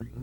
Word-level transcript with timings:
These 0.00 0.10
are 0.10 0.14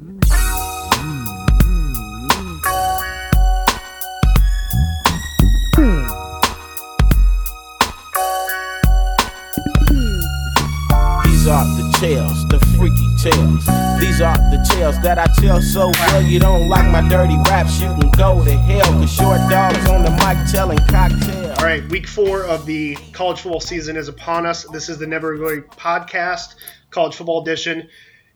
the 11.75 11.97
tales, 11.99 12.47
the 12.47 12.57
freaky 12.77 12.95
tales. 13.21 13.65
These 13.99 14.21
are 14.21 14.37
the 14.37 14.65
tales 14.71 14.97
that 15.01 15.19
I 15.19 15.25
tell 15.41 15.61
so 15.61 15.91
well. 15.91 16.21
You 16.21 16.39
don't 16.39 16.69
like 16.69 16.89
my 16.89 17.05
dirty 17.09 17.35
raps, 17.49 17.81
you 17.81 17.87
can 17.87 18.09
go 18.11 18.45
to 18.45 18.51
hell. 18.51 18.93
Cause 18.93 19.11
short 19.11 19.41
dogs 19.49 19.85
on 19.89 20.03
the 20.03 20.11
mic 20.11 20.37
telling 20.49 20.77
cocktails. 20.87 21.59
All 21.59 21.65
right, 21.65 21.83
week 21.89 22.07
four 22.07 22.45
of 22.45 22.65
the 22.65 22.95
college 23.11 23.41
football 23.41 23.59
season 23.59 23.97
is 23.97 24.07
upon 24.07 24.45
us. 24.45 24.63
This 24.71 24.87
is 24.87 24.99
the 24.99 25.07
Never 25.07 25.35
Going 25.35 25.63
podcast, 25.63 26.55
college 26.91 27.17
football 27.17 27.41
edition. 27.41 27.89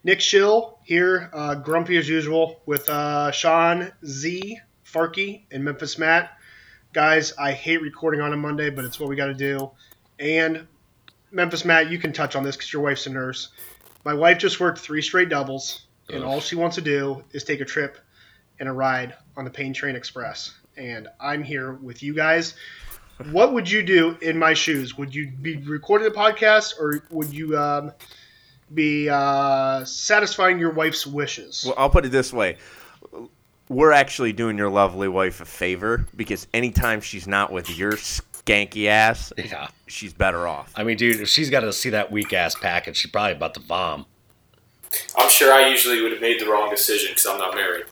Nick 0.03 0.21
Schill 0.21 0.79
here, 0.83 1.29
uh, 1.33 1.55
grumpy 1.55 1.97
as 1.97 2.07
usual, 2.07 2.61
with 2.65 2.87
uh, 2.87 3.31
Sean 3.31 3.91
Z, 4.05 4.59
Farkey, 4.85 5.43
and 5.51 5.63
Memphis 5.63 5.97
Matt. 5.97 6.31
Guys, 6.93 7.33
I 7.37 7.51
hate 7.51 7.81
recording 7.81 8.21
on 8.21 8.31
a 8.31 8.37
Monday, 8.37 8.69
but 8.69 8.85
it's 8.85 8.99
what 8.99 9.09
we 9.09 9.15
got 9.15 9.27
to 9.27 9.33
do. 9.33 9.71
And 10.17 10.67
Memphis 11.31 11.65
Matt, 11.65 11.91
you 11.91 11.99
can 11.99 12.13
touch 12.13 12.35
on 12.35 12.43
this 12.43 12.55
because 12.55 12.71
your 12.71 12.81
wife's 12.81 13.07
a 13.07 13.09
nurse. 13.09 13.49
My 14.05 14.13
wife 14.13 14.37
just 14.37 14.59
worked 14.59 14.79
three 14.79 15.01
straight 15.01 15.29
doubles, 15.29 15.85
and 16.11 16.23
all 16.23 16.39
she 16.39 16.55
wants 16.55 16.75
to 16.77 16.81
do 16.81 17.23
is 17.31 17.43
take 17.43 17.59
a 17.59 17.65
trip 17.65 17.97
and 18.59 18.69
a 18.69 18.71
ride 18.71 19.15
on 19.35 19.43
the 19.43 19.51
Pain 19.51 19.73
Train 19.73 19.95
Express. 19.95 20.57
And 20.77 21.09
I'm 21.19 21.43
here 21.43 21.73
with 21.73 22.01
you 22.01 22.13
guys. 22.13 22.55
What 23.31 23.53
would 23.53 23.69
you 23.69 23.83
do 23.83 24.17
in 24.21 24.39
my 24.39 24.53
shoes? 24.53 24.97
Would 24.97 25.13
you 25.13 25.29
be 25.29 25.57
recording 25.57 26.07
the 26.07 26.17
podcast, 26.17 26.79
or 26.79 27.03
would 27.11 27.33
you 27.33 27.57
um, 27.57 27.91
be 28.73 29.09
uh, 29.09 29.83
satisfying 29.85 30.59
your 30.59 30.71
wife's 30.71 31.05
wishes? 31.07 31.63
Well, 31.65 31.75
I'll 31.77 31.89
put 31.89 32.05
it 32.05 32.09
this 32.09 32.31
way. 32.33 32.57
We're 33.69 33.91
actually 33.91 34.33
doing 34.33 34.57
your 34.57 34.69
lovely 34.69 35.07
wife 35.07 35.41
a 35.41 35.45
favor 35.45 36.05
because 36.15 36.47
anytime 36.53 37.01
she's 37.01 37.27
not 37.27 37.51
with 37.51 37.69
your 37.77 37.93
skanky 37.93 38.87
ass, 38.87 39.31
Yeah. 39.37 39.67
she's 39.87 40.13
better 40.13 40.47
off. 40.47 40.71
I 40.75 40.83
mean, 40.83 40.97
dude, 40.97 41.21
if 41.21 41.29
she's 41.29 41.49
got 41.51 41.59
to 41.61 41.71
see 41.73 41.91
that 41.91 42.11
weak 42.11 42.33
ass 42.33 42.55
package, 42.55 42.97
she's 42.97 43.11
probably 43.11 43.33
about 43.33 43.53
to 43.55 43.59
vom. 43.59 44.05
I'm 45.15 45.29
sure 45.29 45.53
I 45.53 45.67
usually 45.69 46.01
would 46.01 46.11
have 46.11 46.21
made 46.21 46.39
the 46.39 46.47
wrong 46.49 46.69
decision 46.71 47.11
because 47.11 47.27
I'm 47.27 47.37
not 47.37 47.53
married. 47.53 47.85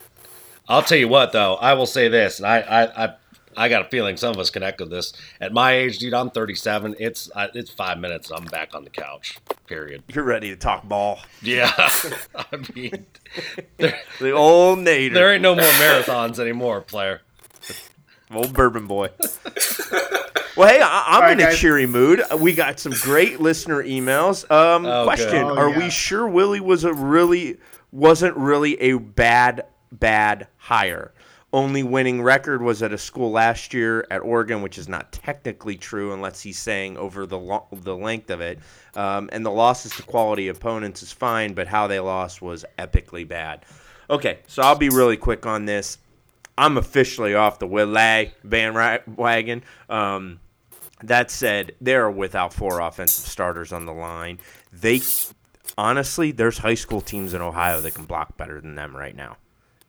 I'll 0.68 0.82
tell 0.82 0.98
you 0.98 1.06
what, 1.08 1.30
though, 1.32 1.54
I 1.54 1.74
will 1.74 1.86
say 1.86 2.08
this, 2.08 2.38
and 2.40 2.46
I, 2.46 2.58
I, 2.60 3.04
I, 3.04 3.14
I 3.58 3.68
got 3.68 3.82
a 3.86 3.88
feeling 3.88 4.16
some 4.16 4.30
of 4.30 4.38
us 4.38 4.50
connect 4.50 4.80
with 4.80 4.90
this. 4.90 5.12
At 5.40 5.52
my 5.52 5.72
age, 5.72 5.98
dude, 5.98 6.14
I'm 6.14 6.30
37. 6.30 6.96
It's, 6.98 7.30
I, 7.34 7.48
it's 7.54 7.70
five 7.70 7.98
minutes. 7.98 8.30
I'm 8.30 8.44
back 8.44 8.74
on 8.74 8.84
the 8.84 8.90
couch. 8.90 9.38
Period. 9.66 10.02
You're 10.08 10.24
ready 10.24 10.50
to 10.50 10.56
talk 10.56 10.88
ball. 10.88 11.18
Yeah, 11.42 11.72
I 12.36 12.56
mean, 12.74 13.06
there, 13.76 13.98
The 14.20 14.30
old 14.30 14.78
Nader. 14.78 15.12
there 15.12 15.32
ain't 15.32 15.42
no 15.42 15.54
more 15.54 15.64
marathons 15.64 16.38
anymore, 16.38 16.80
player. 16.80 17.20
Old 18.30 18.52
bourbon 18.52 18.86
boy. 18.86 19.08
well, 20.56 20.68
hey, 20.68 20.80
I, 20.82 21.04
I'm 21.08 21.20
right, 21.22 21.40
in 21.40 21.46
a 21.48 21.52
cheery 21.54 21.86
mood. 21.86 22.22
We 22.38 22.52
got 22.54 22.78
some 22.78 22.92
great 23.02 23.40
listener 23.40 23.82
emails. 23.82 24.48
Um, 24.50 24.84
Oh, 24.86 25.04
question. 25.04 25.44
Oh, 25.44 25.56
Are 25.56 25.70
yeah. 25.70 25.78
we 25.78 25.90
sure 25.90 26.28
Willie 26.28 26.60
was 26.60 26.84
a 26.84 26.92
really 26.92 27.58
wasn't 27.90 28.36
really 28.36 28.78
a 28.82 28.98
bad 28.98 29.64
bad 29.90 30.46
hire? 30.58 31.12
Only 31.50 31.82
winning 31.82 32.20
record 32.20 32.60
was 32.60 32.82
at 32.82 32.92
a 32.92 32.98
school 32.98 33.30
last 33.30 33.72
year 33.72 34.06
at 34.10 34.20
Oregon, 34.20 34.60
which 34.60 34.76
is 34.76 34.86
not 34.86 35.12
technically 35.12 35.76
true 35.76 36.12
unless 36.12 36.42
he's 36.42 36.58
saying 36.58 36.98
over 36.98 37.24
the 37.24 37.38
lo- 37.38 37.66
the 37.72 37.96
length 37.96 38.28
of 38.28 38.42
it. 38.42 38.58
Um, 38.94 39.30
and 39.32 39.46
the 39.46 39.50
losses 39.50 39.92
to 39.96 40.02
quality 40.02 40.48
opponents 40.48 41.02
is 41.02 41.10
fine, 41.10 41.54
but 41.54 41.66
how 41.66 41.86
they 41.86 42.00
lost 42.00 42.42
was 42.42 42.66
epically 42.78 43.26
bad. 43.26 43.64
Okay, 44.10 44.40
so 44.46 44.62
I'll 44.62 44.76
be 44.76 44.90
really 44.90 45.16
quick 45.16 45.46
on 45.46 45.64
this. 45.64 45.98
I'm 46.58 46.76
officially 46.76 47.34
off 47.34 47.58
the 47.58 47.66
Willie 47.66 48.34
bandwagon. 48.44 49.62
Um, 49.88 50.40
that 51.02 51.30
said, 51.30 51.72
they're 51.80 52.10
without 52.10 52.52
four 52.52 52.80
offensive 52.80 53.26
starters 53.26 53.72
on 53.72 53.86
the 53.86 53.92
line. 53.92 54.38
They 54.72 55.00
honestly, 55.78 56.32
there's 56.32 56.58
high 56.58 56.74
school 56.74 57.00
teams 57.00 57.32
in 57.32 57.40
Ohio 57.40 57.80
that 57.80 57.94
can 57.94 58.04
block 58.04 58.36
better 58.36 58.60
than 58.60 58.74
them 58.74 58.96
right 58.96 59.14
now. 59.14 59.36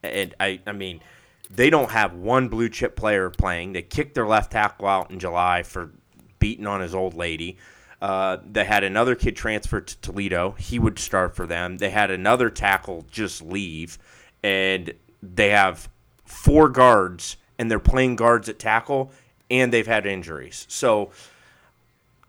And 0.03 0.35
I, 0.39 0.61
I 0.65 0.71
mean, 0.71 1.01
they 1.49 1.69
don't 1.69 1.91
have 1.91 2.13
one 2.13 2.47
blue 2.47 2.69
chip 2.69 2.95
player 2.95 3.29
playing. 3.29 3.73
They 3.73 3.81
kicked 3.81 4.15
their 4.15 4.27
left 4.27 4.51
tackle 4.51 4.87
out 4.87 5.11
in 5.11 5.19
July 5.19 5.63
for 5.63 5.91
beating 6.37 6.67
on 6.67 6.81
his 6.81 6.93
old 6.93 7.13
lady. 7.15 7.57
Uh, 8.01 8.37
they 8.49 8.63
had 8.63 8.83
another 8.83 9.15
kid 9.15 9.35
transfer 9.35 9.81
to 9.81 9.97
Toledo. 10.01 10.51
He 10.57 10.79
would 10.79 10.99
start 10.99 11.35
for 11.35 11.45
them. 11.45 11.77
They 11.77 11.89
had 11.89 12.11
another 12.11 12.49
tackle 12.49 13.05
just 13.11 13.41
leave, 13.41 13.97
and 14.41 14.93
they 15.21 15.49
have 15.49 15.89
four 16.23 16.69
guards, 16.69 17.35
and 17.57 17.69
they're 17.69 17.79
playing 17.79 18.15
guards 18.15 18.47
at 18.47 18.57
tackle, 18.57 19.11
and 19.51 19.73
they've 19.73 19.87
had 19.87 20.05
injuries. 20.05 20.65
So 20.69 21.11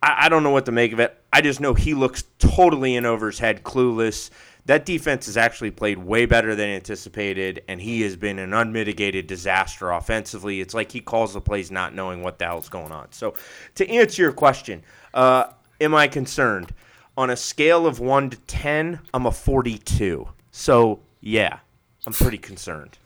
I, 0.02 0.26
I 0.26 0.28
don't 0.28 0.42
know 0.42 0.50
what 0.50 0.66
to 0.66 0.72
make 0.72 0.92
of 0.92 0.98
it. 0.98 1.16
I 1.32 1.40
just 1.40 1.60
know 1.60 1.74
he 1.74 1.94
looks 1.94 2.24
totally 2.38 2.96
in 2.96 3.06
over 3.06 3.26
his 3.26 3.38
head, 3.38 3.62
clueless. 3.62 4.30
That 4.70 4.86
defense 4.86 5.26
has 5.26 5.36
actually 5.36 5.72
played 5.72 5.98
way 5.98 6.26
better 6.26 6.54
than 6.54 6.68
anticipated, 6.68 7.60
and 7.66 7.80
he 7.80 8.02
has 8.02 8.14
been 8.14 8.38
an 8.38 8.54
unmitigated 8.54 9.26
disaster 9.26 9.90
offensively. 9.90 10.60
It's 10.60 10.74
like 10.74 10.92
he 10.92 11.00
calls 11.00 11.34
the 11.34 11.40
plays 11.40 11.72
not 11.72 11.92
knowing 11.92 12.22
what 12.22 12.38
the 12.38 12.44
hell's 12.44 12.68
going 12.68 12.92
on. 12.92 13.10
So, 13.10 13.34
to 13.74 13.90
answer 13.90 14.22
your 14.22 14.30
question, 14.30 14.84
uh, 15.12 15.46
am 15.80 15.92
I 15.96 16.06
concerned? 16.06 16.72
On 17.16 17.30
a 17.30 17.36
scale 17.36 17.84
of 17.84 17.98
1 17.98 18.30
to 18.30 18.36
10, 18.36 19.00
I'm 19.12 19.26
a 19.26 19.32
42. 19.32 20.28
So, 20.52 21.00
yeah, 21.20 21.58
I'm 22.06 22.12
pretty 22.12 22.38
concerned. 22.38 22.96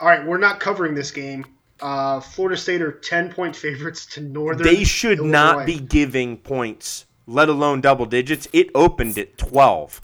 All 0.00 0.08
right, 0.08 0.24
we're 0.24 0.38
not 0.38 0.58
covering 0.58 0.94
this 0.94 1.10
game. 1.10 1.44
Uh, 1.82 2.20
Florida 2.20 2.56
State 2.56 2.80
are 2.80 2.92
10 2.92 3.30
point 3.34 3.54
favorites 3.54 4.06
to 4.06 4.22
Northern. 4.22 4.66
They 4.66 4.84
should 4.84 5.18
Illinois. 5.18 5.32
not 5.32 5.66
be 5.66 5.78
giving 5.78 6.38
points, 6.38 7.04
let 7.30 7.48
alone 7.48 7.80
double 7.80 8.06
digits. 8.06 8.48
It 8.52 8.70
opened 8.74 9.16
at 9.18 9.38
12. 9.38 10.00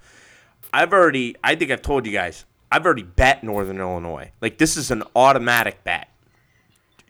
I've 0.73 0.93
already, 0.93 1.37
I 1.43 1.55
think 1.55 1.71
I've 1.71 1.83
told 1.83 2.07
you 2.07 2.13
guys, 2.13 2.45
I've 2.71 2.85
already 2.85 3.03
bet 3.03 3.43
Northern 3.43 3.79
Illinois. 3.79 4.31
Like, 4.41 4.59
this 4.59 4.77
is 4.77 4.91
an 4.91 5.03
automatic 5.15 5.83
bet. 5.85 6.09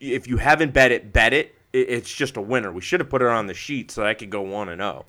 If 0.01 0.27
you 0.27 0.37
haven't 0.39 0.73
bet 0.73 0.93
it, 0.93 1.13
bet 1.13 1.33
it. 1.33 1.55
It- 1.73 1.89
It's 1.91 2.13
just 2.13 2.37
a 2.37 2.41
winner. 2.43 2.73
We 2.73 2.81
should 2.81 3.01
have 3.01 3.11
put 3.11 3.23
it 3.23 3.29
on 3.29 3.47
the 3.47 3.55
sheet 3.55 3.91
so 3.91 4.05
I 4.05 4.15
could 4.15 4.31
go 4.31 4.43
1 4.43 4.69
and 4.71 4.81
oh. 4.83 5.05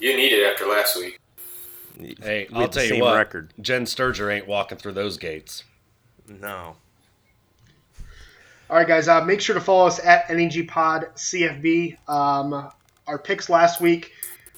0. 0.00 0.10
You 0.12 0.16
need 0.16 0.32
it 0.32 0.50
after 0.50 0.66
last 0.66 0.96
week. 0.96 1.18
Hey, 2.22 2.46
We 2.50 2.58
I'll 2.60 2.68
tell 2.68 2.84
you 2.84 2.90
same 2.90 3.00
what, 3.00 3.16
record. 3.16 3.52
Jen 3.60 3.84
Sturger 3.84 4.32
ain't 4.32 4.46
walking 4.46 4.78
through 4.78 4.92
those 4.92 5.16
gates. 5.18 5.64
No. 6.28 6.76
All 8.70 8.76
right, 8.76 8.86
guys, 8.86 9.08
uh, 9.08 9.24
make 9.24 9.40
sure 9.40 9.54
to 9.54 9.60
follow 9.60 9.86
us 9.86 9.98
at 10.04 10.30
NEG 10.30 10.68
Pod 10.68 11.06
CFB. 11.16 11.96
Um, 12.08 12.70
our 13.08 13.18
picks 13.18 13.48
last 13.48 13.80
week, 13.80 14.12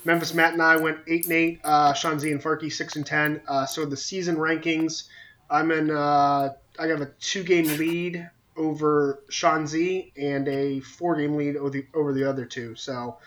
Memphis 0.04 0.34
Matt 0.34 0.52
and 0.52 0.62
I 0.62 0.76
went 0.76 0.98
eight 1.06 1.24
and 1.24 1.32
eight. 1.32 1.60
Uh, 1.64 1.92
Sean 1.94 2.18
Z 2.18 2.30
and 2.30 2.42
Farkey 2.42 2.72
six 2.72 2.96
and 2.96 3.06
ten. 3.06 3.40
Uh, 3.48 3.66
so 3.66 3.84
the 3.84 3.96
season 3.96 4.36
rankings, 4.36 5.04
I'm 5.48 5.70
in. 5.70 5.90
Uh, 5.90 6.54
I 6.78 6.86
have 6.86 7.00
a 7.00 7.06
two 7.20 7.42
game 7.42 7.66
lead 7.78 8.28
over 8.56 9.22
Sean 9.28 9.66
Z 9.66 10.12
and 10.16 10.48
a 10.48 10.80
four 10.80 11.16
game 11.16 11.36
lead 11.36 11.56
over 11.56 11.70
the 11.70 11.86
over 11.94 12.12
the 12.12 12.28
other 12.28 12.44
two. 12.44 12.74
So, 12.74 13.18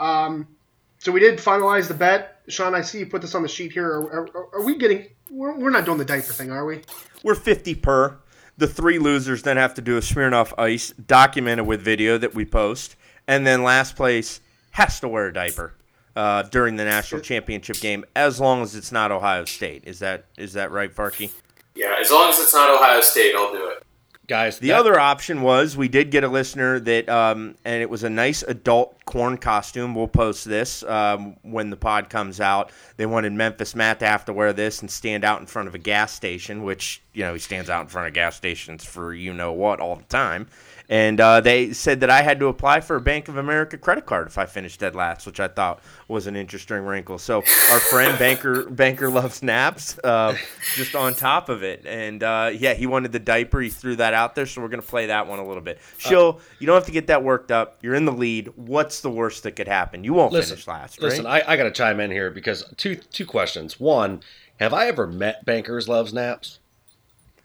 um, 0.00 0.48
so 0.98 1.12
we 1.12 1.20
did 1.20 1.38
finalize 1.38 1.88
the 1.88 1.94
bet. 1.94 2.42
Sean, 2.48 2.74
I 2.74 2.82
see 2.82 3.00
you 3.00 3.06
put 3.06 3.22
this 3.22 3.34
on 3.34 3.42
the 3.42 3.48
sheet 3.48 3.72
here. 3.72 3.86
Are, 3.86 4.28
are, 4.34 4.54
are 4.54 4.62
we 4.64 4.76
getting? 4.76 5.06
We're, 5.30 5.58
we're 5.58 5.70
not 5.70 5.84
doing 5.84 5.98
the 5.98 6.04
diaper 6.04 6.32
thing, 6.32 6.50
are 6.50 6.64
we? 6.64 6.82
We're 7.24 7.34
50 7.34 7.74
per. 7.76 8.18
The 8.58 8.68
three 8.68 8.98
losers 8.98 9.42
then 9.42 9.56
have 9.56 9.74
to 9.74 9.82
do 9.82 9.98
a 9.98 10.00
Smirnoff 10.00 10.54
Ice, 10.56 10.92
documented 10.92 11.66
with 11.66 11.82
video 11.82 12.16
that 12.16 12.34
we 12.34 12.46
post. 12.46 12.96
And 13.28 13.46
then 13.46 13.62
last 13.62 13.96
place 13.96 14.40
has 14.76 15.00
to 15.00 15.08
wear 15.08 15.26
a 15.28 15.32
diaper 15.32 15.74
uh, 16.14 16.42
during 16.44 16.76
the 16.76 16.84
national 16.84 17.20
championship 17.22 17.80
game, 17.80 18.04
as 18.14 18.38
long 18.40 18.62
as 18.62 18.74
it's 18.74 18.92
not 18.92 19.10
Ohio 19.10 19.44
State. 19.44 19.82
Is 19.86 19.98
that 20.00 20.24
is 20.36 20.52
that 20.54 20.70
right, 20.70 20.94
Farkey? 20.94 21.30
Yeah, 21.74 21.94
as 22.00 22.10
long 22.10 22.30
as 22.30 22.38
it's 22.38 22.54
not 22.54 22.70
Ohio 22.70 23.00
State, 23.00 23.34
I'll 23.34 23.52
do 23.52 23.68
it. 23.68 23.82
Guys, 24.28 24.58
The 24.58 24.68
that- 24.68 24.78
other 24.80 24.98
option 24.98 25.40
was 25.42 25.76
we 25.76 25.86
did 25.86 26.10
get 26.10 26.24
a 26.24 26.28
listener 26.28 26.80
that, 26.80 27.08
um, 27.08 27.54
and 27.64 27.80
it 27.80 27.88
was 27.88 28.02
a 28.02 28.10
nice 28.10 28.42
adult 28.42 29.04
corn 29.04 29.38
costume. 29.38 29.94
We'll 29.94 30.08
post 30.08 30.44
this 30.46 30.82
um, 30.82 31.36
when 31.42 31.70
the 31.70 31.76
pod 31.76 32.10
comes 32.10 32.40
out. 32.40 32.72
They 32.96 33.06
wanted 33.06 33.32
Memphis 33.34 33.76
Matt 33.76 34.00
to 34.00 34.06
have 34.08 34.24
to 34.24 34.32
wear 34.32 34.52
this 34.52 34.80
and 34.80 34.90
stand 34.90 35.24
out 35.24 35.38
in 35.40 35.46
front 35.46 35.68
of 35.68 35.76
a 35.76 35.78
gas 35.78 36.12
station, 36.12 36.64
which 36.64 37.02
you 37.12 37.22
know 37.22 37.34
he 37.34 37.38
stands 37.38 37.70
out 37.70 37.82
in 37.82 37.86
front 37.88 38.08
of 38.08 38.14
gas 38.14 38.34
stations 38.36 38.84
for 38.84 39.14
you 39.14 39.32
know 39.32 39.52
what 39.52 39.78
all 39.80 39.94
the 39.96 40.02
time. 40.04 40.48
And 40.88 41.20
uh, 41.20 41.40
they 41.40 41.72
said 41.72 42.00
that 42.00 42.10
I 42.10 42.22
had 42.22 42.38
to 42.40 42.46
apply 42.46 42.80
for 42.80 42.96
a 42.96 43.00
Bank 43.00 43.28
of 43.28 43.36
America 43.36 43.76
credit 43.76 44.06
card 44.06 44.26
if 44.26 44.38
I 44.38 44.46
finished 44.46 44.80
dead 44.80 44.94
last, 44.94 45.26
which 45.26 45.40
I 45.40 45.48
thought 45.48 45.80
was 46.08 46.26
an 46.26 46.36
interesting 46.36 46.78
wrinkle. 46.78 47.18
So 47.18 47.38
our 47.70 47.80
friend 47.80 48.18
Banker 48.18 48.68
Banker 48.70 49.10
loves 49.10 49.42
naps, 49.42 49.98
uh, 50.04 50.36
just 50.74 50.94
on 50.94 51.14
top 51.14 51.48
of 51.48 51.62
it, 51.62 51.84
and 51.86 52.22
uh, 52.22 52.50
yeah, 52.54 52.74
he 52.74 52.86
wanted 52.86 53.12
the 53.12 53.18
diaper. 53.18 53.60
He 53.60 53.70
threw 53.70 53.96
that 53.96 54.14
out 54.14 54.34
there, 54.34 54.46
so 54.46 54.62
we're 54.62 54.68
gonna 54.68 54.82
play 54.82 55.06
that 55.06 55.26
one 55.26 55.38
a 55.38 55.46
little 55.46 55.62
bit. 55.62 55.78
Shill, 55.98 56.40
you 56.58 56.66
don't 56.66 56.76
have 56.76 56.86
to 56.86 56.92
get 56.92 57.08
that 57.08 57.22
worked 57.22 57.50
up. 57.50 57.78
You're 57.82 57.94
in 57.94 58.04
the 58.04 58.12
lead. 58.12 58.52
What's 58.56 59.00
the 59.00 59.10
worst 59.10 59.42
that 59.42 59.52
could 59.52 59.68
happen? 59.68 60.04
You 60.04 60.14
won't 60.14 60.32
Listen, 60.32 60.56
finish 60.56 60.66
last, 60.66 60.98
right? 60.98 61.08
Listen, 61.10 61.26
I, 61.26 61.42
I 61.46 61.56
got 61.56 61.64
to 61.64 61.70
chime 61.70 62.00
in 62.00 62.10
here 62.10 62.30
because 62.30 62.64
two 62.76 62.96
two 62.96 63.26
questions. 63.26 63.80
One, 63.80 64.20
have 64.60 64.72
I 64.72 64.86
ever 64.86 65.06
met 65.06 65.44
bankers 65.44 65.88
loves 65.88 66.12
naps? 66.12 66.60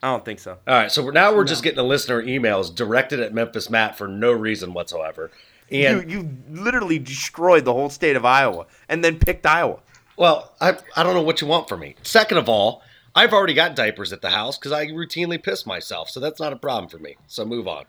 I 0.03 0.07
don't 0.12 0.25
think 0.25 0.39
so. 0.39 0.57
All 0.68 0.74
right, 0.75 0.92
so 0.92 1.03
we're, 1.03 1.12
now 1.12 1.36
we're 1.36 1.44
just 1.44 1.63
getting 1.63 1.77
the 1.77 1.83
listener 1.83 2.21
emails 2.24 2.74
directed 2.74 3.19
at 3.19 3.33
Memphis 3.33 3.69
Matt 3.69 3.98
for 3.98 4.07
no 4.07 4.31
reason 4.31 4.74
whatsoever. 4.74 5.30
And 5.71 6.09
you 6.12 6.19
you 6.19 6.30
literally 6.50 7.00
destroyed 7.00 7.65
the 7.65 7.74
whole 7.74 7.89
state 7.89 8.15
of 8.15 8.25
Iowa 8.25 8.65
and 8.89 9.03
then 9.03 9.19
picked 9.19 9.45
Iowa. 9.45 9.80
well, 10.18 10.51
I 10.59 10.77
I 10.95 11.03
don't 11.03 11.13
know 11.13 11.21
what 11.21 11.39
you 11.39 11.48
want 11.48 11.69
from 11.69 11.80
me. 11.81 11.95
Second 12.03 12.39
of 12.39 12.50
all, 12.50 12.81
I've 13.15 13.31
already 13.31 13.53
got 13.53 13.75
diapers 13.75 14.12
at 14.12 14.21
the 14.21 14.31
house 14.31 14.57
because 14.57 14.71
I 14.71 14.88
routinely 14.88 15.42
piss 15.42 15.65
myself, 15.65 16.09
so 16.09 16.19
that's 16.19 16.39
not 16.39 16.51
a 16.51 16.56
problem 16.57 16.89
for 16.89 16.98
me. 16.98 17.15
So 17.27 17.45
move 17.45 17.68
on. 17.68 17.86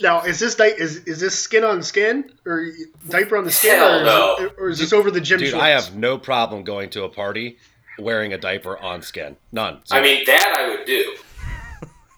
Now, 0.00 0.22
is 0.22 0.38
this 0.38 0.54
di- 0.54 0.66
is 0.78 0.98
is 1.04 1.20
this 1.20 1.38
skin 1.38 1.64
on 1.64 1.82
skin 1.82 2.30
or 2.44 2.66
diaper 3.08 3.36
on 3.36 3.44
the 3.44 3.50
skin, 3.50 3.76
Hell 3.76 3.94
or, 3.94 4.00
is 4.00 4.06
no. 4.06 4.36
it- 4.46 4.54
or 4.58 4.68
is 4.68 4.78
this 4.78 4.92
over 4.92 5.10
the 5.10 5.20
gym 5.22 5.38
Dude, 5.38 5.50
shorts? 5.50 5.62
I 5.62 5.68
have 5.70 5.94
no 5.96 6.18
problem 6.18 6.64
going 6.64 6.90
to 6.90 7.04
a 7.04 7.08
party 7.08 7.56
wearing 7.98 8.32
a 8.32 8.38
diaper 8.38 8.78
on 8.78 9.02
skin. 9.02 9.36
None. 9.52 9.80
I 9.90 10.00
mean, 10.00 10.24
that 10.26 10.54
I 10.56 10.68
would 10.68 10.86
do. 10.86 11.16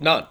none. 0.01 0.27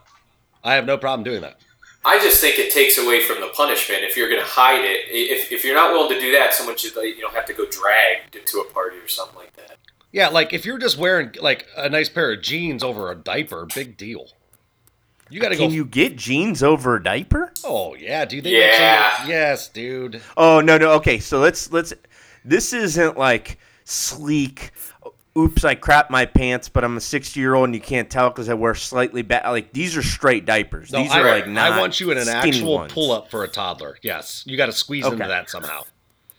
I 0.64 0.76
have 0.76 0.86
no 0.86 0.98
problem 0.98 1.24
doing 1.24 1.42
that. 1.42 1.60
I 2.06 2.20
just 2.20 2.40
think 2.40 2.58
it 2.58 2.72
takes 2.72 2.98
away 2.98 3.22
from 3.22 3.42
the 3.42 3.48
punishment 3.48 4.04
if 4.04 4.16
you're 4.16 4.30
going 4.30 4.42
to 4.42 4.48
hide 4.48 4.84
it. 4.84 5.08
If, 5.10 5.52
if 5.52 5.66
you're 5.66 5.76
not 5.76 5.92
willing 5.92 6.16
to 6.16 6.22
do 6.22 6.32
that, 6.34 6.54
someone 6.54 6.78
should 6.78 6.96
like, 6.96 7.18
you 7.18 7.22
know 7.22 7.30
have 7.30 7.46
to 7.46 7.54
go 7.54 7.66
dragged 7.66 8.38
to 8.46 8.60
a 8.60 8.72
party 8.72 8.98
or 8.98 9.08
something 9.08 9.36
like 9.36 9.54
that. 9.58 9.78
Yeah, 10.14 10.30
like 10.30 10.54
if 10.54 10.66
you're 10.66 10.78
just 10.78 10.98
wearing 10.98 11.36
like 11.42 11.68
a 11.76 11.90
nice 11.90 12.08
pair 12.08 12.32
of 12.32 12.42
jeans 12.42 12.82
over 12.82 13.12
a 13.12 13.16
diaper, 13.16 13.68
big 13.74 13.98
deal. 13.98 14.28
You 15.30 15.42
got 15.42 15.50
to 15.50 15.58
go. 15.58 15.64
Can 15.64 15.74
you 15.74 15.84
get 15.84 16.16
jeans 16.16 16.64
over 16.64 16.96
a 16.96 17.04
diaper? 17.04 17.52
oh 17.66 17.96
yeah, 17.96 18.24
dude. 18.24 18.46
They 18.46 18.58
Yeah. 18.62 19.28
yes, 19.28 19.68
dude. 19.68 20.22
Oh 20.38 20.62
no 20.62 20.78
no 20.78 20.94
okay 20.94 21.20
so 21.20 21.40
let's 21.40 21.72
let's 21.74 21.94
this 22.46 22.72
isn't 22.72 23.18
like 23.18 23.60
sleek 23.84 24.72
oops 25.38 25.64
I 25.64 25.76
crap 25.76 26.10
my 26.10 26.26
pants 26.26 26.68
but 26.70 26.84
I'm 26.84 26.98
a 26.98 27.02
60 27.02 27.40
year 27.40 27.54
old 27.54 27.66
and 27.66 27.76
you 27.76 27.82
can't 27.82 28.10
tell 28.10 28.30
because 28.30 28.50
I 28.50 28.54
wear 28.56 28.74
slightly 28.76 29.22
bad 29.22 29.48
like 29.50 29.72
these 29.74 29.96
are 29.96 30.04
straight 30.04 30.46
diapers 30.46 30.92
No, 30.92 31.04
these 31.04 31.12
I, 31.12 31.22
are 31.22 31.30
like 31.30 31.48
not 31.48 31.72
I 31.74 31.80
want 31.80 32.00
you 32.00 32.12
in 32.12 32.18
an 32.18 32.28
actual 32.28 32.76
ones. 32.76 32.92
pull 32.94 33.12
up 33.12 33.30
for 33.30 33.44
a 33.44 33.48
toddler. 33.48 33.98
Yes, 34.02 34.44
you 34.46 34.58
got 34.58 34.66
to 34.68 34.72
squeeze 34.72 35.06
into 35.06 35.18
that 35.18 35.50
somehow. 35.50 35.84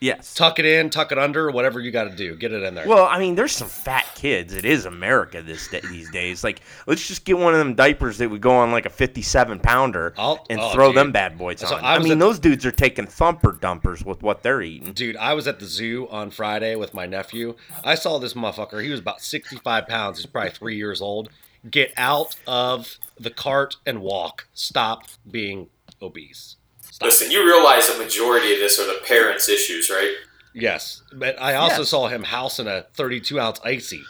Yes 0.00 0.34
Tuck 0.34 0.58
it 0.58 0.64
in, 0.64 0.90
tuck 0.90 1.10
it 1.12 1.18
under, 1.18 1.50
whatever 1.50 1.80
you 1.80 1.90
got 1.90 2.04
to 2.04 2.14
do. 2.16 2.36
Get 2.36 2.52
it 2.52 2.62
in 2.62 2.74
there. 2.74 2.86
well 2.86 3.06
I 3.06 3.18
mean 3.18 3.34
there's 3.34 3.52
some 3.52 3.68
fat 3.68 4.06
kids 4.14 4.54
it 4.54 4.64
is 4.64 4.84
America 4.84 5.42
this 5.42 5.68
day, 5.68 5.80
these 5.90 6.10
days 6.10 6.44
like 6.44 6.60
let's 6.86 7.06
just 7.06 7.24
get 7.24 7.38
one 7.38 7.52
of 7.54 7.58
them 7.58 7.74
diapers 7.74 8.18
that 8.18 8.28
would 8.30 8.40
go 8.40 8.52
on 8.52 8.70
like 8.70 8.86
a 8.86 8.90
57 8.90 9.58
pounder 9.60 10.14
I'll- 10.16 10.46
and 10.50 10.60
oh, 10.60 10.70
throw 10.72 10.88
dude. 10.88 10.96
them 10.98 11.12
bad 11.12 11.36
boys 11.38 11.60
So 11.60 11.74
on 11.76 11.84
I 11.84 11.94
I, 11.96 11.98
mean 11.98 12.12
at- 12.12 12.18
those 12.18 12.38
dudes 12.38 12.64
are 12.64 12.70
taking 12.72 13.06
thumper 13.06 13.52
dumpers 13.52 14.04
with 14.04 14.22
what 14.22 14.42
they're 14.42 14.62
eating 14.62 14.92
Dude, 14.92 15.16
I 15.16 15.34
was 15.34 15.46
at 15.48 15.58
the 15.60 15.66
zoo 15.66 16.06
on 16.10 16.30
Friday 16.30 16.74
with 16.76 16.94
my 16.94 17.06
nephew. 17.06 17.56
I 17.84 17.94
saw 17.94 18.18
this 18.18 18.34
motherfucker. 18.34 18.82
He 18.82 18.90
was 18.90 19.00
about 19.00 19.20
65 19.20 19.86
pounds. 19.86 20.18
He's 20.18 20.26
probably 20.26 20.50
three 20.50 20.76
years 20.76 21.00
old. 21.00 21.28
Get 21.68 21.92
out 21.96 22.36
of 22.46 22.98
the 23.18 23.30
cart 23.30 23.76
and 23.84 24.00
walk. 24.00 24.46
Stop 24.54 25.04
being 25.30 25.68
obese. 26.00 26.56
Stop. 26.98 27.06
Listen, 27.06 27.30
you 27.30 27.44
realize 27.46 27.86
the 27.88 27.96
majority 28.02 28.52
of 28.54 28.58
this 28.58 28.80
are 28.80 28.86
the 28.86 28.98
parents' 29.06 29.48
issues, 29.48 29.88
right? 29.88 30.12
Yes. 30.52 31.00
But 31.12 31.40
I 31.40 31.54
also 31.54 31.82
Yes. 31.82 31.90
saw 31.90 32.08
him 32.08 32.24
housing 32.24 32.66
a 32.66 32.86
32 32.94 33.38
ounce 33.38 33.60
icy. 33.64 34.02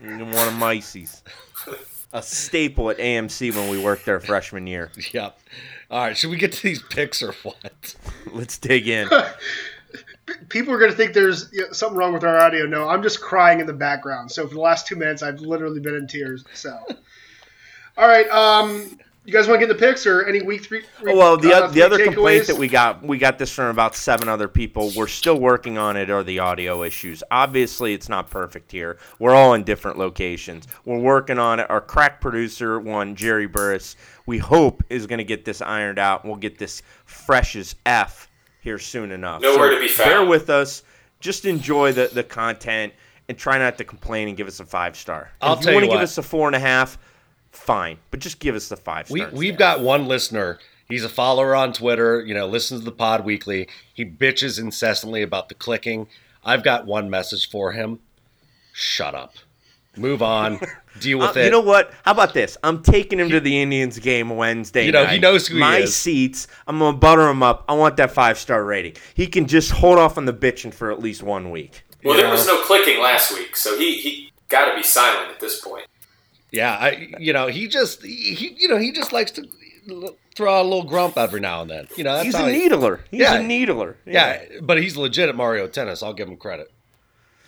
one 0.00 0.20
of 0.22 0.56
Macy's 0.56 1.20
a 2.12 2.22
staple 2.22 2.90
at 2.90 2.98
AMC 2.98 3.52
when 3.52 3.68
we 3.70 3.82
worked 3.82 4.04
there 4.06 4.20
freshman 4.20 4.68
year 4.68 4.92
Yep. 5.12 5.36
All 5.90 5.98
right. 6.04 6.16
Should 6.16 6.30
we 6.30 6.36
get 6.36 6.52
to 6.52 6.62
these 6.62 6.80
picks 6.80 7.24
or 7.24 7.32
what? 7.42 7.96
let's 8.32 8.56
dig 8.56 8.86
in 8.86 9.08
People 10.48 10.72
are 10.74 10.78
going 10.78 10.92
to 10.92 10.96
think 10.96 11.12
there's 11.14 11.48
you 11.52 11.62
know, 11.62 11.72
something 11.72 11.98
wrong 11.98 12.12
with 12.12 12.22
our 12.22 12.38
audio. 12.38 12.66
No, 12.66 12.88
I'm 12.88 13.02
just 13.02 13.20
crying 13.20 13.58
in 13.58 13.66
the 13.66 13.72
background. 13.72 14.30
So 14.30 14.46
for 14.46 14.54
the 14.54 14.60
last 14.60 14.86
two 14.86 14.94
minutes, 14.94 15.24
I've 15.24 15.40
literally 15.40 15.80
been 15.80 15.96
in 15.96 16.06
tears. 16.06 16.44
So, 16.54 16.70
all 17.96 18.06
right, 18.06 18.28
um, 18.28 18.96
you 19.28 19.34
guys 19.34 19.46
want 19.46 19.60
to 19.60 19.66
get 19.66 19.70
in 19.70 19.76
the 19.76 19.86
picks 19.86 20.06
or 20.06 20.24
any 20.24 20.40
week 20.40 20.64
three? 20.64 20.82
Oh, 21.06 21.14
well, 21.14 21.36
the, 21.36 21.52
uh, 21.52 21.66
oth- 21.66 21.74
the 21.74 21.82
other 21.82 21.96
three 21.96 22.06
complaint 22.06 22.46
that 22.46 22.56
we 22.56 22.66
got, 22.66 23.02
we 23.02 23.18
got 23.18 23.38
this 23.38 23.52
from 23.52 23.66
about 23.66 23.94
seven 23.94 24.26
other 24.26 24.48
people. 24.48 24.90
We're 24.96 25.06
still 25.06 25.38
working 25.38 25.76
on 25.76 25.98
it, 25.98 26.08
are 26.08 26.22
the 26.22 26.38
audio 26.38 26.82
issues. 26.82 27.22
Obviously, 27.30 27.92
it's 27.92 28.08
not 28.08 28.30
perfect 28.30 28.72
here. 28.72 28.96
We're 29.18 29.34
all 29.34 29.52
in 29.52 29.64
different 29.64 29.98
locations. 29.98 30.66
We're 30.86 30.98
working 30.98 31.38
on 31.38 31.60
it. 31.60 31.68
Our 31.68 31.82
crack 31.82 32.22
producer, 32.22 32.80
one 32.80 33.14
Jerry 33.14 33.46
Burris, 33.46 33.96
we 34.24 34.38
hope 34.38 34.82
is 34.88 35.06
going 35.06 35.18
to 35.18 35.24
get 35.24 35.44
this 35.44 35.60
ironed 35.60 35.98
out. 35.98 36.24
We'll 36.24 36.36
get 36.36 36.56
this 36.56 36.80
fresh 37.04 37.54
as 37.54 37.76
f 37.84 38.30
here 38.62 38.78
soon 38.78 39.12
enough. 39.12 39.42
Nowhere 39.42 39.72
to 39.72 39.78
be 39.78 39.88
found. 39.88 40.08
Bear 40.08 40.24
with 40.24 40.48
us. 40.48 40.84
Just 41.20 41.44
enjoy 41.44 41.92
the 41.92 42.08
the 42.10 42.24
content 42.24 42.94
and 43.28 43.36
try 43.36 43.58
not 43.58 43.76
to 43.76 43.84
complain 43.84 44.28
and 44.28 44.38
give 44.38 44.46
us 44.46 44.60
a 44.60 44.64
five 44.64 44.96
star. 44.96 45.30
I'll 45.42 45.52
if 45.52 45.58
you 45.58 45.64
tell 45.66 45.74
want 45.74 45.84
you 45.84 45.90
to 45.90 45.96
give 45.96 46.02
us 46.02 46.16
a 46.16 46.22
four 46.22 46.46
and 46.46 46.56
a 46.56 46.60
half, 46.60 46.98
fine, 47.52 47.98
but 48.10 48.20
just 48.20 48.38
give 48.38 48.54
us 48.54 48.68
the 48.68 48.76
five 48.76 49.10
We, 49.10 49.20
stars. 49.20 49.32
we've 49.34 49.56
got 49.58 49.80
one 49.80 50.06
listener. 50.06 50.58
He's 50.88 51.04
a 51.04 51.08
follower 51.08 51.54
on 51.54 51.72
Twitter, 51.72 52.24
you 52.24 52.34
know, 52.34 52.46
listens 52.46 52.80
to 52.80 52.84
the 52.84 52.92
pod 52.92 53.24
weekly. 53.24 53.68
He 53.92 54.04
bitches 54.04 54.58
incessantly 54.58 55.22
about 55.22 55.48
the 55.48 55.54
clicking. 55.54 56.06
I've 56.44 56.62
got 56.64 56.86
one 56.86 57.10
message 57.10 57.50
for 57.50 57.72
him. 57.72 57.98
Shut 58.72 59.14
up. 59.14 59.34
Move 59.96 60.22
on. 60.22 60.60
Deal 61.00 61.18
with 61.18 61.36
Uh, 61.36 61.40
it. 61.40 61.44
You 61.46 61.50
know 61.50 61.60
what? 61.60 61.92
How 62.04 62.12
about 62.12 62.32
this? 62.32 62.56
I'm 62.62 62.82
taking 62.82 63.18
him 63.20 63.28
to 63.30 63.40
the 63.40 63.60
Indians 63.60 63.98
game 63.98 64.30
Wednesday. 64.30 64.86
You 64.86 64.92
know, 64.92 65.06
he 65.06 65.18
knows 65.18 65.46
who 65.48 65.54
he 65.54 65.60
My 65.60 65.78
is. 65.78 65.94
seats. 65.94 66.46
I'm 66.66 66.78
gonna 66.78 66.96
butter 66.96 67.28
him 67.28 67.42
up. 67.42 67.64
I 67.68 67.74
want 67.74 67.96
that 67.98 68.12
five 68.12 68.38
star 68.38 68.64
rating. 68.64 68.94
He 69.14 69.26
can 69.26 69.46
just 69.46 69.70
hold 69.72 69.98
off 69.98 70.16
on 70.16 70.24
the 70.24 70.32
bitching 70.32 70.72
for 70.72 70.90
at 70.92 71.00
least 71.00 71.22
one 71.22 71.50
week. 71.50 71.82
Well, 72.04 72.16
You 72.16 72.22
there 72.22 72.30
was 72.30 72.46
no 72.46 72.62
clicking 72.62 73.00
last 73.00 73.32
week, 73.32 73.56
so 73.56 73.76
he 73.76 73.98
he 73.98 74.32
got 74.48 74.70
to 74.70 74.76
be 74.76 74.82
silent 74.84 75.30
at 75.32 75.40
this 75.40 75.60
point. 75.60 75.86
Yeah, 76.50 76.72
I 76.76 77.14
you 77.18 77.32
know, 77.32 77.46
he 77.48 77.68
just 77.68 78.02
he, 78.02 78.34
he- 78.34 78.56
you 78.58 78.68
know, 78.68 78.76
he 78.78 78.92
just 78.92 79.12
likes 79.12 79.30
to 79.32 79.44
throw 80.34 80.54
out 80.54 80.62
a 80.62 80.68
little 80.68 80.84
grump 80.84 81.16
every 81.16 81.40
now 81.40 81.62
and 81.62 81.70
then. 81.70 81.88
You 81.96 82.04
know, 82.04 82.12
that's 82.14 82.26
He's 82.26 82.34
how 82.36 82.46
a 82.46 82.50
he- 82.50 82.58
needler. 82.58 83.00
He's 83.10 83.20
Yeah. 83.20 83.34
a 83.34 83.42
needler. 83.42 83.96
Yeah, 84.06 84.42
but 84.62 84.80
he's 84.82 84.96
legit 84.96 85.28
at 85.28 85.34
Mario 85.36 85.66
Tennis. 85.66 86.02
I'll 86.02 86.12
give 86.14 86.28
him 86.28 86.36
credit. 86.36 86.70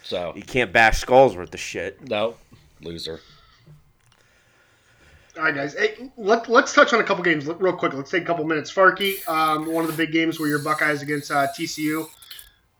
So, 0.02 0.32
You 0.34 0.42
can't 0.42 0.72
bash 0.72 0.98
skulls 1.00 1.36
worth 1.36 1.50
the 1.52 1.58
shit. 1.58 2.08
no, 2.08 2.34
loser. 2.80 3.20
All 5.36 5.44
right, 5.44 5.54
guys. 5.54 5.74
Hey, 5.74 6.10
let, 6.16 6.48
let's 6.48 6.74
touch 6.74 6.92
on 6.92 7.00
a 7.00 7.04
couple 7.04 7.22
games 7.22 7.46
real 7.46 7.72
quick. 7.76 7.92
Let's 7.94 8.10
take 8.10 8.24
a 8.24 8.26
couple 8.26 8.44
minutes. 8.44 8.72
Farkey, 8.72 9.26
um, 9.28 9.72
one 9.72 9.84
of 9.84 9.90
the 9.90 9.96
big 9.96 10.12
games 10.12 10.40
where 10.40 10.48
your 10.48 10.58
Buckeyes 10.58 11.02
against 11.02 11.30
uh, 11.30 11.46
TCU. 11.56 12.08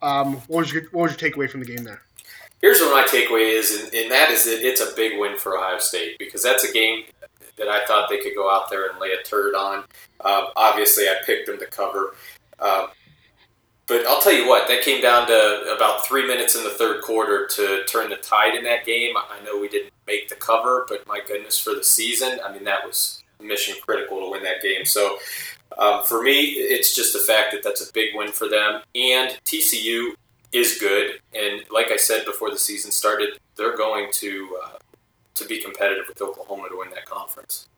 Um, 0.03 0.37
what 0.49 0.61
was 0.61 0.73
your 0.73 0.83
what 0.93 1.03
was 1.11 1.21
your 1.21 1.31
takeaway 1.31 1.49
from 1.49 1.61
the 1.61 1.67
game 1.67 1.85
there? 1.85 2.03
Here's 2.61 2.81
what 2.81 2.93
my 2.93 3.07
takeaway 3.11 3.55
is, 3.55 3.83
and, 3.83 3.95
and 3.95 4.11
that 4.11 4.31
is 4.31 4.45
that 4.45 4.67
it's 4.67 4.81
a 4.81 4.95
big 4.95 5.19
win 5.19 5.39
for 5.39 5.57
Ohio 5.57 5.79
State 5.79 6.19
because 6.19 6.43
that's 6.43 6.65
a 6.65 6.73
game 6.73 7.05
that 7.57 7.69
I 7.69 7.85
thought 7.87 8.09
they 8.09 8.19
could 8.19 8.35
go 8.35 8.51
out 8.51 8.71
there 8.71 8.91
and 8.91 8.99
lay 8.99 9.13
a 9.13 9.23
turd 9.23 9.55
on. 9.55 9.85
Um, 10.25 10.49
obviously, 10.57 11.05
I 11.05 11.17
picked 11.25 11.47
them 11.47 11.59
to 11.59 11.67
cover. 11.67 12.15
Um, 12.59 12.89
but 13.87 14.07
I'll 14.07 14.21
tell 14.21 14.33
you 14.33 14.47
what, 14.49 14.69
that 14.69 14.83
came 14.83 15.03
down 15.03 15.27
to 15.27 15.75
about 15.77 16.07
three 16.07 16.27
minutes 16.27 16.55
in 16.55 16.63
the 16.63 16.71
third 16.71 17.03
quarter 17.03 17.49
to 17.49 17.85
turn 17.87 18.09
the 18.09 18.17
tide 18.17 18.55
in 18.55 18.63
that 18.65 18.87
game. 18.87 19.17
I 19.17 19.43
know 19.45 19.59
we 19.59 19.69
didn't 19.69 19.93
make 20.07 20.29
the 20.29 20.37
cover, 20.37 20.87
but 20.89 21.07
my 21.09 21.21
goodness, 21.27 21.59
for 21.59 21.75
the 21.75 21.83
season, 21.83 22.39
I 22.45 22.53
mean, 22.53 22.65
that 22.65 22.87
was 22.87 23.25
mission 23.41 23.75
critical 23.85 24.21
to 24.21 24.31
win 24.31 24.43
that 24.45 24.63
game. 24.63 24.85
So 24.85 25.19
um, 25.77 26.05
for 26.05 26.23
me, 26.23 26.41
it's 26.41 26.95
just 26.95 27.13
the 27.13 27.19
fact 27.19 27.53
that 27.53 27.63
that's 27.65 27.89
a 27.89 27.93
big 27.93 28.15
win 28.15 28.31
for 28.31 28.49
them. 28.49 28.83
And 28.95 29.37
TCU 29.45 30.13
is 30.53 30.79
good, 30.79 31.21
and 31.35 31.63
like 31.71 31.91
I 31.91 31.97
said 31.97 32.25
before 32.25 32.51
the 32.51 32.59
season 32.59 32.91
started, 32.91 33.39
they're 33.57 33.77
going 33.77 34.09
to 34.15 34.59
uh, 34.65 34.79
to 35.35 35.45
be 35.47 35.63
competitive 35.63 36.05
with 36.09 36.21
Oklahoma 36.21 36.69
to 36.69 36.79
win 36.79 36.91
that 36.91 37.07
conference. 37.07 37.69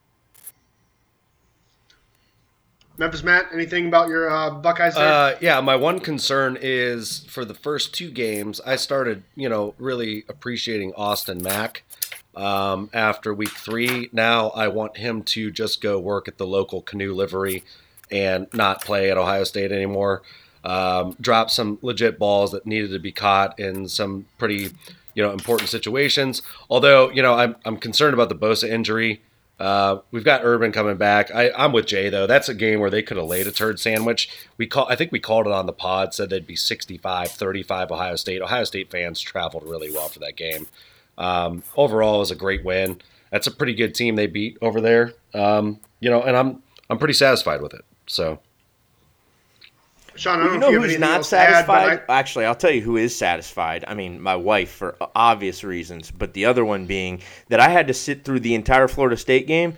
Memphis 2.98 3.22
Matt, 3.22 3.46
anything 3.52 3.88
about 3.88 4.08
your 4.08 4.30
uh, 4.30 4.50
Buckeyes 4.50 4.94
there? 4.94 5.04
Uh, 5.04 5.34
yeah, 5.40 5.60
my 5.60 5.76
one 5.76 5.98
concern 5.98 6.58
is 6.60 7.24
for 7.24 7.44
the 7.44 7.54
first 7.54 7.94
two 7.94 8.10
games, 8.10 8.60
I 8.66 8.76
started, 8.76 9.22
you 9.34 9.48
know, 9.48 9.74
really 9.78 10.24
appreciating 10.28 10.92
Austin 10.94 11.42
Mack. 11.42 11.84
Um, 12.34 12.90
after 12.92 13.34
week 13.34 13.50
three, 13.50 14.08
now 14.12 14.50
I 14.50 14.68
want 14.68 14.96
him 14.96 15.22
to 15.24 15.50
just 15.50 15.80
go 15.80 15.98
work 15.98 16.28
at 16.28 16.38
the 16.38 16.46
local 16.46 16.80
canoe 16.80 17.14
livery 17.14 17.64
and 18.10 18.46
not 18.52 18.84
play 18.84 19.10
at 19.10 19.18
Ohio 19.18 19.44
State 19.44 19.72
anymore. 19.72 20.22
Um, 20.64 21.16
drop 21.20 21.50
some 21.50 21.78
legit 21.82 22.18
balls 22.18 22.52
that 22.52 22.66
needed 22.66 22.90
to 22.92 22.98
be 22.98 23.12
caught 23.12 23.58
in 23.58 23.88
some 23.88 24.26
pretty, 24.38 24.70
you 25.14 25.22
know, 25.22 25.32
important 25.32 25.68
situations. 25.68 26.42
Although, 26.70 27.10
you 27.10 27.22
know, 27.22 27.34
I'm, 27.34 27.56
I'm 27.64 27.76
concerned 27.76 28.14
about 28.14 28.28
the 28.28 28.34
Bosa 28.34 28.68
injury. 28.68 29.22
Uh, 29.58 30.00
we've 30.10 30.24
got 30.24 30.44
Urban 30.44 30.72
coming 30.72 30.96
back. 30.96 31.32
I, 31.34 31.50
I'm 31.52 31.72
with 31.72 31.86
Jay 31.86 32.08
though. 32.08 32.26
That's 32.26 32.48
a 32.48 32.54
game 32.54 32.80
where 32.80 32.90
they 32.90 33.02
could 33.02 33.16
have 33.16 33.26
laid 33.26 33.46
a 33.46 33.52
turd 33.52 33.78
sandwich. 33.78 34.28
We 34.56 34.66
call, 34.66 34.88
I 34.88 34.96
think 34.96 35.12
we 35.12 35.20
called 35.20 35.46
it 35.46 35.52
on 35.52 35.66
the 35.66 35.72
pod. 35.72 36.14
Said 36.14 36.30
they'd 36.30 36.46
be 36.46 36.56
65-35 36.56 37.90
Ohio 37.90 38.16
State. 38.16 38.42
Ohio 38.42 38.64
State 38.64 38.90
fans 38.90 39.20
traveled 39.20 39.64
really 39.64 39.92
well 39.92 40.08
for 40.08 40.18
that 40.20 40.36
game. 40.36 40.66
Um, 41.18 41.62
overall, 41.76 42.16
it 42.16 42.20
was 42.20 42.30
a 42.30 42.36
great 42.36 42.64
win. 42.64 43.00
That's 43.30 43.46
a 43.46 43.52
pretty 43.52 43.74
good 43.74 43.94
team 43.94 44.16
they 44.16 44.26
beat 44.26 44.58
over 44.60 44.80
there. 44.80 45.14
Um, 45.32 45.80
you 46.00 46.10
know, 46.10 46.22
and 46.22 46.36
I'm 46.36 46.62
I'm 46.90 46.98
pretty 46.98 47.14
satisfied 47.14 47.62
with 47.62 47.74
it. 47.74 47.84
So. 48.06 48.40
Sean, 50.16 50.40
I 50.40 50.44
don't 50.44 50.54
you 50.54 50.58
know, 50.60 50.70
know 50.70 50.76
if 50.76 50.82
you 50.82 50.88
who's 50.90 50.98
not 50.98 51.12
to 51.12 51.18
add, 51.18 51.24
satisfied? 51.66 52.02
I- 52.08 52.18
Actually, 52.18 52.44
I'll 52.44 52.54
tell 52.54 52.70
you 52.70 52.82
who 52.82 52.96
is 52.96 53.16
satisfied. 53.16 53.84
I 53.88 53.94
mean, 53.94 54.20
my 54.20 54.36
wife 54.36 54.70
for 54.70 54.96
obvious 55.14 55.64
reasons, 55.64 56.10
but 56.10 56.34
the 56.34 56.44
other 56.46 56.64
one 56.64 56.86
being 56.86 57.20
that 57.48 57.60
I 57.60 57.68
had 57.68 57.86
to 57.88 57.94
sit 57.94 58.24
through 58.24 58.40
the 58.40 58.54
entire 58.54 58.88
Florida 58.88 59.16
State 59.16 59.46
game, 59.46 59.76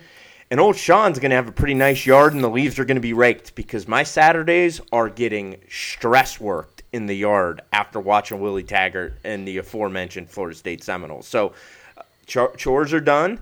and 0.51 0.59
old 0.59 0.75
Sean's 0.75 1.19
going 1.19 1.31
to 1.31 1.35
have 1.35 1.47
a 1.47 1.51
pretty 1.51 1.73
nice 1.73 2.05
yard, 2.05 2.33
and 2.33 2.43
the 2.43 2.49
leaves 2.49 2.77
are 2.79 2.85
going 2.85 2.95
to 2.95 3.01
be 3.01 3.13
raked 3.13 3.55
because 3.55 3.87
my 3.87 4.03
Saturdays 4.03 4.81
are 4.91 5.09
getting 5.09 5.57
stress 5.69 6.39
worked 6.39 6.83
in 6.93 7.07
the 7.07 7.15
yard 7.15 7.61
after 7.73 7.99
watching 7.99 8.39
Willie 8.39 8.63
Taggart 8.63 9.13
and 9.23 9.47
the 9.47 9.57
aforementioned 9.57 10.29
Florida 10.29 10.55
State 10.55 10.83
Seminoles. 10.83 11.27
So, 11.27 11.53
uh, 11.97 12.47
chores 12.57 12.93
are 12.93 13.01
done. 13.01 13.39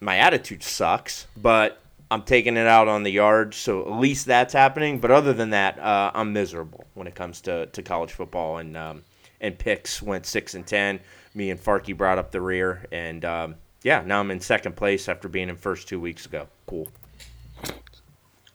My 0.00 0.16
attitude 0.16 0.62
sucks, 0.62 1.26
but 1.36 1.79
I'm 2.10 2.22
taking 2.22 2.56
it 2.56 2.66
out 2.66 2.88
on 2.88 3.04
the 3.04 3.10
yard, 3.10 3.54
so 3.54 3.82
at 3.82 4.00
least 4.00 4.26
that's 4.26 4.52
happening. 4.52 4.98
But 4.98 5.10
other 5.10 5.32
than 5.32 5.50
that, 5.50 5.78
uh, 5.78 6.10
I'm 6.14 6.32
miserable 6.32 6.84
when 6.94 7.06
it 7.06 7.14
comes 7.14 7.40
to, 7.42 7.66
to 7.66 7.82
college 7.82 8.12
football. 8.12 8.58
And 8.58 8.76
um, 8.76 9.02
and 9.40 9.58
picks 9.58 10.02
went 10.02 10.26
six 10.26 10.54
and 10.54 10.66
ten. 10.66 11.00
Me 11.34 11.50
and 11.50 11.60
Farkey 11.60 11.96
brought 11.96 12.18
up 12.18 12.30
the 12.30 12.40
rear, 12.40 12.86
and 12.92 13.24
um, 13.24 13.54
yeah, 13.82 14.02
now 14.04 14.20
I'm 14.20 14.30
in 14.30 14.40
second 14.40 14.76
place 14.76 15.08
after 15.08 15.28
being 15.28 15.48
in 15.48 15.56
first 15.56 15.88
two 15.88 16.00
weeks 16.00 16.26
ago. 16.26 16.48
Cool. 16.66 16.88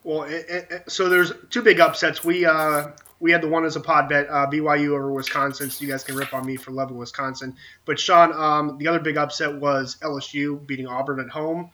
Well, 0.04 0.24
it, 0.24 0.46
it, 0.50 0.84
so 0.88 1.10
there's 1.10 1.34
two 1.50 1.64
big 1.64 1.80
upsets. 1.80 2.24
We 2.24 2.46
uh, 2.46 2.90
we 3.20 3.32
had 3.32 3.42
the 3.42 3.48
one 3.48 3.66
as 3.66 3.76
a 3.76 3.80
pod 3.80 4.10
bet, 4.10 4.28
uh, 4.30 4.46
BYU 4.48 4.90
over 4.90 5.12
Wisconsin. 5.12 5.70
So 5.70 5.84
you 5.84 5.90
guys 5.90 6.04
can 6.04 6.16
rip 6.16 6.34
on 6.34 6.46
me 6.46 6.58
for 6.58 6.72
loving 6.72 6.98
Wisconsin. 6.98 7.56
But 7.86 8.00
Sean, 8.00 8.32
um, 8.34 8.78
the 8.78 8.88
other 8.88 9.00
big 9.00 9.18
upset 9.18 9.56
was 9.56 9.98
LSU 10.02 10.66
beating 10.68 10.88
Auburn 10.88 11.20
at 11.20 11.30
home. 11.30 11.72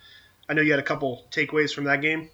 I 0.50 0.54
know 0.54 0.62
you 0.62 0.72
had 0.72 0.80
a 0.80 0.84
couple 0.84 1.26
takeaways 1.32 1.74
from 1.74 1.86
that 1.86 2.02
game. 2.02 2.30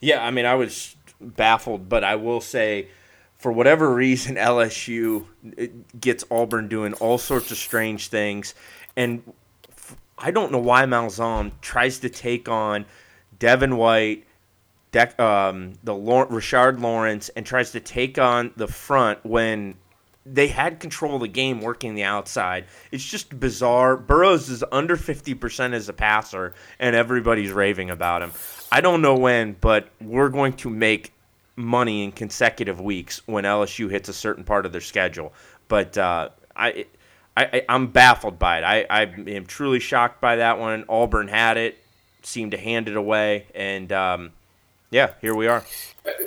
Yeah, 0.00 0.24
I 0.24 0.30
mean, 0.30 0.46
I 0.46 0.54
was 0.54 0.96
baffled, 1.20 1.88
but 1.88 2.04
I 2.04 2.16
will 2.16 2.40
say, 2.40 2.88
for 3.36 3.52
whatever 3.52 3.92
reason, 3.92 4.36
LSU 4.36 5.26
gets 6.00 6.24
Auburn 6.30 6.68
doing 6.68 6.94
all 6.94 7.18
sorts 7.18 7.50
of 7.50 7.56
strange 7.56 8.08
things, 8.08 8.54
and 8.96 9.22
I 10.18 10.30
don't 10.30 10.50
know 10.50 10.58
why 10.58 10.84
Malzahn 10.84 11.52
tries 11.60 12.00
to 12.00 12.08
take 12.08 12.48
on 12.48 12.86
Devin 13.38 13.76
White, 13.76 14.24
Dec- 14.92 15.18
um, 15.20 15.74
the 15.84 15.94
Lor- 15.94 16.26
Rashard 16.26 16.80
Lawrence, 16.80 17.28
and 17.30 17.46
tries 17.46 17.70
to 17.72 17.80
take 17.80 18.18
on 18.18 18.52
the 18.56 18.66
front 18.66 19.24
when 19.24 19.74
they 20.32 20.48
had 20.48 20.80
control 20.80 21.16
of 21.16 21.20
the 21.22 21.28
game 21.28 21.60
working 21.60 21.94
the 21.94 22.04
outside. 22.04 22.66
It's 22.90 23.04
just 23.04 23.38
bizarre. 23.38 23.96
Burrows 23.96 24.48
is 24.48 24.64
under 24.70 24.96
50% 24.96 25.72
as 25.72 25.88
a 25.88 25.92
passer, 25.92 26.54
and 26.78 26.94
everybody's 26.94 27.52
raving 27.52 27.90
about 27.90 28.22
him. 28.22 28.32
I 28.70 28.80
don't 28.80 29.02
know 29.02 29.16
when, 29.16 29.56
but 29.60 29.88
we're 30.00 30.28
going 30.28 30.52
to 30.54 30.70
make 30.70 31.12
money 31.56 32.04
in 32.04 32.12
consecutive 32.12 32.80
weeks 32.80 33.22
when 33.26 33.44
LSU 33.44 33.90
hits 33.90 34.08
a 34.08 34.12
certain 34.12 34.44
part 34.44 34.66
of 34.66 34.72
their 34.72 34.80
schedule. 34.80 35.32
But 35.66 35.98
uh, 35.98 36.30
I, 36.54 36.86
I, 37.36 37.62
I'm 37.68 37.88
baffled 37.88 38.38
by 38.38 38.58
it. 38.58 38.64
I, 38.64 38.86
I 38.88 39.02
am 39.30 39.46
truly 39.46 39.80
shocked 39.80 40.20
by 40.20 40.36
that 40.36 40.58
one. 40.58 40.84
Auburn 40.88 41.28
had 41.28 41.56
it, 41.56 41.78
seemed 42.22 42.52
to 42.52 42.58
hand 42.58 42.88
it 42.88 42.96
away, 42.96 43.46
and 43.54 43.90
um, 43.92 44.30
yeah, 44.90 45.12
here 45.20 45.34
we 45.34 45.46
are. 45.46 45.64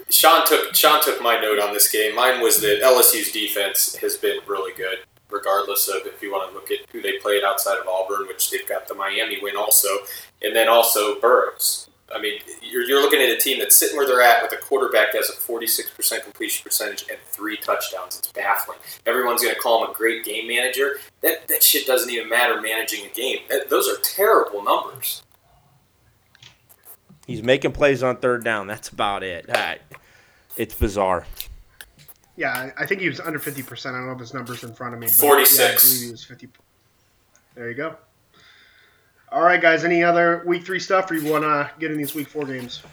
Sean 0.09 0.45
took 0.45 0.75
Sean 0.75 1.01
took 1.01 1.21
my 1.21 1.39
note 1.39 1.59
on 1.59 1.73
this 1.73 1.91
game. 1.91 2.15
Mine 2.15 2.41
was 2.41 2.61
that 2.61 2.81
LSU's 2.81 3.31
defense 3.31 3.95
has 3.95 4.17
been 4.17 4.39
really 4.47 4.73
good, 4.75 4.99
regardless 5.29 5.87
of 5.87 6.05
if 6.05 6.21
you 6.21 6.31
want 6.31 6.49
to 6.49 6.55
look 6.55 6.69
at 6.69 6.79
who 6.91 7.01
they 7.01 7.17
played 7.17 7.43
outside 7.43 7.77
of 7.77 7.87
Auburn, 7.87 8.27
which 8.27 8.51
they've 8.51 8.67
got 8.67 8.87
the 8.87 8.93
Miami 8.93 9.39
win 9.41 9.55
also, 9.55 9.89
and 10.41 10.55
then 10.55 10.67
also 10.67 11.19
Burrows. 11.19 11.87
I 12.13 12.19
mean, 12.19 12.39
you're, 12.61 12.83
you're 12.83 13.01
looking 13.01 13.21
at 13.21 13.29
a 13.29 13.37
team 13.37 13.59
that's 13.59 13.75
sitting 13.75 13.95
where 13.95 14.05
they're 14.05 14.21
at 14.21 14.43
with 14.43 14.51
a 14.51 14.57
quarterback 14.57 15.13
that 15.13 15.19
has 15.19 15.29
a 15.29 15.33
46% 15.33 16.23
completion 16.23 16.63
percentage 16.63 17.05
and 17.09 17.17
three 17.25 17.57
touchdowns. 17.57 18.17
It's 18.19 18.31
baffling. 18.31 18.79
Everyone's 19.05 19.41
going 19.41 19.55
to 19.55 19.61
call 19.61 19.85
him 19.85 19.91
a 19.91 19.93
great 19.93 20.25
game 20.25 20.47
manager. 20.47 20.97
That, 21.21 21.47
that 21.47 21.63
shit 21.63 21.87
doesn't 21.87 22.09
even 22.09 22.29
matter 22.29 22.59
managing 22.61 23.05
a 23.05 23.09
game. 23.09 23.39
That, 23.49 23.69
those 23.69 23.87
are 23.87 23.95
terrible 24.03 24.63
numbers. 24.63 25.23
He's 27.27 27.43
making 27.43 27.71
plays 27.73 28.03
on 28.03 28.17
third 28.17 28.43
down. 28.43 28.67
That's 28.67 28.89
about 28.89 29.23
it. 29.23 29.49
Uh, 29.49 29.75
It's 30.57 30.75
bizarre. 30.75 31.25
Yeah, 32.35 32.51
I- 32.77 32.83
I 32.83 32.85
think 32.85 32.99
he 33.01 33.07
was 33.07 33.19
under 33.19 33.39
50%. 33.39 33.93
I 33.95 33.97
don't 33.99 34.07
know 34.07 34.13
if 34.13 34.19
his 34.19 34.33
number's 34.33 34.63
in 34.63 34.73
front 34.73 34.93
of 34.93 34.99
me. 34.99 35.07
46. 35.07 35.59
Yeah, 35.59 35.65
I 35.65 35.75
believe 35.79 36.05
he 36.07 36.11
was 36.11 36.23
50. 36.25 36.49
There 37.55 37.69
you 37.69 37.75
go. 37.75 37.95
All 39.31 39.41
right, 39.43 39.61
guys. 39.61 39.85
Any 39.85 40.03
other 40.03 40.43
week 40.45 40.65
three 40.65 40.79
stuff, 40.79 41.09
or 41.09 41.15
you 41.15 41.31
want 41.31 41.43
to 41.43 41.69
get 41.79 41.89
in 41.91 41.97
these 41.97 42.13
week 42.13 42.27
four 42.27 42.45
games? 42.45 42.83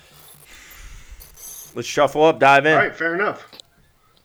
Let's 1.75 1.89
shuffle 1.89 2.25
up, 2.25 2.39
dive 2.39 2.67
in. 2.67 2.73
All 2.75 2.79
right, 2.79 2.95
fair 2.95 3.15
enough. 3.15 3.47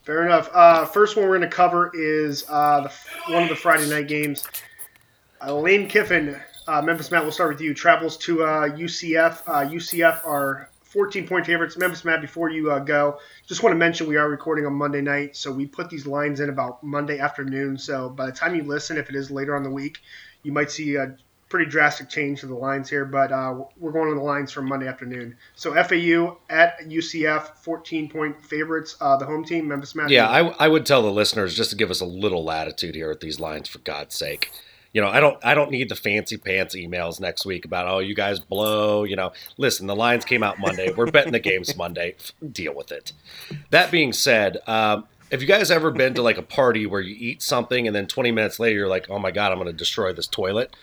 Fair 0.04 0.26
enough. 0.26 0.50
Uh, 0.54 0.86
first 0.86 1.16
one 1.16 1.26
we're 1.28 1.38
going 1.38 1.50
to 1.50 1.56
cover 1.56 1.92
is 1.96 2.46
uh, 2.50 2.82
the, 2.82 3.32
one 3.34 3.44
of 3.44 3.50
the 3.50 3.56
Friday 3.56 3.90
night 3.90 4.08
games. 4.08 4.46
Uh, 5.42 5.56
Lane 5.56 5.88
Kiffin, 5.90 6.40
uh, 6.68 6.82
Memphis 6.82 7.12
Matt, 7.12 7.24
we'll 7.24 7.32
start 7.32 7.50
with 7.50 7.62
you. 7.62 7.74
Travels 7.74 8.18
to 8.18 8.44
uh, 8.44 8.70
UCF. 8.70 9.42
Uh, 9.48 9.70
UCF 9.70 10.26
are 10.26 10.70
14 10.84 11.28
point 11.28 11.46
favorites. 11.46 11.78
Memphis 11.78 12.06
Matt, 12.06 12.22
before 12.22 12.50
you 12.50 12.72
uh, 12.72 12.80
go, 12.80 13.20
just 13.48 13.64
want 13.64 13.74
to 13.74 13.78
mention 13.78 14.08
we 14.08 14.16
are 14.16 14.30
recording 14.30 14.66
on 14.66 14.74
Monday 14.74 15.02
night, 15.02 15.36
so 15.36 15.52
we 15.52 15.66
put 15.66 15.90
these 15.90 16.06
lines 16.06 16.40
in 16.40 16.50
about 16.50 16.84
Monday 16.84 17.20
afternoon. 17.20 17.78
So 17.78 18.10
by 18.10 18.28
the 18.28 18.32
time 18.32 18.56
you 18.56 18.64
listen, 18.64 18.98
if 18.98 19.10
it 19.10 19.16
is 19.16 19.32
later 19.32 19.56
on 19.56 19.64
the 19.64 19.72
week, 19.72 19.98
you 20.44 20.52
might 20.52 20.70
see 20.70 20.96
a 20.96 21.16
pretty 21.50 21.70
drastic 21.70 22.10
change 22.10 22.40
to 22.40 22.48
the 22.48 22.56
lines 22.56 22.90
here, 22.90 23.06
but 23.06 23.32
uh, 23.32 23.54
we're 23.78 23.92
going 23.92 24.10
on 24.10 24.16
the 24.16 24.24
lines 24.24 24.52
from 24.52 24.68
Monday 24.68 24.88
afternoon. 24.88 25.38
So 25.56 25.72
FAU 25.74 26.38
at 26.50 26.80
UCF, 26.80 27.58
14 27.58 28.10
point 28.10 28.44
favorites. 28.44 28.96
Uh, 29.00 29.18
the 29.18 29.26
home 29.26 29.46
team, 29.46 29.68
Memphis 29.68 29.94
Matt. 29.94 30.10
Yeah, 30.10 30.28
I, 30.28 30.48
I 30.58 30.68
would 30.68 30.86
tell 30.86 31.04
the 31.04 31.12
listeners 31.12 31.56
just 31.56 31.70
to 31.70 31.76
give 31.76 31.92
us 31.92 32.02
a 32.02 32.06
little 32.06 32.44
latitude 32.44 32.96
here 32.96 33.12
at 33.12 33.20
these 33.20 33.40
lines, 33.40 33.70
for 33.70 33.78
God's 33.80 34.16
sake. 34.16 34.52
You 34.94 35.02
know, 35.02 35.10
I 35.10 35.20
don't 35.20 35.44
I 35.44 35.56
don't 35.56 35.72
need 35.72 35.90
the 35.90 35.96
fancy 35.96 36.38
pants 36.38 36.76
emails 36.76 37.20
next 37.20 37.46
week 37.46 37.66
about 37.66 37.88
oh 37.88 38.00
you 38.00 38.14
guys 38.14 38.40
blow. 38.40 39.04
You 39.04 39.16
know, 39.16 39.34
listen, 39.58 39.88
the 39.88 39.96
lines 39.96 40.24
came 40.24 40.44
out 40.44 40.60
Monday. 40.60 40.94
We're 40.94 41.12
betting 41.12 41.32
the 41.34 41.40
games 41.40 41.76
Monday. 41.78 42.16
Deal 42.52 42.76
with 42.76 42.92
it. 42.92 43.12
That 43.72 43.90
being 43.90 44.14
said, 44.14 44.60
um, 44.68 45.06
have 45.32 45.42
you 45.42 45.48
guys 45.48 45.72
ever 45.72 45.90
been 45.90 46.14
to 46.14 46.22
like 46.22 46.38
a 46.38 46.44
party 46.44 46.86
where 46.86 47.02
you 47.02 47.16
eat 47.18 47.42
something 47.42 47.88
and 47.88 47.96
then 47.96 48.06
20 48.06 48.32
minutes 48.32 48.60
later 48.60 48.80
you're 48.80 48.88
like, 48.88 49.10
oh 49.10 49.18
my 49.18 49.32
god, 49.32 49.52
I'm 49.52 49.58
going 49.58 49.66
to 49.66 49.74
destroy 49.74 50.14
this 50.14 50.28
toilet? 50.28 50.76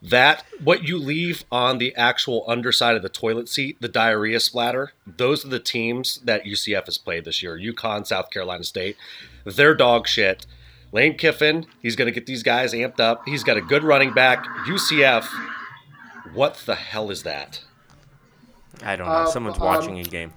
That 0.00 0.44
what 0.62 0.84
you 0.84 0.96
leave 0.96 1.44
on 1.50 1.78
the 1.78 1.92
actual 1.96 2.44
underside 2.46 2.94
of 2.94 3.02
the 3.02 3.08
toilet 3.08 3.48
seat, 3.48 3.76
the 3.80 3.88
diarrhea 3.88 4.38
splatter. 4.38 4.92
Those 5.04 5.44
are 5.44 5.48
the 5.48 5.58
teams 5.58 6.18
that 6.18 6.44
UCF 6.44 6.84
has 6.84 6.96
played 6.96 7.24
this 7.24 7.42
year. 7.42 7.58
UConn, 7.58 8.06
South 8.06 8.30
Carolina 8.30 8.62
State. 8.62 8.96
They're 9.44 9.74
dog 9.74 10.06
shit. 10.06 10.46
Lane 10.92 11.16
Kiffin, 11.16 11.66
he's 11.82 11.96
going 11.96 12.06
to 12.06 12.12
get 12.12 12.26
these 12.26 12.42
guys 12.42 12.72
amped 12.72 13.00
up. 13.00 13.22
He's 13.26 13.44
got 13.44 13.56
a 13.56 13.60
good 13.60 13.84
running 13.84 14.12
back. 14.14 14.44
UCF, 14.66 15.26
what 16.32 16.54
the 16.66 16.74
hell 16.74 17.10
is 17.10 17.22
that? 17.24 17.62
I 18.82 18.96
don't 18.96 19.06
know. 19.06 19.12
Uh, 19.12 19.26
Someone's 19.26 19.58
um, 19.58 19.64
watching 19.64 19.98
a 19.98 20.02
game. 20.04 20.32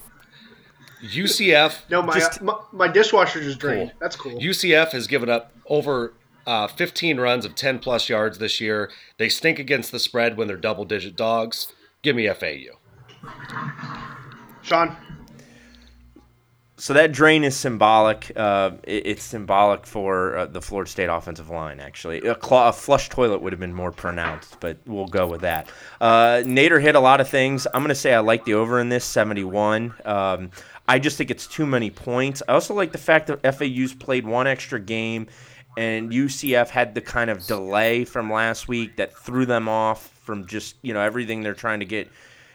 UCF, 1.03 1.79
No, 1.89 2.01
my, 2.01 2.13
Just- 2.13 2.41
my 2.41 2.55
my 2.71 2.87
dishwasher 2.87 3.41
just 3.41 3.59
drained. 3.59 3.89
Cool. 3.91 3.97
That's 3.99 4.15
cool. 4.15 4.39
UCF 4.39 4.91
has 4.91 5.07
given 5.07 5.29
up 5.29 5.51
over 5.67 6.13
uh, 6.45 6.67
15 6.67 7.19
runs 7.19 7.45
of 7.45 7.55
10 7.55 7.79
plus 7.79 8.09
yards 8.09 8.37
this 8.39 8.59
year. 8.59 8.89
They 9.17 9.29
stink 9.29 9.57
against 9.59 9.91
the 9.91 9.99
spread 9.99 10.37
when 10.37 10.47
they're 10.47 10.57
double 10.57 10.85
digit 10.85 11.15
dogs. 11.15 11.71
Give 12.01 12.15
me 12.15 12.27
FAU. 12.27 12.77
Sean, 14.63 14.95
So 16.81 16.95
that 16.95 17.11
drain 17.11 17.43
is 17.43 17.55
symbolic. 17.55 18.31
Uh, 18.35 18.71
it- 18.81 19.05
it's 19.05 19.23
symbolic 19.23 19.85
for 19.85 20.35
uh, 20.35 20.45
the 20.47 20.63
Florida 20.63 20.89
State 20.89 21.09
offensive 21.09 21.51
line. 21.51 21.79
Actually, 21.79 22.21
a, 22.25 22.31
a 22.33 22.73
flush 22.73 23.07
toilet 23.07 23.39
would 23.43 23.53
have 23.53 23.59
been 23.59 23.75
more 23.75 23.91
pronounced, 23.91 24.59
but 24.59 24.77
we'll 24.87 25.05
go 25.05 25.27
with 25.27 25.41
that. 25.41 25.69
Uh, 26.01 26.41
Nader 26.43 26.81
hit 26.81 26.95
a 26.95 26.99
lot 26.99 27.21
of 27.21 27.29
things. 27.29 27.67
I'm 27.71 27.83
going 27.83 27.89
to 27.89 27.93
say 27.95 28.15
I 28.15 28.19
like 28.19 28.45
the 28.45 28.55
over 28.55 28.79
in 28.79 28.89
this 28.89 29.05
71. 29.05 29.93
Um, 30.05 30.49
I 30.87 30.97
just 30.97 31.19
think 31.19 31.29
it's 31.29 31.45
too 31.45 31.67
many 31.67 31.91
points. 31.91 32.41
I 32.49 32.53
also 32.53 32.73
like 32.73 32.91
the 32.91 32.97
fact 32.97 33.27
that 33.27 33.43
FAU's 33.55 33.93
played 33.93 34.25
one 34.25 34.47
extra 34.47 34.79
game, 34.79 35.27
and 35.77 36.11
UCF 36.11 36.69
had 36.69 36.95
the 36.95 37.01
kind 37.01 37.29
of 37.29 37.45
delay 37.45 38.05
from 38.05 38.33
last 38.33 38.67
week 38.67 38.95
that 38.95 39.15
threw 39.15 39.45
them 39.45 39.69
off 39.69 40.07
from 40.23 40.47
just 40.47 40.77
you 40.81 40.95
know 40.95 41.01
everything 41.01 41.43
they're 41.43 41.53
trying 41.53 41.81
to 41.81 41.85
get 41.85 42.09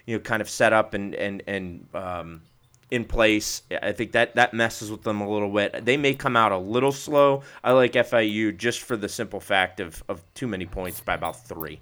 you 0.05 0.17
know 0.17 0.21
kind 0.21 0.43
of 0.43 0.51
set 0.51 0.73
up 0.73 0.95
and 0.95 1.15
and 1.15 1.45
and 1.47 1.87
um, 1.95 2.43
in 2.91 3.05
place. 3.05 3.63
I 3.83 3.93
think 3.93 4.13
that 4.13 4.35
that 4.37 4.55
messes 4.55 4.91
with 4.91 5.03
them 5.03 5.21
a 5.21 5.29
little 5.29 5.53
bit. 5.53 5.85
They 5.85 5.97
may 5.97 6.15
come 6.15 6.37
out 6.37 6.53
a 6.53 6.59
little 6.59 6.93
slow. 6.93 7.43
I 7.65 7.73
like 7.73 7.93
FIU 7.93 8.57
just 8.57 8.81
for 8.83 8.97
the 8.97 9.09
simple 9.09 9.41
fact 9.41 9.81
of, 9.81 10.03
of 10.09 10.23
too 10.35 10.47
many 10.47 10.67
points 10.67 11.01
by 11.01 11.15
about 11.15 11.45
three. 11.47 11.81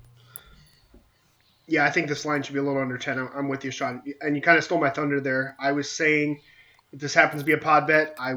yeah, 1.67 1.85
I 1.85 1.91
think 1.91 2.09
this 2.09 2.25
line 2.25 2.43
should 2.43 2.55
be 2.55 2.59
a 2.59 2.63
little 2.63 2.81
under 2.81 2.99
10. 2.99 3.19
I'm, 3.19 3.31
I'm 3.35 3.49
with 3.49 3.65
you, 3.65 3.71
Sean. 3.71 4.03
And 4.21 4.37
you 4.37 4.43
kind 4.43 4.59
of 4.59 4.65
stole 4.65 4.81
my 4.81 4.91
thunder 4.91 5.21
there. 5.21 5.57
I 5.59 5.73
was 5.73 5.91
saying 5.91 6.41
if 6.93 7.01
this 7.01 7.15
happens 7.15 7.43
to 7.43 7.47
be 7.47 7.53
a 7.53 7.59
pod 7.59 7.87
bet, 7.87 8.15
I 8.19 8.35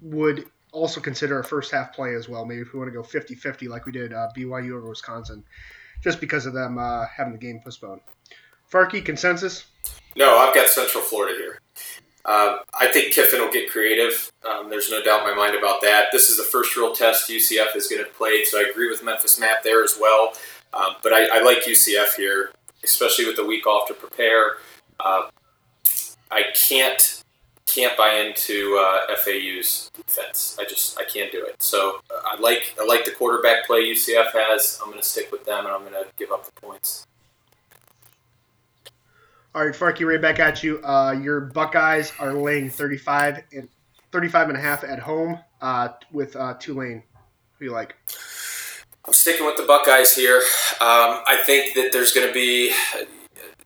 would 0.00 0.46
also 0.72 1.00
consider 1.00 1.38
a 1.40 1.44
first 1.44 1.72
half 1.72 1.92
play 1.92 2.14
as 2.14 2.28
well. 2.28 2.44
Maybe 2.44 2.60
if 2.60 2.72
we 2.72 2.78
want 2.78 2.90
to 2.90 2.96
go 2.96 3.02
50 3.02 3.34
50 3.34 3.68
like 3.68 3.86
we 3.86 3.92
did 3.92 4.12
uh, 4.12 4.28
BYU 4.36 4.76
over 4.76 4.88
Wisconsin, 4.88 5.44
just 6.02 6.20
because 6.20 6.46
of 6.46 6.52
them 6.52 6.78
uh, 6.78 7.06
having 7.06 7.32
the 7.32 7.38
game 7.38 7.60
postponed. 7.62 8.00
Farkey, 8.70 9.04
consensus? 9.04 9.66
No, 10.16 10.38
I've 10.38 10.54
got 10.54 10.68
Central 10.68 11.02
Florida 11.02 11.36
here. 11.36 11.60
Uh, 12.24 12.58
I 12.78 12.88
think 12.88 13.14
Kiffin 13.14 13.40
will 13.40 13.50
get 13.50 13.70
creative. 13.70 14.30
Um, 14.48 14.68
there's 14.68 14.90
no 14.90 15.02
doubt 15.02 15.26
in 15.26 15.30
my 15.30 15.34
mind 15.34 15.56
about 15.56 15.80
that. 15.82 16.06
This 16.12 16.28
is 16.28 16.36
the 16.36 16.44
first 16.44 16.76
real 16.76 16.94
test 16.94 17.30
UCF 17.30 17.74
is 17.74 17.88
going 17.88 18.04
to 18.04 18.10
play, 18.10 18.44
so 18.44 18.58
I 18.58 18.68
agree 18.70 18.90
with 18.90 19.02
Memphis 19.02 19.38
Matt 19.38 19.62
there 19.64 19.82
as 19.82 19.96
well. 20.00 20.34
Um, 20.72 20.96
but 21.02 21.12
I, 21.12 21.38
I, 21.38 21.42
like 21.42 21.64
UCF 21.64 22.14
here, 22.16 22.52
especially 22.84 23.26
with 23.26 23.36
the 23.36 23.44
week 23.44 23.66
off 23.66 23.88
to 23.88 23.94
prepare. 23.94 24.58
Uh, 25.00 25.28
I 26.30 26.44
can't 26.54 27.24
can't 27.66 27.96
buy 27.96 28.14
into 28.14 28.76
uh, 28.80 29.14
FAU's 29.16 29.90
defense. 29.94 30.56
I 30.60 30.64
just 30.64 30.98
I 30.98 31.04
can't 31.04 31.32
do 31.32 31.44
it. 31.44 31.62
So 31.62 32.00
uh, 32.10 32.20
I 32.24 32.40
like 32.40 32.76
I 32.80 32.84
like 32.84 33.04
the 33.04 33.12
quarterback 33.12 33.66
play 33.66 33.82
UCF 33.84 34.32
has. 34.32 34.78
I'm 34.80 34.90
going 34.90 35.00
to 35.00 35.06
stick 35.06 35.32
with 35.32 35.44
them, 35.44 35.66
and 35.66 35.74
I'm 35.74 35.80
going 35.80 35.94
to 35.94 36.06
give 36.16 36.30
up 36.30 36.44
the 36.44 36.52
points. 36.60 37.06
All 39.52 39.66
right, 39.66 39.74
Farkey, 39.74 40.06
right 40.06 40.22
back 40.22 40.38
at 40.38 40.62
you. 40.62 40.80
Uh, 40.84 41.10
your 41.10 41.40
Buckeyes 41.40 42.12
are 42.20 42.32
laying 42.32 42.70
35 42.70 43.42
and 43.52 43.68
35 44.12 44.50
and 44.50 44.56
a 44.56 44.60
half 44.60 44.84
at 44.84 45.00
home 45.00 45.40
uh, 45.60 45.88
with 46.12 46.36
uh, 46.36 46.54
Tulane. 46.54 47.02
Who 47.58 47.64
you 47.64 47.72
like? 47.72 47.96
I'm 49.08 49.12
sticking 49.12 49.44
with 49.44 49.56
the 49.56 49.64
Buckeyes 49.64 50.14
here. 50.14 50.36
Um, 50.36 51.22
I 51.26 51.42
think 51.46 51.74
that 51.74 51.90
there's 51.92 52.12
going 52.12 52.28
to 52.28 52.32
be, 52.32 52.72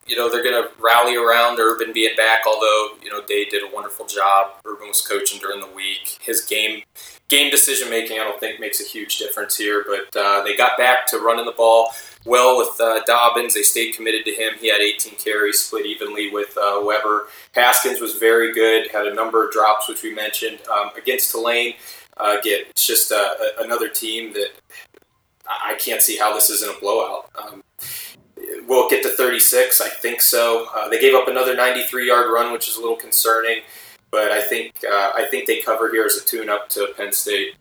you 0.06 0.16
know, 0.16 0.30
they're 0.30 0.42
going 0.42 0.62
to 0.62 0.70
rally 0.82 1.16
around 1.16 1.60
Urban 1.60 1.92
being 1.92 2.16
back. 2.16 2.46
Although 2.46 2.92
you 3.02 3.10
know 3.10 3.20
Day 3.26 3.44
did 3.44 3.62
a 3.62 3.74
wonderful 3.74 4.06
job. 4.06 4.52
Urban 4.64 4.88
was 4.88 5.06
coaching 5.06 5.38
during 5.38 5.60
the 5.60 5.70
week. 5.74 6.16
His 6.22 6.46
game 6.46 6.82
game 7.28 7.50
decision 7.50 7.90
making, 7.90 8.20
I 8.20 8.24
don't 8.24 8.40
think 8.40 8.58
makes 8.58 8.80
a 8.80 8.84
huge 8.84 9.18
difference 9.18 9.56
here. 9.56 9.84
But 9.86 10.18
uh, 10.18 10.42
they 10.44 10.56
got 10.56 10.78
back 10.78 11.06
to 11.08 11.18
running 11.18 11.44
the 11.44 11.52
ball 11.52 11.90
well 12.24 12.58
with 12.58 12.80
uh, 12.80 13.02
Dobbins. 13.04 13.54
They 13.54 13.62
stayed 13.62 13.94
committed 13.94 14.24
to 14.24 14.32
him. 14.32 14.54
He 14.60 14.70
had 14.70 14.80
18 14.80 15.16
carries, 15.16 15.60
split 15.60 15.86
evenly 15.86 16.30
with 16.30 16.56
uh, 16.56 16.80
Weber. 16.84 17.28
Haskins 17.52 18.00
was 18.00 18.16
very 18.16 18.52
good. 18.52 18.90
Had 18.90 19.06
a 19.06 19.14
number 19.14 19.44
of 19.44 19.52
drops, 19.52 19.88
which 19.88 20.02
we 20.02 20.14
mentioned 20.14 20.58
um, 20.68 20.90
against 20.96 21.30
Tulane. 21.30 21.74
Uh, 22.16 22.36
again, 22.40 22.60
it's 22.70 22.86
just 22.86 23.10
uh, 23.12 23.34
another 23.58 23.88
team 23.88 24.32
that 24.34 24.48
I 25.48 25.74
can't 25.78 26.00
see 26.00 26.16
how 26.16 26.32
this 26.34 26.50
isn't 26.50 26.76
a 26.76 26.80
blowout. 26.80 27.30
Um, 27.36 27.62
will 28.66 28.88
get 28.88 29.02
to 29.02 29.10
36? 29.10 29.80
I 29.80 29.88
think 29.88 30.20
so. 30.20 30.66
Uh, 30.74 30.88
they 30.88 31.00
gave 31.00 31.14
up 31.14 31.28
another 31.28 31.56
93-yard 31.56 32.30
run, 32.32 32.52
which 32.52 32.68
is 32.68 32.76
a 32.76 32.80
little 32.80 32.96
concerning, 32.96 33.62
but 34.10 34.30
I 34.30 34.40
think 34.40 34.74
uh, 34.88 35.12
I 35.14 35.26
think 35.30 35.46
they 35.46 35.60
cover 35.60 35.90
here 35.90 36.04
as 36.04 36.16
a 36.16 36.24
tune-up 36.24 36.68
to 36.70 36.92
Penn 36.96 37.12
State. 37.12 37.56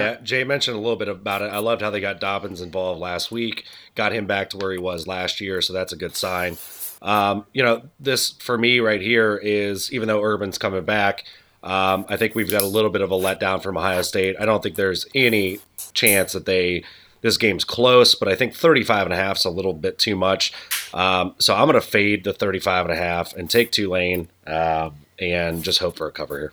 Yeah, 0.00 0.16
Jay 0.22 0.44
mentioned 0.44 0.76
a 0.76 0.80
little 0.80 0.96
bit 0.96 1.08
about 1.08 1.42
it. 1.42 1.52
I 1.52 1.58
loved 1.58 1.82
how 1.82 1.90
they 1.90 2.00
got 2.00 2.20
Dobbins 2.20 2.60
involved 2.60 3.00
last 3.00 3.30
week, 3.30 3.64
got 3.94 4.12
him 4.12 4.26
back 4.26 4.50
to 4.50 4.56
where 4.56 4.72
he 4.72 4.78
was 4.78 5.06
last 5.06 5.40
year, 5.40 5.60
so 5.60 5.72
that's 5.72 5.92
a 5.92 5.96
good 5.96 6.14
sign. 6.14 6.56
Um, 7.02 7.46
you 7.52 7.62
know, 7.62 7.82
this 8.00 8.32
for 8.32 8.56
me 8.56 8.80
right 8.80 9.00
here 9.00 9.36
is 9.36 9.92
even 9.92 10.08
though 10.08 10.22
Urban's 10.22 10.58
coming 10.58 10.84
back, 10.84 11.24
um, 11.62 12.06
I 12.08 12.16
think 12.16 12.34
we've 12.34 12.50
got 12.50 12.62
a 12.62 12.66
little 12.66 12.90
bit 12.90 13.02
of 13.02 13.10
a 13.10 13.16
letdown 13.16 13.62
from 13.62 13.76
Ohio 13.76 14.02
State. 14.02 14.36
I 14.38 14.44
don't 14.44 14.62
think 14.62 14.76
there's 14.76 15.06
any 15.14 15.58
chance 15.92 16.32
that 16.32 16.46
they 16.46 16.84
this 17.22 17.38
game's 17.38 17.64
close, 17.64 18.14
but 18.14 18.28
I 18.28 18.36
think 18.36 18.54
35 18.54 19.06
and 19.06 19.12
a 19.12 19.16
half 19.16 19.38
is 19.38 19.44
a 19.44 19.50
little 19.50 19.72
bit 19.72 19.98
too 19.98 20.14
much. 20.14 20.52
Um, 20.94 21.34
so 21.38 21.54
I'm 21.54 21.66
going 21.66 21.80
to 21.80 21.86
fade 21.86 22.24
the 22.24 22.32
35 22.32 22.86
and 22.86 22.92
a 22.92 22.96
half 22.96 23.34
and 23.34 23.50
take 23.50 23.72
Tulane 23.72 24.28
uh, 24.46 24.90
and 25.18 25.64
just 25.64 25.80
hope 25.80 25.96
for 25.96 26.06
a 26.06 26.12
cover 26.12 26.38
here. 26.38 26.52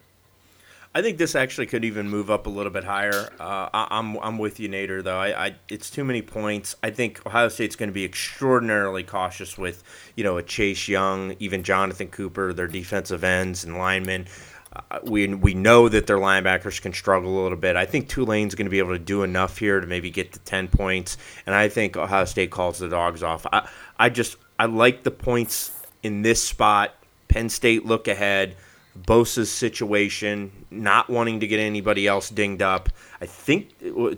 I 0.95 1.01
think 1.01 1.17
this 1.17 1.33
actually 1.35 1.65
could 1.65 1.83
even 1.83 2.07
move 2.07 2.29
up 2.29 2.45
a 2.45 2.51
little 2.51 2.71
bit 2.71 2.83
higher. 2.83 3.29
Uh, 3.39 3.69
I, 3.73 3.87
am 3.97 4.17
I'm, 4.17 4.23
I'm 4.23 4.37
with 4.37 4.59
you, 4.59 4.69
Nader. 4.69 5.03
Though 5.03 5.17
I, 5.17 5.47
I 5.47 5.55
it's 5.67 5.89
too 5.89 6.03
many 6.03 6.21
points. 6.21 6.75
I 6.83 6.91
think 6.91 7.25
Ohio 7.25 7.49
State's 7.49 7.75
going 7.75 7.89
to 7.89 7.93
be 7.93 8.05
extraordinarily 8.05 9.03
cautious 9.03 9.57
with 9.57 9.83
you 10.15 10.23
know 10.23 10.37
a 10.37 10.43
Chase 10.43 10.87
Young, 10.87 11.35
even 11.39 11.63
Jonathan 11.63 12.09
Cooper, 12.09 12.53
their 12.53 12.67
defensive 12.67 13.23
ends 13.23 13.63
and 13.63 13.77
linemen. 13.77 14.27
Uh, 14.71 14.99
we 15.03 15.33
we 15.33 15.55
know 15.55 15.89
that 15.89 16.05
their 16.05 16.17
linebackers 16.17 16.79
can 16.79 16.93
struggle 16.93 17.41
a 17.41 17.43
little 17.43 17.57
bit. 17.57 17.75
I 17.75 17.87
think 17.87 18.07
Tulane's 18.07 18.53
going 18.53 18.67
to 18.67 18.71
be 18.71 18.79
able 18.79 18.93
to 18.93 18.99
do 18.99 19.23
enough 19.23 19.57
here 19.57 19.79
to 19.79 19.87
maybe 19.87 20.11
get 20.11 20.31
to 20.33 20.39
ten 20.39 20.67
points, 20.67 21.17
and 21.47 21.55
I 21.55 21.69
think 21.69 21.97
Ohio 21.97 22.25
State 22.25 22.51
calls 22.51 22.77
the 22.77 22.89
dogs 22.89 23.23
off. 23.23 23.47
I 23.51 23.67
I 23.97 24.09
just 24.09 24.37
I 24.59 24.65
like 24.65 25.01
the 25.01 25.11
points 25.11 25.71
in 26.03 26.21
this 26.21 26.43
spot. 26.43 26.93
Penn 27.29 27.49
State 27.49 27.83
look 27.83 28.07
ahead. 28.07 28.55
Bosa's 28.97 29.51
situation, 29.51 30.51
not 30.69 31.09
wanting 31.09 31.39
to 31.39 31.47
get 31.47 31.59
anybody 31.59 32.07
else 32.07 32.29
dinged 32.29 32.61
up. 32.61 32.89
I 33.21 33.25
think 33.25 33.69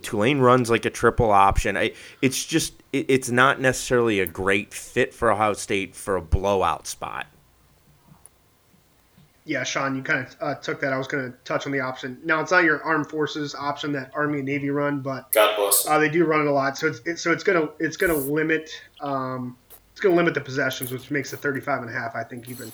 Tulane 0.02 0.40
runs 0.40 0.70
like 0.70 0.86
a 0.86 0.90
triple 0.90 1.32
option. 1.32 1.78
I, 1.78 1.94
it's 2.22 2.46
just 2.46 2.74
it, 2.92 3.06
it's 3.10 3.30
not 3.30 3.62
necessarily 3.62 4.20
a 4.20 4.26
great 4.26 4.74
fit 4.74 5.14
for 5.14 5.32
Ohio 5.32 5.54
State 5.54 5.96
for 5.96 6.16
a 6.16 6.22
blowout 6.22 6.88
spot 6.88 7.28
yeah, 9.46 9.64
Sean, 9.64 9.96
you 9.96 10.02
kind 10.02 10.26
of 10.26 10.36
uh, 10.42 10.56
took 10.56 10.82
that. 10.82 10.92
I 10.92 10.98
was 10.98 11.08
going 11.08 11.32
to 11.32 11.38
touch 11.44 11.68
on 11.68 11.72
the 11.72 11.80
option. 11.80 12.20
Now 12.24 12.42
it's 12.42 12.52
not 12.52 12.64
your 12.64 12.82
armed 12.82 13.08
forces 13.08 13.54
option 13.54 13.92
that 13.92 14.10
Army 14.16 14.40
and 14.40 14.48
Navy 14.48 14.72
run, 14.72 15.02
but 15.02 15.32
God 15.32 15.56
bless. 15.56 15.88
Uh, 15.88 16.00
they 16.00 16.10
do 16.10 16.26
run 16.26 16.42
it 16.42 16.48
a 16.48 16.52
lot. 16.52 16.78
So 16.78 16.88
it's 16.88 17.00
it, 17.06 17.20
so 17.20 17.32
it's 17.32 17.44
gonna 17.44 17.70
it's 17.80 17.96
gonna 17.96 18.16
limit 18.16 18.72
um, 19.02 19.56
it's 19.92 20.02
gonna 20.02 20.16
limit 20.16 20.34
the 20.34 20.42
possessions, 20.42 20.92
which 20.92 21.12
makes 21.12 21.30
the 21.30 21.38
35 21.38 21.84
and 21.84 21.92
a 21.92 21.94
half 21.94 22.16
I 22.16 22.24
think 22.24 22.50
even 22.50 22.72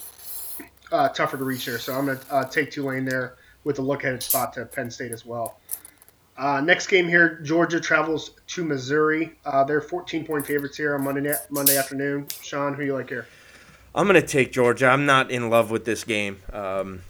uh, 0.92 1.10
tougher 1.10 1.38
to 1.38 1.44
reach 1.44 1.66
there. 1.66 1.80
So 1.80 1.94
I'm 1.94 2.06
gonna 2.06 2.20
uh, 2.30 2.46
take 2.46 2.72
Tulane 2.72 3.06
there 3.06 3.36
with 3.64 3.80
a 3.80 3.82
look 3.82 4.04
ahead 4.04 4.22
spot 4.24 4.54
to 4.54 4.66
Penn 4.66 4.90
State 4.90 5.12
as 5.12 5.26
well. 5.26 5.60
Uh, 6.38 6.62
next 6.62 6.88
game 6.88 7.08
here, 7.08 7.40
Georgia 7.44 7.80
travels 7.80 8.32
to 8.48 8.64
Missouri. 8.64 9.34
Uh, 9.46 9.64
they're 9.64 9.82
14 9.82 10.26
point 10.26 10.46
favorites 10.46 10.78
here 10.78 10.96
on 10.96 11.04
Monday 11.04 11.36
Monday 11.50 11.78
afternoon. 11.78 12.28
Sean, 12.42 12.74
who 12.74 12.82
do 12.82 12.86
you 12.88 12.96
like 12.96 13.10
here? 13.10 13.28
I'm 13.94 14.08
going 14.08 14.20
to 14.20 14.26
take 14.26 14.52
Georgia. 14.52 14.88
I'm 14.88 15.06
not 15.06 15.32
in 15.32 15.50
love 15.50 15.70
with 15.70 15.84
this 15.84 16.04
game. 16.06 16.40
Um, 16.54 17.02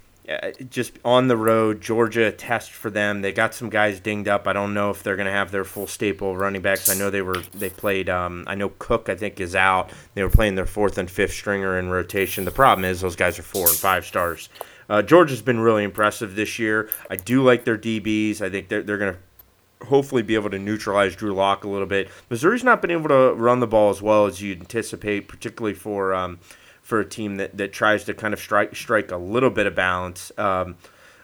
just 0.69 0.93
on 1.03 1.27
the 1.27 1.37
road, 1.37 1.81
Georgia 1.81 2.31
test 2.31 2.71
for 2.71 2.89
them. 2.89 3.21
They 3.21 3.31
got 3.31 3.53
some 3.53 3.69
guys 3.69 3.99
dinged 3.99 4.27
up. 4.27 4.47
I 4.47 4.53
don't 4.53 4.73
know 4.73 4.89
if 4.89 5.03
they're 5.03 5.15
going 5.15 5.27
to 5.27 5.31
have 5.31 5.51
their 5.51 5.63
full 5.63 5.87
staple 5.87 6.37
running 6.37 6.61
backs. 6.61 6.89
I 6.89 6.95
know 6.95 7.09
they 7.09 7.21
were 7.21 7.41
they 7.53 7.69
played. 7.69 8.09
Um, 8.09 8.43
I 8.47 8.55
know 8.55 8.69
Cook 8.79 9.09
I 9.09 9.15
think 9.15 9.39
is 9.39 9.55
out. 9.55 9.91
They 10.13 10.23
were 10.23 10.29
playing 10.29 10.55
their 10.55 10.65
fourth 10.65 10.97
and 10.97 11.09
fifth 11.09 11.33
stringer 11.33 11.79
in 11.79 11.89
rotation. 11.89 12.45
The 12.45 12.51
problem 12.51 12.85
is 12.85 13.01
those 13.01 13.15
guys 13.15 13.39
are 13.39 13.43
four 13.43 13.67
or 13.67 13.73
five 13.73 14.05
stars. 14.05 14.49
Uh, 14.89 15.01
Georgia's 15.01 15.41
been 15.41 15.59
really 15.59 15.83
impressive 15.83 16.35
this 16.35 16.59
year. 16.59 16.89
I 17.09 17.15
do 17.15 17.43
like 17.43 17.65
their 17.65 17.77
DBs. 17.77 18.41
I 18.41 18.49
think 18.49 18.67
they're 18.67 18.83
they're 18.83 18.97
going 18.97 19.13
to 19.13 19.85
hopefully 19.87 20.21
be 20.21 20.35
able 20.35 20.49
to 20.49 20.59
neutralize 20.59 21.15
Drew 21.15 21.33
Lock 21.33 21.63
a 21.63 21.69
little 21.69 21.87
bit. 21.87 22.09
Missouri's 22.29 22.63
not 22.63 22.81
been 22.81 22.91
able 22.91 23.09
to 23.09 23.33
run 23.33 23.59
the 23.59 23.67
ball 23.67 23.89
as 23.89 24.01
well 24.01 24.25
as 24.25 24.41
you'd 24.41 24.59
anticipate, 24.59 25.27
particularly 25.27 25.73
for. 25.73 26.13
Um, 26.13 26.39
for 26.81 26.99
a 26.99 27.05
team 27.05 27.37
that, 27.37 27.57
that 27.57 27.71
tries 27.71 28.03
to 28.05 28.13
kind 28.13 28.33
of 28.33 28.39
strike 28.39 28.75
strike 28.75 29.11
a 29.11 29.17
little 29.17 29.49
bit 29.49 29.67
of 29.67 29.75
balance. 29.75 30.31
Um, 30.37 30.75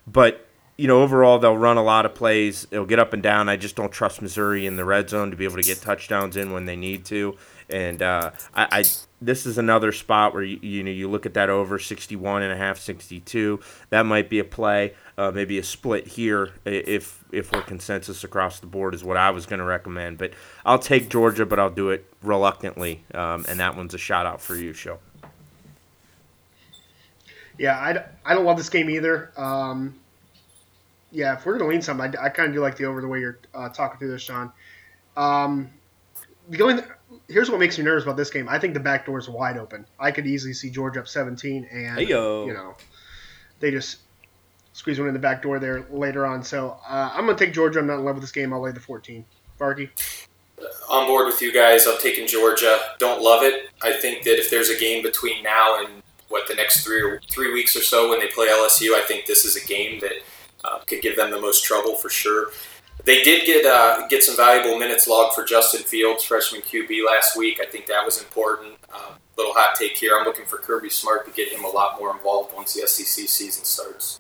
but 0.06 0.48
you 0.78 0.88
know, 0.88 1.02
overall 1.02 1.40
they'll 1.40 1.58
run 1.58 1.78
a 1.78 1.84
lot 1.84 2.06
of 2.06 2.14
plays. 2.14 2.68
They'll 2.70 2.86
get 2.86 3.00
up 3.00 3.14
and 3.14 3.24
down. 3.24 3.50
I 3.50 3.58
just 3.58 3.76
don't 3.76 3.92
trust 3.92 4.22
Missouri 4.22 4.66
in 4.66 4.76
the 4.76 4.86
red 4.86 5.10
zone 5.10 5.32
to 5.32 5.38
be 5.38 5.44
able 5.44 5.58
to 5.58 5.64
get 5.64 5.82
touchdowns 5.82 6.38
in 6.38 6.52
when 6.52 6.66
they 6.66 6.76
need 6.76 7.04
to. 7.06 7.36
And 7.70 8.02
uh, 8.02 8.32
I, 8.54 8.68
I, 8.72 8.84
this 9.20 9.46
is 9.46 9.58
another 9.58 9.92
spot 9.92 10.34
where 10.34 10.44
you, 10.44 10.60
you 10.62 10.84
know 10.84 10.92
you 10.92 11.10
look 11.10 11.26
at 11.26 11.34
that 11.34 11.50
over 11.50 11.80
61 11.80 12.44
and 12.44 12.54
a 12.54 12.56
half, 12.56 12.78
62. 12.78 13.60
That 13.90 14.04
might 14.04 14.30
be 14.30 14.40
a 14.40 14.44
play. 14.44 14.94
Uh, 15.18 15.32
maybe 15.32 15.58
a 15.58 15.64
split 15.64 16.06
here 16.06 16.52
if 16.64 17.26
if 17.32 17.52
we're 17.52 17.64
consensus 17.64 18.24
across 18.24 18.60
the 18.60 18.68
board 18.68 18.94
is 18.94 19.04
what 19.04 19.18
I 19.18 19.32
was 19.32 19.48
going 19.48 19.60
to 19.60 19.66
recommend. 19.66 20.20
But 20.20 20.32
I'll 20.64 20.80
take 20.80 21.10
Georgia, 21.10 21.46
but 21.46 21.60
I'll 21.60 21.72
do 21.72 21.90
it 21.90 22.06
reluctantly. 22.22 23.04
Um, 23.14 23.44
and 23.50 23.60
that 23.60 23.76
one's 23.76 23.96
a 23.96 23.98
shout 23.98 24.28
out 24.28 24.42
for 24.42 24.56
you, 24.56 24.74
show. 24.74 25.00
Yeah, 27.58 27.78
I, 27.78 28.04
I 28.26 28.34
don't 28.36 28.46
love 28.46 28.58
this 28.58 28.70
game 28.70 28.90
either. 28.90 29.32
Um, 29.38 29.96
yeah, 31.12 31.36
if 31.38 31.46
we're 31.46 31.58
going 31.58 31.70
to 31.70 31.74
lean 31.74 31.82
some, 31.82 32.00
I, 32.02 32.12
I 32.22 32.30
kind 32.30 32.50
of 32.50 32.54
do 32.54 32.62
like 32.62 32.78
the 32.78 32.86
over 32.86 33.02
the 33.02 33.08
way 33.08 33.20
you're 33.20 33.40
uh, 33.54 33.70
talking 33.70 33.98
through 33.98 34.12
this, 34.12 34.22
Sean. 34.22 34.52
Um, 35.16 35.70
the 36.50 36.62
only 36.62 36.84
here's 37.28 37.50
what 37.50 37.60
makes 37.60 37.78
me 37.78 37.84
nervous 37.84 38.04
about 38.04 38.18
this 38.18 38.30
game. 38.30 38.48
I 38.50 38.60
think 38.60 38.74
the 38.74 38.80
back 38.80 39.06
door 39.06 39.18
is 39.18 39.30
wide 39.30 39.58
open. 39.58 39.86
I 40.00 40.12
could 40.12 40.28
easily 40.28 40.54
see 40.54 40.70
Georgia 40.70 41.00
up 41.00 41.08
17, 41.08 41.68
and 41.72 42.00
Hey-yo. 42.00 42.46
you 42.46 42.54
know 42.54 42.76
they 43.60 43.72
just 43.72 44.00
squeeze 44.74 45.00
one 45.00 45.08
in 45.08 45.14
the 45.14 45.20
back 45.20 45.42
door 45.42 45.60
there 45.60 45.86
later 45.90 46.26
on. 46.26 46.44
So 46.44 46.78
uh, 46.88 47.12
I'm 47.14 47.26
going 47.26 47.36
to 47.36 47.46
take 47.46 47.54
Georgia. 47.54 47.80
I'm 47.80 47.88
not 47.88 47.96
in 48.00 48.06
love 48.06 48.16
with 48.16 48.24
this 48.24 48.32
game. 48.32 48.54
I'll 48.54 48.62
lay 48.62 48.72
the 48.72 48.80
14. 48.80 49.26
Farkey? 49.60 49.90
On 50.90 51.08
board 51.08 51.26
with 51.26 51.42
you 51.42 51.52
guys. 51.52 51.88
I'm 51.88 51.98
taking 52.00 52.28
Georgia. 52.28 52.80
Don't 53.00 53.22
love 53.22 53.42
it. 53.44 53.70
I 53.82 53.94
think 53.94 54.24
that 54.24 54.38
if 54.38 54.52
there's 54.52 54.70
a 54.70 54.78
game 54.78 55.02
between 55.02 55.42
now 55.44 55.80
and 55.84 56.04
what 56.30 56.48
the 56.48 56.56
next 56.56 56.84
three 56.84 57.02
or 57.02 57.22
three 57.30 57.54
weeks 57.54 57.76
or 57.76 57.82
so 57.82 58.10
when 58.10 58.20
they 58.20 58.28
play 58.28 58.48
LSU. 58.48 58.94
I 58.94 59.04
think 59.08 59.26
this 59.26 59.46
is 59.46 59.56
a 59.56 59.66
game 59.66 60.00
that 60.02 60.14
uh, 60.64 60.80
could 60.80 61.02
give 61.02 61.16
them 61.16 61.32
the 61.32 61.40
most 61.40 61.64
trouble 61.64 61.96
for 61.96 62.10
sure. 62.10 62.52
They 63.06 63.24
did 63.24 63.46
get 63.46 63.66
uh, 63.66 64.08
get 64.08 64.24
some 64.24 64.36
valuable 64.36 64.78
minutes 64.78 65.08
logged 65.08 65.34
for 65.34 65.44
Justin 65.44 65.84
Fields, 65.84 66.24
freshman 66.24 66.62
QB, 66.62 67.06
last 67.06 67.38
week. 67.38 67.60
I 67.62 67.66
think 67.66 67.86
that 67.88 68.04
was 68.04 68.20
important. 68.20 68.74
Uh, 68.94 69.14
little 69.38 69.54
hot 69.54 69.76
take 69.76 69.96
here. 69.98 70.18
I'm 70.18 70.26
looking 70.26 70.46
for 70.46 70.58
Kirby 70.58 70.90
Smart 70.90 71.26
to 71.26 71.32
get 71.32 71.50
him 71.50 71.64
a 71.64 71.70
lot 71.70 72.00
more 72.00 72.12
involved 72.12 72.54
once 72.56 72.74
the 72.74 72.88
SEC 72.88 73.30
season 73.30 73.64
starts. 73.64 74.20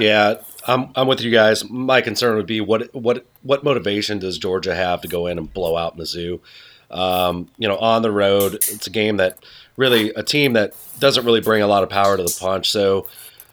Yeah, 0.00 0.36
I'm, 0.66 0.90
I'm 0.94 1.06
with 1.06 1.20
you 1.20 1.30
guys. 1.30 1.68
My 1.68 2.00
concern 2.00 2.36
would 2.36 2.46
be 2.46 2.60
what 2.60 2.94
what 2.94 3.26
what 3.42 3.64
motivation 3.64 4.18
does 4.18 4.38
Georgia 4.38 4.74
have 4.74 5.02
to 5.02 5.08
go 5.08 5.26
in 5.26 5.36
and 5.38 5.52
blow 5.52 5.76
out 5.76 5.98
Mizzou? 5.98 6.40
Um, 6.90 7.48
you 7.58 7.68
know, 7.68 7.78
on 7.78 8.02
the 8.02 8.10
road, 8.10 8.54
it's 8.54 8.86
a 8.86 8.90
game 8.90 9.16
that 9.18 9.38
really 9.76 10.10
a 10.14 10.22
team 10.22 10.54
that 10.54 10.74
doesn't 10.98 11.24
really 11.24 11.40
bring 11.40 11.62
a 11.62 11.66
lot 11.66 11.82
of 11.82 11.88
power 11.88 12.16
to 12.16 12.22
the 12.22 12.36
punch. 12.40 12.70
So 12.70 13.06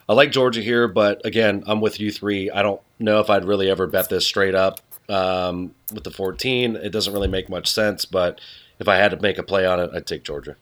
I 0.08 0.14
like 0.14 0.32
Georgia 0.32 0.60
here, 0.60 0.88
but 0.88 1.24
again, 1.24 1.62
I'm 1.66 1.80
with 1.80 2.00
you 2.00 2.10
three. 2.10 2.50
I 2.50 2.62
don't 2.62 2.80
know 2.98 3.20
if 3.20 3.30
I'd 3.30 3.44
really 3.44 3.70
ever 3.70 3.86
bet 3.86 4.08
this 4.08 4.26
straight 4.26 4.54
up 4.54 4.80
um, 5.08 5.74
with 5.92 6.04
the 6.04 6.10
14. 6.10 6.76
It 6.76 6.90
doesn't 6.90 7.12
really 7.12 7.28
make 7.28 7.48
much 7.48 7.68
sense, 7.68 8.04
but 8.04 8.40
if 8.78 8.88
I 8.88 8.96
had 8.96 9.10
to 9.10 9.20
make 9.20 9.38
a 9.38 9.42
play 9.42 9.66
on 9.66 9.80
it, 9.80 9.90
I'd 9.94 10.06
take 10.06 10.24
Georgia. 10.24 10.56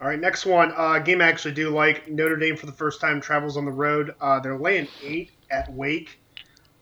All 0.00 0.08
right, 0.08 0.18
next 0.18 0.46
one. 0.46 0.72
Uh, 0.76 0.98
game 0.98 1.20
I 1.20 1.28
actually 1.28 1.54
do 1.54 1.70
like. 1.70 2.10
Notre 2.10 2.36
Dame 2.36 2.56
for 2.56 2.66
the 2.66 2.72
first 2.72 3.00
time 3.00 3.20
travels 3.20 3.56
on 3.56 3.64
the 3.64 3.70
road. 3.70 4.14
Uh, 4.20 4.40
they're 4.40 4.58
laying 4.58 4.88
eight 5.02 5.30
at 5.50 5.72
Wake. 5.72 6.18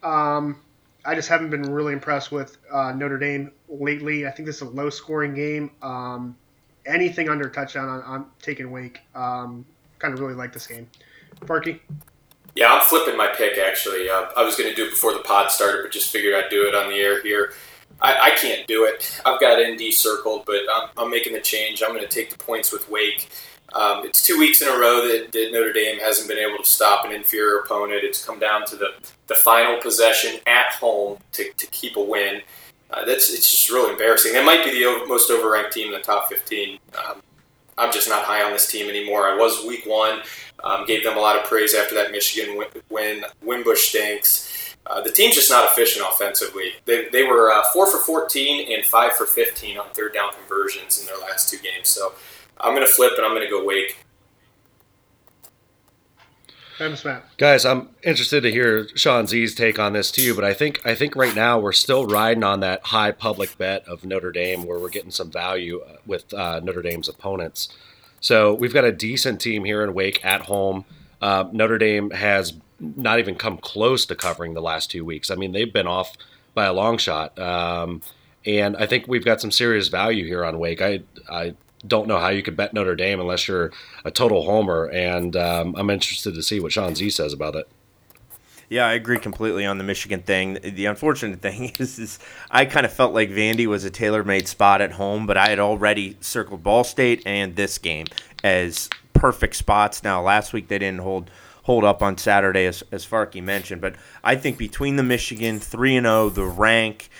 Um, 0.02 0.56
I 1.04 1.14
just 1.14 1.28
haven't 1.28 1.50
been 1.50 1.72
really 1.72 1.92
impressed 1.92 2.30
with 2.30 2.58
uh, 2.72 2.92
Notre 2.92 3.18
Dame 3.18 3.52
lately. 3.68 4.26
I 4.26 4.30
think 4.30 4.46
this 4.46 4.56
is 4.56 4.62
a 4.62 4.70
low 4.70 4.90
scoring 4.90 5.34
game. 5.34 5.70
Um, 5.82 6.36
anything 6.86 7.28
under 7.28 7.48
a 7.48 7.52
touchdown, 7.52 7.88
I'm, 7.88 8.12
I'm 8.12 8.26
taking 8.40 8.70
Wake. 8.70 9.00
Um, 9.14 9.64
kind 9.98 10.14
of 10.14 10.20
really 10.20 10.34
like 10.34 10.52
this 10.52 10.66
game. 10.66 10.88
Parky? 11.46 11.80
Yeah, 12.54 12.72
I'm 12.72 12.82
flipping 12.82 13.16
my 13.16 13.28
pick 13.28 13.58
actually. 13.58 14.08
Uh, 14.10 14.26
I 14.36 14.42
was 14.42 14.56
going 14.56 14.68
to 14.68 14.74
do 14.74 14.86
it 14.86 14.90
before 14.90 15.12
the 15.12 15.20
pod 15.20 15.50
started, 15.50 15.82
but 15.82 15.92
just 15.92 16.10
figured 16.10 16.34
I'd 16.34 16.50
do 16.50 16.66
it 16.66 16.74
on 16.74 16.90
the 16.90 16.96
air 16.96 17.22
here. 17.22 17.52
I, 18.02 18.30
I 18.30 18.30
can't 18.30 18.66
do 18.66 18.84
it. 18.84 19.20
I've 19.24 19.40
got 19.40 19.60
ND 19.60 19.92
circled, 19.92 20.44
but 20.46 20.60
I'm, 20.74 20.88
I'm 20.96 21.10
making 21.10 21.34
the 21.34 21.40
change. 21.40 21.82
I'm 21.82 21.90
going 21.90 22.02
to 22.02 22.08
take 22.08 22.30
the 22.30 22.38
points 22.38 22.72
with 22.72 22.88
Wake. 22.90 23.28
Um, 23.72 24.04
it's 24.04 24.22
two 24.22 24.38
weeks 24.38 24.62
in 24.62 24.68
a 24.68 24.72
row 24.72 25.06
that, 25.06 25.30
that, 25.32 25.50
Notre 25.52 25.72
Dame 25.72 26.00
hasn't 26.00 26.28
been 26.28 26.38
able 26.38 26.58
to 26.58 26.68
stop 26.68 27.04
an 27.04 27.12
inferior 27.12 27.58
opponent. 27.58 28.02
It's 28.02 28.24
come 28.24 28.38
down 28.38 28.66
to 28.66 28.76
the, 28.76 28.94
the 29.28 29.36
final 29.36 29.80
possession 29.80 30.40
at 30.46 30.72
home 30.72 31.18
to, 31.32 31.52
to 31.52 31.66
keep 31.68 31.96
a 31.96 32.02
win. 32.02 32.42
Uh, 32.90 33.04
that's 33.04 33.32
it's 33.32 33.50
just 33.50 33.70
really 33.70 33.92
embarrassing. 33.92 34.32
They 34.32 34.44
might 34.44 34.64
be 34.64 34.72
the 34.72 35.04
most 35.06 35.30
overranked 35.30 35.70
team 35.70 35.88
in 35.88 35.92
the 35.92 36.00
top 36.00 36.28
15. 36.28 36.78
Um, 36.98 37.22
I'm 37.78 37.92
just 37.92 38.08
not 38.08 38.24
high 38.24 38.42
on 38.42 38.52
this 38.52 38.70
team 38.70 38.88
anymore. 38.88 39.28
I 39.28 39.36
was 39.36 39.64
week 39.64 39.86
one, 39.86 40.20
um, 40.64 40.84
gave 40.86 41.04
them 41.04 41.16
a 41.16 41.20
lot 41.20 41.36
of 41.36 41.44
praise 41.44 41.74
after 41.74 41.94
that 41.94 42.10
Michigan 42.10 42.60
win. 42.90 43.24
Wimbush 43.42 43.88
stinks. 43.88 44.76
Uh, 44.86 45.00
the 45.00 45.12
team's 45.12 45.36
just 45.36 45.50
not 45.50 45.70
efficient 45.70 46.04
offensively. 46.10 46.72
They, 46.84 47.08
they 47.10 47.22
were 47.22 47.52
uh, 47.52 47.62
4 47.72 47.86
for 47.86 47.98
14 47.98 48.72
and 48.72 48.84
5 48.84 49.12
for 49.12 49.26
15 49.26 49.78
on 49.78 49.86
third 49.90 50.12
down 50.14 50.32
conversions 50.32 51.00
in 51.00 51.06
their 51.06 51.18
last 51.18 51.48
two 51.48 51.58
games. 51.58 51.88
So 51.88 52.12
I'm 52.62 52.74
going 52.74 52.86
to 52.86 52.92
flip 52.92 53.12
and 53.16 53.26
I'm 53.26 53.32
going 53.32 53.46
to 53.46 53.50
go 53.50 53.64
Wake. 53.64 54.04
Thanks, 56.78 57.04
Matt. 57.04 57.24
Guys, 57.36 57.66
I'm 57.66 57.90
interested 58.02 58.42
to 58.42 58.50
hear 58.50 58.88
Sean 58.96 59.26
Z's 59.26 59.54
take 59.54 59.78
on 59.78 59.92
this 59.92 60.10
too, 60.10 60.34
but 60.34 60.44
I 60.44 60.54
think 60.54 60.80
I 60.86 60.94
think 60.94 61.14
right 61.14 61.34
now 61.34 61.58
we're 61.58 61.72
still 61.72 62.06
riding 62.06 62.42
on 62.42 62.60
that 62.60 62.86
high 62.86 63.12
public 63.12 63.58
bet 63.58 63.86
of 63.86 64.02
Notre 64.02 64.32
Dame, 64.32 64.64
where 64.64 64.78
we're 64.78 64.88
getting 64.88 65.10
some 65.10 65.30
value 65.30 65.82
uh, 65.82 65.96
with 66.06 66.32
uh, 66.32 66.60
Notre 66.60 66.80
Dame's 66.80 67.06
opponents. 67.06 67.68
So 68.20 68.54
we've 68.54 68.72
got 68.72 68.84
a 68.84 68.92
decent 68.92 69.42
team 69.42 69.64
here 69.64 69.84
in 69.84 69.92
Wake 69.92 70.24
at 70.24 70.42
home. 70.42 70.86
Uh, 71.20 71.50
Notre 71.52 71.76
Dame 71.76 72.12
has 72.12 72.54
not 72.80 73.18
even 73.18 73.34
come 73.34 73.58
close 73.58 74.06
to 74.06 74.14
covering 74.14 74.54
the 74.54 74.62
last 74.62 74.90
two 74.90 75.04
weeks. 75.04 75.30
I 75.30 75.34
mean, 75.34 75.52
they've 75.52 75.70
been 75.70 75.86
off 75.86 76.16
by 76.54 76.64
a 76.64 76.72
long 76.72 76.96
shot. 76.96 77.38
Um, 77.38 78.00
and 78.46 78.76
I 78.76 78.86
think 78.86 79.06
we've 79.06 79.24
got 79.24 79.40
some 79.40 79.50
serious 79.50 79.88
value 79.88 80.24
here 80.24 80.44
on 80.46 80.58
Wake. 80.58 80.80
I, 80.80 81.00
I 81.30 81.54
don't 81.86 82.06
know 82.06 82.18
how 82.18 82.28
you 82.28 82.42
could 82.42 82.56
bet 82.56 82.74
Notre 82.74 82.94
Dame 82.94 83.20
unless 83.20 83.48
you're 83.48 83.72
a 84.04 84.10
total 84.10 84.42
homer. 84.42 84.86
And 84.86 85.36
um, 85.36 85.74
I'm 85.76 85.90
interested 85.90 86.34
to 86.34 86.42
see 86.42 86.60
what 86.60 86.72
Sean 86.72 86.94
Z 86.94 87.10
says 87.10 87.32
about 87.32 87.54
it. 87.54 87.68
Yeah, 88.68 88.86
I 88.86 88.92
agree 88.92 89.18
completely 89.18 89.66
on 89.66 89.78
the 89.78 89.84
Michigan 89.84 90.22
thing. 90.22 90.58
The 90.62 90.86
unfortunate 90.86 91.40
thing 91.42 91.72
is, 91.78 91.98
is 91.98 92.18
I 92.50 92.64
kind 92.64 92.86
of 92.86 92.92
felt 92.92 93.12
like 93.12 93.30
Vandy 93.30 93.66
was 93.66 93.84
a 93.84 93.90
tailor-made 93.90 94.46
spot 94.46 94.80
at 94.80 94.92
home, 94.92 95.26
but 95.26 95.36
I 95.36 95.48
had 95.48 95.58
already 95.58 96.16
circled 96.20 96.62
Ball 96.62 96.84
State 96.84 97.22
and 97.26 97.56
this 97.56 97.78
game 97.78 98.06
as 98.44 98.88
perfect 99.12 99.56
spots. 99.56 100.04
Now, 100.04 100.22
last 100.22 100.52
week 100.52 100.68
they 100.68 100.78
didn't 100.78 101.00
hold 101.00 101.30
hold 101.64 101.84
up 101.84 102.02
on 102.02 102.16
Saturday, 102.16 102.66
as, 102.66 102.82
as 102.90 103.06
Farkey 103.06 103.42
mentioned. 103.42 103.80
But 103.80 103.94
I 104.24 104.34
think 104.34 104.56
between 104.56 104.96
the 104.96 105.02
Michigan 105.02 105.60
3 105.60 105.96
and 105.96 106.06
0, 106.06 106.30
the 106.30 106.44
rank, 106.44 107.10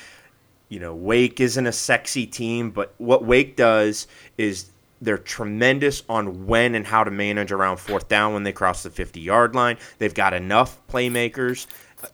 you 0.71 0.79
know, 0.79 0.95
Wake 0.95 1.41
isn't 1.41 1.67
a 1.67 1.73
sexy 1.73 2.27
team, 2.27 2.71
but 2.71 2.95
what 2.97 3.25
Wake 3.25 3.57
does 3.57 4.07
is 4.39 4.71
they're 5.03 5.19
tremendous 5.19 6.03
on 6.09 6.47
when 6.47 6.75
and 6.75 6.87
how 6.87 7.05
to 7.05 7.11
manage 7.11 7.53
around 7.53 7.79
fourth 7.79 8.09
down 8.09 8.33
when 8.33 8.45
they 8.45 8.53
cross 8.53 8.83
the 8.83 8.91
50 8.91 9.21
yard 9.21 9.55
line. 9.55 9.77
They've 9.99 10.15
got 10.15 10.33
enough 10.33 10.81
playmakers 10.89 11.67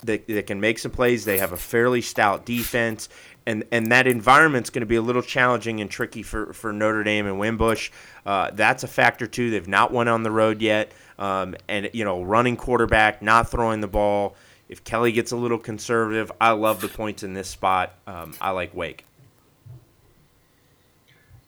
that, 0.05 0.27
that 0.27 0.47
can 0.47 0.61
make 0.61 0.79
some 0.79 0.91
plays. 0.91 1.25
They 1.25 1.39
have 1.39 1.53
a 1.53 1.57
fairly 1.57 2.01
stout 2.01 2.47
defense. 2.47 3.09
And, 3.45 3.63
and 3.71 3.93
that 3.93 4.09
environment's 4.09 4.71
going 4.71 4.81
to 4.81 4.87
be 4.87 4.97
a 4.97 5.03
little 5.03 5.23
challenging 5.23 5.81
and 5.81 5.89
tricky 5.89 6.23
for, 6.23 6.53
for 6.53 6.73
Notre 6.73 7.05
Dame 7.05 7.27
and 7.27 7.39
Wimbush. 7.39 7.91
Uh, 8.25 8.51
that's 8.53 8.83
a 8.83 8.89
factor, 8.89 9.29
too. 9.29 9.51
They've 9.51 9.69
not 9.69 9.93
won 9.93 10.09
on 10.09 10.25
the 10.25 10.33
road 10.33 10.61
yet. 10.61 10.91
Um, 11.19 11.55
and 11.69 11.89
you 11.93 12.05
know, 12.05 12.23
running 12.23 12.57
quarterback, 12.57 13.23
not 13.23 13.49
throwing 13.49 13.81
the 13.81 13.89
ball. 13.89 14.37
If 14.69 14.85
Kelly 14.85 15.13
gets 15.13 15.33
a 15.33 15.37
little 15.37 15.59
conservative, 15.59 16.33
I 16.41 16.51
love 16.53 16.81
the 16.81 16.89
points 16.89 17.23
in 17.23 17.35
this 17.35 17.49
spot. 17.49 17.95
Um, 18.07 18.35
I 18.41 18.51
like 18.51 18.75
Wake. 18.75 19.05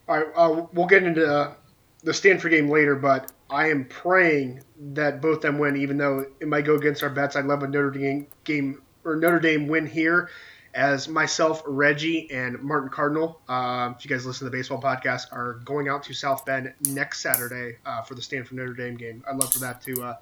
All 0.08 0.16
right, 0.16 0.26
uh, 0.34 0.66
we'll 0.72 0.86
get 0.86 1.02
into 1.02 1.54
the 2.02 2.14
Stanford 2.14 2.52
game 2.52 2.70
later, 2.70 2.94
but 2.94 3.30
I 3.50 3.70
am 3.70 3.84
praying 3.84 4.62
that 4.94 5.20
both 5.20 5.40
them 5.40 5.58
win. 5.58 5.76
Even 5.76 5.98
though 5.98 6.24
it 6.40 6.48
might 6.48 6.64
go 6.64 6.76
against 6.76 7.02
our 7.02 7.10
bets, 7.10 7.36
I'd 7.36 7.44
love 7.44 7.62
a 7.62 7.68
Notre 7.68 7.90
Dame 7.90 8.26
game 8.44 8.82
or 9.04 9.16
Notre 9.16 9.40
Dame 9.40 9.66
win 9.68 9.86
here 9.86 10.30
as 10.74 11.08
myself, 11.08 11.62
Reggie, 11.66 12.30
and 12.30 12.62
Martin 12.62 12.88
Cardinal, 12.88 13.40
uh, 13.48 13.92
if 13.96 14.04
you 14.04 14.08
guys 14.08 14.24
listen 14.24 14.40
to 14.40 14.50
the 14.50 14.56
baseball 14.56 14.80
podcast, 14.80 15.32
are 15.32 15.54
going 15.64 15.88
out 15.88 16.02
to 16.04 16.14
South 16.14 16.44
Bend 16.44 16.72
next 16.80 17.20
Saturday 17.20 17.78
uh, 17.84 18.02
for 18.02 18.14
the 18.14 18.22
Stanford 18.22 18.58
Notre 18.58 18.74
Dame 18.74 18.96
game. 18.96 19.24
I'd 19.28 19.36
love 19.36 19.52
for 19.52 19.58
that 19.60 19.80
to 19.82 20.02
uh, 20.02 20.16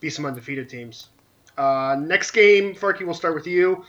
be 0.00 0.10
some 0.10 0.26
undefeated 0.26 0.68
teams. 0.68 1.08
Uh, 1.56 1.96
next 1.98 2.32
game, 2.32 2.74
Farkey, 2.74 3.04
we'll 3.04 3.14
start 3.14 3.34
with 3.34 3.46
you. 3.46 3.84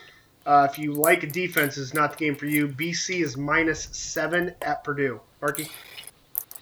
Uh, 0.46 0.68
if 0.70 0.80
you 0.80 0.94
like 0.94 1.30
defense, 1.34 1.78
is 1.78 1.94
not 1.94 2.18
the 2.18 2.18
game 2.18 2.36
for 2.36 2.46
you. 2.46 2.68
BC 2.70 3.22
is 3.22 3.36
minus 3.36 3.90
seven 3.92 4.56
at 4.62 4.84
Purdue. 4.84 5.20
Farkey? 5.42 5.70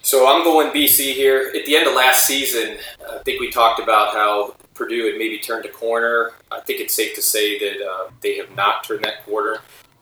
So 0.02 0.28
I'm 0.28 0.42
going 0.44 0.72
BC 0.72 1.14
here. 1.14 1.52
At 1.54 1.66
the 1.66 1.76
end 1.76 1.86
of 1.86 1.94
last 1.94 2.26
season, 2.26 2.78
I 3.08 3.18
think 3.18 3.40
we 3.40 3.50
talked 3.50 3.80
about 3.80 4.12
how 4.12 4.56
Purdue 4.74 5.06
had 5.06 5.18
maybe 5.18 5.38
turned 5.38 5.64
a 5.64 5.68
corner. 5.68 6.32
I 6.50 6.60
think 6.60 6.80
it's 6.80 6.94
safe 6.94 7.14
to 7.14 7.22
say 7.22 7.58
that 7.58 7.84
uh, 7.84 8.10
they 8.20 8.36
have 8.36 8.54
not 8.54 8.84
turned 8.84 9.04
that 9.04 9.24
corner. 9.24 9.58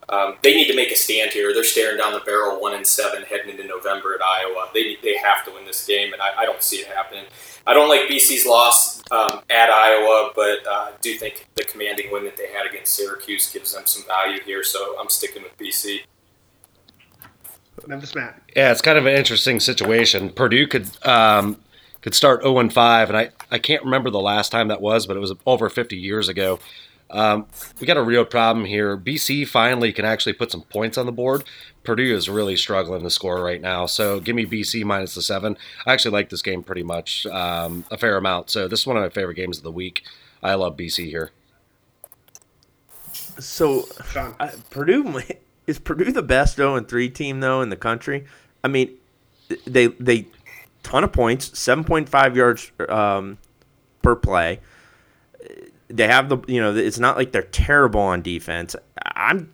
Um, 0.08 0.36
they 0.42 0.54
need 0.54 0.68
to 0.68 0.76
make 0.76 0.90
a 0.90 0.96
stand 0.96 1.32
here. 1.32 1.54
They're 1.54 1.64
staring 1.64 1.98
down 1.98 2.12
the 2.12 2.20
barrel, 2.20 2.60
one 2.60 2.74
and 2.74 2.86
seven, 2.86 3.22
heading 3.22 3.50
into 3.50 3.66
November 3.66 4.14
at 4.14 4.20
Iowa. 4.22 4.68
They 4.74 4.96
they 5.02 5.16
have 5.16 5.44
to 5.46 5.52
win 5.52 5.64
this 5.64 5.86
game, 5.86 6.12
and 6.12 6.20
I, 6.20 6.42
I 6.42 6.44
don't 6.44 6.62
see 6.62 6.76
it 6.76 6.86
happening. 6.86 7.24
I 7.66 7.72
don't 7.72 7.88
like 7.88 8.02
BC's 8.02 8.44
loss 8.44 9.00
um, 9.10 9.40
at 9.48 9.70
Iowa, 9.70 10.32
but 10.34 10.66
uh, 10.66 10.70
I 10.70 10.90
uh, 10.90 10.92
do 11.00 11.16
think 11.16 11.46
the 11.54 11.64
commanding 11.64 12.12
win 12.12 12.24
that 12.24 12.36
they 12.36 12.48
had 12.48 12.66
against 12.66 12.94
Syracuse 12.94 13.50
gives 13.50 13.72
them 13.72 13.86
some 13.86 14.04
value 14.06 14.40
here. 14.44 14.62
So 14.62 14.96
I'm 15.00 15.08
sticking 15.08 15.42
with 15.42 15.56
BC. 15.56 16.00
Memphis 17.86 18.14
Matt. 18.14 18.40
Yeah, 18.54 18.70
it's 18.70 18.82
kind 18.82 18.98
of 18.98 19.06
an 19.06 19.14
interesting 19.14 19.60
situation. 19.60 20.30
Purdue 20.30 20.66
could 20.66 20.88
um, 21.06 21.58
could 22.02 22.14
start 22.14 22.42
0 22.42 22.58
and 22.58 22.72
5, 22.72 23.08
and 23.08 23.16
I, 23.16 23.30
I 23.50 23.58
can't 23.58 23.82
remember 23.82 24.10
the 24.10 24.20
last 24.20 24.52
time 24.52 24.68
that 24.68 24.80
was, 24.80 25.06
but 25.06 25.16
it 25.16 25.20
was 25.20 25.32
over 25.46 25.70
50 25.70 25.96
years 25.96 26.28
ago. 26.28 26.60
Um, 27.10 27.46
we 27.80 27.86
got 27.86 27.96
a 27.96 28.02
real 28.02 28.24
problem 28.24 28.64
here. 28.64 28.96
BC 28.96 29.46
finally 29.46 29.92
can 29.92 30.04
actually 30.04 30.32
put 30.32 30.50
some 30.50 30.62
points 30.62 30.98
on 30.98 31.06
the 31.06 31.12
board. 31.12 31.44
Purdue 31.84 32.14
is 32.14 32.28
really 32.28 32.56
struggling 32.56 33.02
to 33.02 33.10
score 33.10 33.42
right 33.42 33.60
now, 33.60 33.86
so 33.86 34.20
give 34.20 34.34
me 34.34 34.46
BC 34.46 34.84
minus 34.84 35.14
the 35.14 35.22
seven. 35.22 35.56
I 35.86 35.92
actually 35.92 36.12
like 36.12 36.30
this 36.30 36.42
game 36.42 36.62
pretty 36.62 36.82
much 36.82 37.26
um, 37.26 37.84
a 37.90 37.98
fair 37.98 38.16
amount. 38.16 38.50
So 38.50 38.66
this 38.66 38.80
is 38.80 38.86
one 38.86 38.96
of 38.96 39.02
my 39.02 39.10
favorite 39.10 39.34
games 39.34 39.58
of 39.58 39.64
the 39.64 39.70
week. 39.70 40.02
I 40.42 40.54
love 40.54 40.76
BC 40.76 41.06
here. 41.06 41.30
So 43.12 43.86
uh, 44.16 44.50
Purdue 44.70 45.20
is 45.66 45.78
Purdue 45.78 46.12
the 46.12 46.22
best 46.22 46.56
0 46.56 46.76
and 46.76 46.88
3 46.88 47.10
team 47.10 47.40
though 47.40 47.60
in 47.60 47.68
the 47.68 47.76
country? 47.76 48.24
I 48.62 48.68
mean, 48.68 48.96
they 49.66 49.88
they 49.88 50.26
ton 50.82 51.04
of 51.04 51.12
points, 51.12 51.50
7.5 51.50 52.36
yards 52.36 52.72
um, 52.88 53.38
per 54.02 54.14
play. 54.16 54.60
They 55.88 56.06
have 56.06 56.28
the 56.28 56.38
you 56.46 56.60
know 56.60 56.74
it's 56.74 56.98
not 56.98 57.16
like 57.16 57.32
they're 57.32 57.42
terrible 57.42 58.00
on 58.00 58.22
defense. 58.22 58.74
I'm 59.04 59.50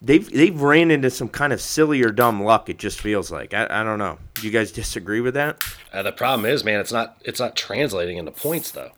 they've 0.00 0.28
they've 0.30 0.60
ran 0.60 0.90
into 0.90 1.10
some 1.10 1.28
kind 1.28 1.52
of 1.52 1.60
silly 1.60 2.02
or 2.02 2.10
dumb 2.10 2.42
luck. 2.42 2.68
It 2.68 2.78
just 2.78 3.00
feels 3.00 3.30
like 3.30 3.54
I, 3.54 3.66
I 3.70 3.84
don't 3.84 3.98
know. 3.98 4.18
Do 4.34 4.42
you 4.46 4.50
guys 4.50 4.72
disagree 4.72 5.20
with 5.20 5.34
that? 5.34 5.62
Uh, 5.92 6.02
the 6.02 6.12
problem 6.12 6.46
is, 6.46 6.64
man, 6.64 6.80
it's 6.80 6.92
not 6.92 7.20
it's 7.24 7.40
not 7.40 7.56
translating 7.56 8.16
into 8.16 8.30
points 8.32 8.70
though. 8.70 8.92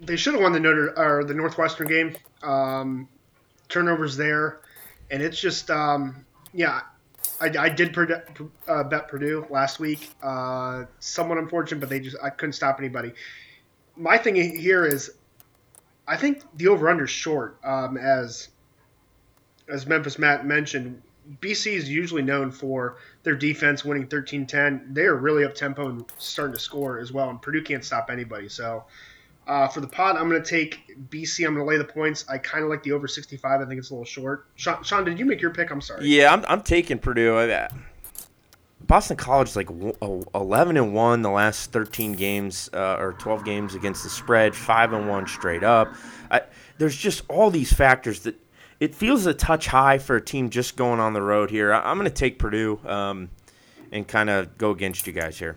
they 0.00 0.16
should 0.16 0.34
have 0.34 0.42
won 0.42 0.52
the 0.52 0.60
Notre 0.60 0.92
or 0.98 1.24
the 1.24 1.34
Northwestern 1.34 1.88
game. 1.88 2.16
Um, 2.42 3.08
turnovers 3.68 4.16
there, 4.16 4.60
and 5.10 5.22
it's 5.22 5.40
just 5.40 5.70
um, 5.70 6.24
yeah. 6.52 6.82
I, 7.40 7.52
I 7.58 7.68
did 7.68 7.96
uh, 8.68 8.84
bet 8.84 9.08
Purdue 9.08 9.46
last 9.50 9.78
week. 9.78 10.10
Uh, 10.22 10.84
somewhat 11.00 11.38
unfortunate, 11.38 11.80
but 11.80 11.88
they 11.88 12.00
just 12.00 12.16
I 12.22 12.30
couldn't 12.30 12.54
stop 12.54 12.78
anybody. 12.78 13.12
My 13.96 14.18
thing 14.18 14.34
here 14.34 14.84
is, 14.84 15.12
I 16.06 16.16
think 16.16 16.42
the 16.56 16.68
over 16.68 16.88
under 16.88 17.04
is 17.04 17.10
short. 17.10 17.58
Um, 17.64 17.96
as 17.96 18.48
as 19.68 19.86
Memphis 19.86 20.18
Matt 20.18 20.46
mentioned, 20.46 21.02
BC 21.40 21.72
is 21.72 21.90
usually 21.90 22.22
known 22.22 22.52
for 22.52 22.98
their 23.24 23.34
defense 23.34 23.84
winning 23.84 24.06
13-10. 24.06 24.94
They 24.94 25.02
are 25.02 25.16
really 25.16 25.44
up 25.44 25.54
tempo 25.54 25.88
and 25.88 26.04
starting 26.18 26.54
to 26.54 26.60
score 26.60 26.98
as 27.00 27.12
well, 27.12 27.30
and 27.30 27.42
Purdue 27.42 27.62
can't 27.62 27.84
stop 27.84 28.10
anybody. 28.10 28.48
So 28.48 28.84
uh, 29.46 29.68
for 29.68 29.80
the 29.80 29.86
pod, 29.86 30.16
I'm 30.16 30.28
going 30.28 30.42
to 30.42 30.48
take 30.48 30.96
BC. 31.10 31.46
I'm 31.46 31.54
going 31.54 31.64
to 31.64 31.70
lay 31.70 31.78
the 31.78 31.84
points. 31.84 32.24
I 32.28 32.38
kind 32.38 32.64
of 32.64 32.70
like 32.70 32.82
the 32.82 32.92
over 32.92 33.06
65. 33.06 33.60
I 33.60 33.64
think 33.64 33.78
it's 33.78 33.90
a 33.90 33.94
little 33.94 34.04
short. 34.04 34.46
Sean, 34.56 34.82
Sean, 34.82 35.04
did 35.04 35.18
you 35.18 35.24
make 35.24 35.40
your 35.40 35.52
pick? 35.52 35.70
I'm 35.70 35.80
sorry. 35.80 36.06
Yeah, 36.06 36.32
I'm, 36.32 36.44
I'm 36.48 36.62
taking 36.62 36.98
Purdue. 36.98 37.68
Boston 38.86 39.16
College 39.16 39.48
is 39.48 39.56
like 39.56 39.68
11 39.70 40.76
and 40.76 40.94
one 40.94 41.22
the 41.22 41.30
last 41.30 41.72
13 41.72 42.12
games 42.12 42.70
uh, 42.72 42.96
or 42.98 43.14
12 43.14 43.44
games 43.44 43.74
against 43.74 44.04
the 44.04 44.10
spread, 44.10 44.54
five 44.54 44.92
and 44.92 45.08
one 45.08 45.26
straight 45.26 45.64
up. 45.64 45.94
I, 46.30 46.42
there's 46.78 46.96
just 46.96 47.22
all 47.28 47.50
these 47.50 47.72
factors 47.72 48.20
that 48.20 48.36
it 48.78 48.94
feels 48.94 49.26
a 49.26 49.34
touch 49.34 49.66
high 49.66 49.98
for 49.98 50.16
a 50.16 50.20
team 50.20 50.50
just 50.50 50.76
going 50.76 51.00
on 51.00 51.14
the 51.14 51.22
road 51.22 51.50
here. 51.50 51.72
I, 51.72 51.90
am 51.90 51.98
going 51.98 52.08
to 52.08 52.14
take 52.14 52.38
Purdue 52.38 52.78
um, 52.84 53.30
and 53.90 54.06
kind 54.06 54.28
of 54.28 54.58
go 54.58 54.70
against 54.70 55.06
you 55.06 55.12
guys 55.12 55.38
here. 55.38 55.56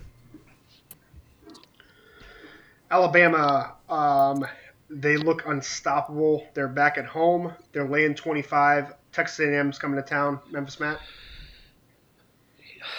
Alabama, 2.90 3.74
um, 3.88 4.44
they 4.88 5.16
look 5.16 5.46
unstoppable. 5.46 6.46
They're 6.54 6.68
back 6.68 6.98
at 6.98 7.06
home. 7.06 7.52
They're 7.72 7.88
laying 7.88 8.14
25. 8.14 8.94
Texas 9.12 9.38
A&M's 9.40 9.78
coming 9.78 9.96
to 9.96 10.08
town. 10.08 10.40
Memphis, 10.50 10.80
Matt. 10.80 10.98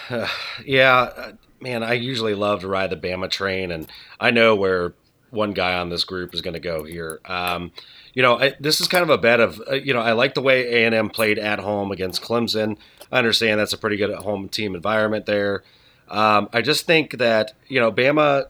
yeah, 0.66 0.98
uh, 0.98 1.32
man, 1.60 1.84
I 1.84 1.94
usually 1.94 2.36
love 2.36 2.62
to 2.62 2.68
ride 2.68 2.90
the 2.90 2.98
Bama 2.98 3.30
train, 3.30 3.72
and 3.72 3.88
I 4.20 4.32
know 4.32 4.56
where 4.56 4.94
one 5.30 5.52
guy 5.52 5.78
on 5.78 5.90
this 5.90 6.04
group 6.06 6.34
is 6.34 6.42
going 6.42 6.54
to 6.54 6.60
go 6.60 6.84
here. 6.84 7.20
Um, 7.26 7.72
you 8.14 8.22
know, 8.22 8.40
I, 8.40 8.54
this 8.60 8.82
is 8.82 8.88
kind 8.88 9.04
of 9.04 9.10
a 9.10 9.18
bet 9.18 9.40
of, 9.40 9.62
uh, 9.70 9.76
you 9.76 9.94
know, 9.94 10.02
I 10.02 10.14
like 10.14 10.34
the 10.34 10.42
way 10.42 10.86
A&M 10.86 11.10
played 11.10 11.40
at 11.40 11.60
home 11.60 11.92
against 11.92 12.22
Clemson. 12.22 12.78
I 13.12 13.18
understand 13.18 13.60
that's 13.60 13.74
a 13.74 13.78
pretty 13.78 13.98
good 13.98 14.10
at 14.10 14.20
home 14.20 14.50
team 14.50 14.76
environment 14.76 15.26
there. 15.26 15.64
Um, 16.10 16.50
I 16.52 16.62
just 16.62 16.86
think 16.86 17.18
that, 17.20 17.54
you 17.68 17.80
know, 17.80 17.92
Bama 17.92 18.46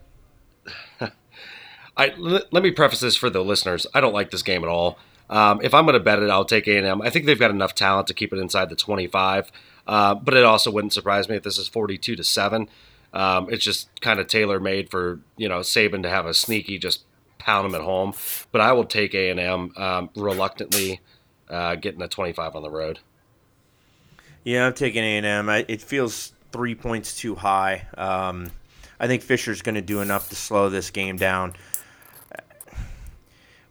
–I 1.96 2.08
l- 2.10 2.42
let 2.50 2.62
me 2.62 2.70
preface 2.70 3.00
this 3.00 3.16
for 3.16 3.30
the 3.30 3.44
listeners. 3.44 3.86
I 3.94 4.00
don't 4.00 4.14
like 4.14 4.30
this 4.30 4.42
game 4.42 4.62
at 4.62 4.68
all. 4.68 4.98
Um, 5.30 5.60
if 5.62 5.72
I'm 5.72 5.84
going 5.84 5.94
to 5.94 6.00
bet 6.00 6.22
it, 6.22 6.30
I'll 6.30 6.44
take 6.44 6.68
A&M. 6.68 7.00
I 7.00 7.10
think 7.10 7.26
they've 7.26 7.38
got 7.38 7.50
enough 7.50 7.74
talent 7.74 8.06
to 8.08 8.14
keep 8.14 8.32
it 8.32 8.38
inside 8.38 8.68
the 8.68 8.76
25. 8.76 9.50
Uh, 9.86 10.14
but 10.14 10.34
it 10.34 10.44
also 10.44 10.70
wouldn't 10.70 10.92
surprise 10.92 11.28
me 11.28 11.36
if 11.36 11.42
this 11.42 11.58
is 11.58 11.68
42 11.68 12.16
to 12.16 12.24
seven. 12.24 12.68
Um, 13.12 13.48
it's 13.50 13.64
just 13.64 13.88
kind 14.00 14.20
of 14.20 14.26
tailor 14.26 14.58
made 14.58 14.90
for 14.90 15.20
you 15.36 15.48
know 15.48 15.60
Saban 15.60 16.02
to 16.02 16.08
have 16.08 16.24
a 16.24 16.32
sneaky 16.32 16.78
just 16.78 17.04
pound 17.38 17.66
them 17.66 17.74
at 17.74 17.84
home. 17.84 18.14
But 18.52 18.60
I 18.60 18.72
will 18.72 18.84
take 18.84 19.14
A 19.14 19.30
and 19.30 19.40
M 19.40 19.72
um, 19.76 20.10
reluctantly, 20.16 21.00
uh, 21.50 21.74
getting 21.74 22.00
a 22.00 22.08
25 22.08 22.56
on 22.56 22.62
the 22.62 22.70
road. 22.70 23.00
Yeah, 24.44 24.66
I'm 24.66 24.74
taking 24.74 25.04
A 25.04 25.16
and 25.18 25.26
M. 25.26 25.48
It 25.48 25.82
feels 25.82 26.32
three 26.52 26.74
points 26.74 27.16
too 27.16 27.34
high. 27.34 27.86
Um, 27.96 28.50
I 28.98 29.06
think 29.08 29.22
Fisher's 29.22 29.62
going 29.62 29.74
to 29.74 29.82
do 29.82 30.00
enough 30.00 30.28
to 30.28 30.36
slow 30.36 30.68
this 30.68 30.90
game 30.90 31.16
down 31.16 31.54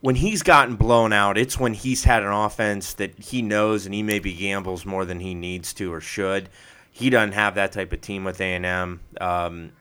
when 0.01 0.15
he's 0.15 0.41
gotten 0.41 0.75
blown 0.75 1.13
out, 1.13 1.37
it's 1.37 1.59
when 1.59 1.73
he's 1.73 2.03
had 2.03 2.23
an 2.23 2.31
offense 2.31 2.93
that 2.95 3.17
he 3.19 3.41
knows 3.41 3.85
and 3.85 3.93
he 3.93 4.03
maybe 4.03 4.33
gambles 4.33 4.85
more 4.85 5.05
than 5.05 5.19
he 5.19 5.35
needs 5.35 5.73
to 5.73 5.93
or 5.93 6.01
should. 6.01 6.49
He 6.91 7.09
doesn't 7.09 7.33
have 7.33 7.55
that 7.55 7.71
type 7.71 7.93
of 7.93 8.01
team 8.01 8.23
with 8.23 8.41
A 8.41 8.55
and 8.55 8.65
M. 8.65 8.99
Um, 9.21 9.71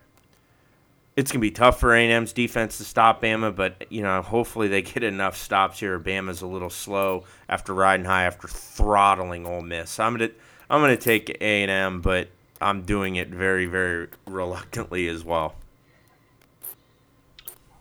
it's 1.17 1.33
gonna 1.33 1.41
be 1.41 1.51
tough 1.51 1.81
for 1.81 1.95
A 1.95 2.03
and 2.03 2.13
M's 2.13 2.33
defense 2.33 2.79
to 2.79 2.85
stop 2.85 3.23
Bama, 3.23 3.55
but 3.55 3.87
you 3.91 4.03
know, 4.03 4.23
hopefully 4.23 4.69
they 4.69 4.83
get 4.83 5.03
enough 5.03 5.37
stops 5.37 5.81
here. 5.81 5.99
Bama's 5.99 6.43
a 6.43 6.47
little 6.47 6.71
slow 6.71 7.25
after 7.49 7.75
riding 7.75 8.07
high 8.07 8.25
after 8.25 8.47
throttling 8.47 9.47
Ole 9.47 9.63
Miss. 9.63 9.99
I'm 9.99 10.15
gonna 10.15 10.31
I'm 10.69 10.81
gonna 10.81 10.97
take 10.97 11.31
A 11.41 11.63
and 11.63 11.71
M, 11.71 12.01
but 12.01 12.29
I'm 12.61 12.83
doing 12.83 13.17
it 13.17 13.29
very 13.29 13.67
very 13.67 14.09
reluctantly 14.27 15.09
as 15.09 15.25
well. 15.25 15.55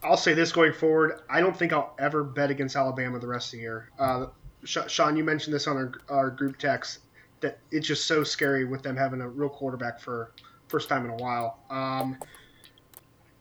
I'll 0.04 0.18
say 0.18 0.34
this 0.34 0.52
going 0.52 0.74
forward. 0.74 1.22
I 1.30 1.42
don't 1.42 1.58
think 1.58 1.74
I'll 1.74 1.94
ever 2.00 2.24
bet 2.24 2.52
against 2.52 2.76
Alabama 2.76 3.20
the 3.20 3.28
rest 3.28 3.48
of 3.48 3.52
the 3.54 3.58
year. 3.60 3.90
Uh, 4.00 4.28
Sean, 4.64 5.18
you 5.18 5.24
mentioned 5.24 5.54
this 5.54 5.68
on 5.68 5.78
our, 5.78 5.92
our 6.10 6.30
group 6.30 6.58
text 6.58 7.00
that 7.42 7.60
it's 7.72 7.88
just 7.88 8.06
so 8.06 8.24
scary 8.24 8.66
with 8.66 8.82
them 8.82 8.96
having 8.96 9.22
a 9.22 9.28
real 9.28 9.50
quarterback 9.50 10.00
for 10.00 10.32
first 10.68 10.90
time 10.90 11.06
in 11.06 11.12
a 11.12 11.16
while. 11.16 11.60
Um, 11.70 12.18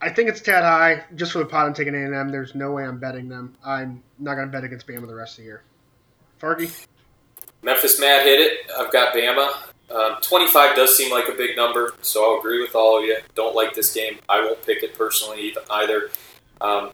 I 0.01 0.09
think 0.09 0.29
it's 0.29 0.41
tad 0.41 0.63
high 0.63 1.05
just 1.17 1.33
for 1.33 1.39
the 1.39 1.45
pot. 1.45 1.67
I'm 1.67 1.75
taking 1.75 1.95
A 1.95 1.99
and 1.99 2.15
M. 2.15 2.29
There's 2.29 2.55
no 2.55 2.73
way 2.73 2.85
I'm 2.85 2.99
betting 2.99 3.29
them. 3.29 3.57
I'm 3.65 4.03
not 4.19 4.35
going 4.35 4.47
to 4.47 4.53
bet 4.53 4.65
against 4.65 4.87
Bama 4.87 5.07
the 5.07 5.15
rest 5.15 5.39
of 5.39 5.43
the 5.43 5.49
year. 5.49 5.63
Farkey. 6.41 6.87
Memphis 7.63 7.99
Matt 7.99 8.25
hit 8.25 8.39
it. 8.41 8.71
I've 8.79 8.93
got 8.93 9.13
Bama. 9.13 9.53
Um, 9.91 10.21
25 10.21 10.77
does 10.77 10.97
seem 10.97 11.11
like 11.11 11.29
a 11.29 11.33
big 11.33 11.57
number, 11.57 11.95
so 12.03 12.25
I'll 12.25 12.39
agree 12.39 12.61
with 12.61 12.75
all 12.75 12.99
of 12.99 13.05
you. 13.05 13.17
Don't 13.35 13.57
like 13.57 13.75
this 13.75 13.93
game. 13.93 14.19
I 14.29 14.41
won't 14.41 14.65
pick 14.65 14.83
it 14.83 14.97
personally 14.97 15.55
either. 15.71 16.11
Um, 16.61 16.93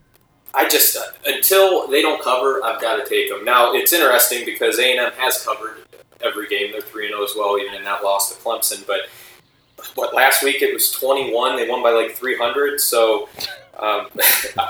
I 0.55 0.69
just 0.69 0.97
uh, 0.97 1.01
until 1.27 1.89
they 1.89 2.01
don't 2.01 2.23
cover, 2.23 2.63
I've 2.65 2.81
got 2.81 2.97
to 2.97 3.09
take 3.09 3.29
them. 3.29 3.45
Now 3.45 3.73
it's 3.73 3.93
interesting 3.93 4.45
because 4.45 4.79
A 4.79 4.93
and 4.93 5.01
M 5.01 5.13
has 5.19 5.45
covered 5.45 5.85
every 6.25 6.47
game. 6.49 6.73
They're 6.73 6.81
three 6.81 7.07
and 7.07 7.13
zero 7.13 7.23
oh 7.23 7.25
as 7.25 7.35
well, 7.37 7.59
even 7.59 7.75
in 7.75 7.85
that 7.85 8.05
loss 8.05 8.35
to 8.35 8.41
Clemson. 8.41 8.87
But 8.87 9.03
what 9.95 10.15
last 10.15 10.43
week 10.43 10.63
it 10.63 10.73
was 10.73 10.93
twenty 10.93 11.33
one. 11.33 11.57
They 11.57 11.69
won 11.69 11.83
by 11.83 11.91
like 11.91 12.13
three 12.13 12.37
hundred. 12.37 12.81
So 12.81 13.29
um, 13.79 14.09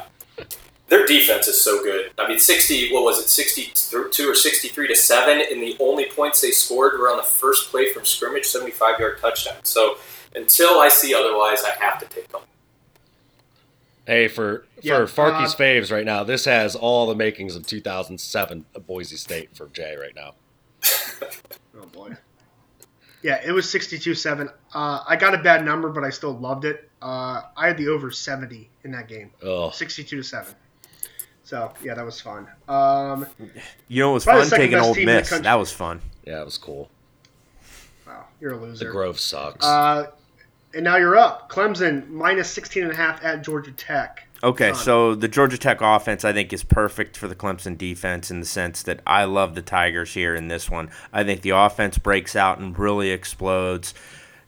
their 0.89 1.05
defense 1.07 1.49
is 1.49 1.61
so 1.61 1.83
good. 1.83 2.13
I 2.19 2.29
mean, 2.29 2.39
sixty. 2.39 2.91
What 2.91 3.05
was 3.05 3.19
it? 3.19 3.29
Sixty 3.29 3.71
two 4.11 4.31
or 4.31 4.35
sixty 4.35 4.69
three 4.69 4.89
to 4.89 4.97
seven. 4.97 5.45
And 5.51 5.63
the 5.63 5.77
only 5.81 6.07
points 6.07 6.41
they 6.41 6.51
scored 6.51 6.99
were 6.99 7.11
on 7.11 7.19
the 7.19 7.23
first 7.23 7.71
play 7.71 7.93
from 7.93 8.07
scrimmage, 8.07 8.47
seventy 8.47 8.73
five 8.73 8.99
yard 8.99 9.19
touchdown. 9.21 9.57
So 9.65 9.99
until 10.35 10.81
I 10.81 10.89
see 10.89 11.15
otherwise, 11.15 11.63
I 11.63 11.83
have 11.85 11.99
to 12.01 12.07
take 12.07 12.29
them. 12.29 12.41
Hey, 14.07 14.29
for 14.29 14.67
for 14.77 14.81
yeah, 14.83 14.99
Farkey's 15.01 15.55
uh, 15.55 15.59
faves 15.59 15.91
right 15.91 16.05
now, 16.05 16.25
this 16.25 16.45
has 16.45 16.77
all 16.77 17.07
the 17.07 17.15
makings 17.15 17.57
of 17.57 17.67
2007 17.67 18.67
Boise 18.87 19.17
State 19.17 19.57
for 19.57 19.69
Jay 19.69 19.97
right 19.97 20.15
now. 20.15 20.35
oh 21.81 21.87
boy. 21.93 22.17
Yeah, 23.23 23.41
it 23.43 23.53
was 23.53 23.65
62-7. 23.65 24.53
Uh, 24.75 25.03
I 25.09 25.17
got 25.17 25.33
a 25.33 25.39
bad 25.39 25.65
number, 25.65 25.89
but 25.89 26.05
I 26.05 26.11
still 26.11 26.37
loved 26.37 26.67
it. 26.67 26.91
Uh, 27.01 27.41
I 27.57 27.69
had 27.69 27.79
the 27.79 27.89
over 27.89 28.11
70 28.11 28.69
in 28.85 28.91
that 28.91 29.09
game. 29.09 29.31
Oh. 29.43 29.69
62-7. 29.71 30.55
So, 31.43 31.73
yeah, 31.83 31.95
that 31.95 32.05
was 32.05 32.21
fun. 32.21 32.47
Um, 32.69 33.27
you 33.89 34.03
know, 34.03 34.11
it 34.11 34.15
was 34.15 34.25
fun 34.27 34.47
taking 34.51 34.79
Ole 34.79 34.95
Miss. 34.95 35.31
That 35.31 35.55
was 35.55 35.73
fun. 35.73 36.03
Yeah, 36.27 36.43
it 36.43 36.45
was 36.45 36.59
cool. 36.59 36.91
Wow, 38.07 38.27
you're 38.43 38.53
a 38.53 38.57
loser. 38.59 38.85
The 38.85 38.93
Grove 38.93 39.19
sucks. 39.19 39.65
Uh, 39.65 40.11
and 40.75 40.85
now 40.85 40.97
you're 40.97 41.17
up. 41.17 41.51
Clemson 41.51 42.09
minus 42.09 42.51
16 42.51 42.83
and 42.83 42.93
a 42.93 42.97
half 42.97 43.25
at 43.25 43.43
Georgia 43.43 43.73
Tech. 43.73 44.27
Okay, 44.43 44.75
so 44.75 45.15
the 45.15 45.27
Georgia 45.27 45.57
Tech 45.57 45.81
offense, 45.81 46.23
I 46.23 46.35
think, 46.35 46.53
is 46.53 46.63
perfect 46.63 47.17
for 47.17 47.29
the 47.29 47.35
Clemson 47.35 47.79
defense 47.79 48.31
in 48.31 48.41
the 48.41 48.47
sense 48.47 48.83
that 48.83 49.01
I 49.07 49.25
love 49.25 49.55
the 49.55 49.63
Tigers 49.63 50.13
here 50.13 50.35
in 50.35 50.49
this 50.49 50.69
one. 50.69 50.91
I 51.15 51.25
think 51.25 51.41
the 51.41 51.51
offense 51.51 51.97
breaks 51.97 52.37
out 52.37 52.59
and 52.59 52.79
really 52.79 53.11
explodes. 53.11 53.95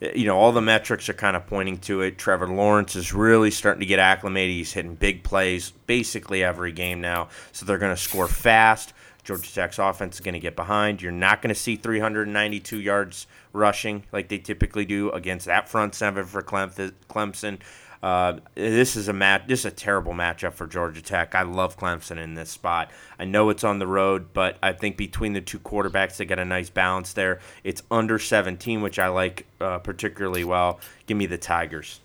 Eh, 0.02 0.12
you 0.14 0.26
know, 0.26 0.36
all 0.36 0.52
the 0.52 0.60
metrics 0.60 1.08
are 1.08 1.14
kind 1.14 1.34
of 1.34 1.46
pointing 1.46 1.78
to 1.78 2.02
it. 2.02 2.18
Trevor 2.18 2.48
Lawrence 2.48 2.94
is 2.94 3.14
really 3.14 3.50
starting 3.50 3.80
to 3.80 3.86
get 3.86 3.98
acclimated. 3.98 4.54
He's 4.54 4.74
hitting 4.74 4.96
big 4.96 5.22
plays 5.22 5.70
basically 5.86 6.44
every 6.44 6.72
game 6.72 7.00
now. 7.00 7.28
So 7.52 7.64
they're 7.64 7.78
going 7.78 7.96
to 7.96 8.00
score 8.00 8.28
fast. 8.28 8.92
Georgia 9.26 9.52
Tech's 9.52 9.80
offense 9.80 10.14
is 10.14 10.20
going 10.20 10.34
to 10.34 10.40
get 10.40 10.54
behind. 10.54 11.02
You're 11.02 11.10
not 11.10 11.42
going 11.42 11.52
to 11.52 11.60
see 11.60 11.74
392 11.74 12.80
yards 12.80 13.26
rushing 13.52 14.04
like 14.12 14.28
they 14.28 14.38
typically 14.38 14.84
do 14.84 15.10
against 15.10 15.46
that 15.46 15.68
front 15.68 15.96
seven 15.96 16.24
for 16.24 16.42
Clemson. 16.42 17.58
Uh, 18.02 18.38
this 18.54 18.94
is 18.94 19.08
a 19.08 19.12
match. 19.12 19.42
This 19.48 19.60
is 19.60 19.64
a 19.64 19.70
terrible 19.72 20.12
matchup 20.12 20.52
for 20.52 20.68
Georgia 20.68 21.02
Tech. 21.02 21.34
I 21.34 21.42
love 21.42 21.76
Clemson 21.76 22.22
in 22.22 22.34
this 22.34 22.50
spot. 22.50 22.92
I 23.18 23.24
know 23.24 23.50
it's 23.50 23.64
on 23.64 23.80
the 23.80 23.86
road, 23.88 24.32
but 24.32 24.58
I 24.62 24.72
think 24.74 24.96
between 24.96 25.32
the 25.32 25.40
two 25.40 25.58
quarterbacks, 25.58 26.16
they 26.16 26.24
got 26.24 26.38
a 26.38 26.44
nice 26.44 26.70
balance 26.70 27.12
there. 27.12 27.40
It's 27.64 27.82
under 27.90 28.20
17, 28.20 28.80
which 28.80 29.00
I 29.00 29.08
like 29.08 29.46
uh, 29.60 29.78
particularly 29.78 30.44
well. 30.44 30.78
Give 31.06 31.16
me 31.16 31.26
the 31.26 31.38
Tigers. 31.38 32.00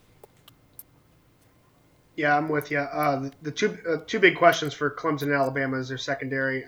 Yeah, 2.15 2.35
I'm 2.35 2.49
with 2.49 2.71
you. 2.71 2.79
Uh, 2.79 3.19
the, 3.19 3.31
the, 3.43 3.51
two 3.51 3.77
uh, 3.87 3.97
two 4.07 4.19
big 4.19 4.37
questions 4.37 4.73
for 4.73 4.89
Clemson 4.89 5.23
and 5.23 5.33
Alabama 5.33 5.77
is 5.77 5.89
their 5.89 5.99
secondary. 5.99 6.65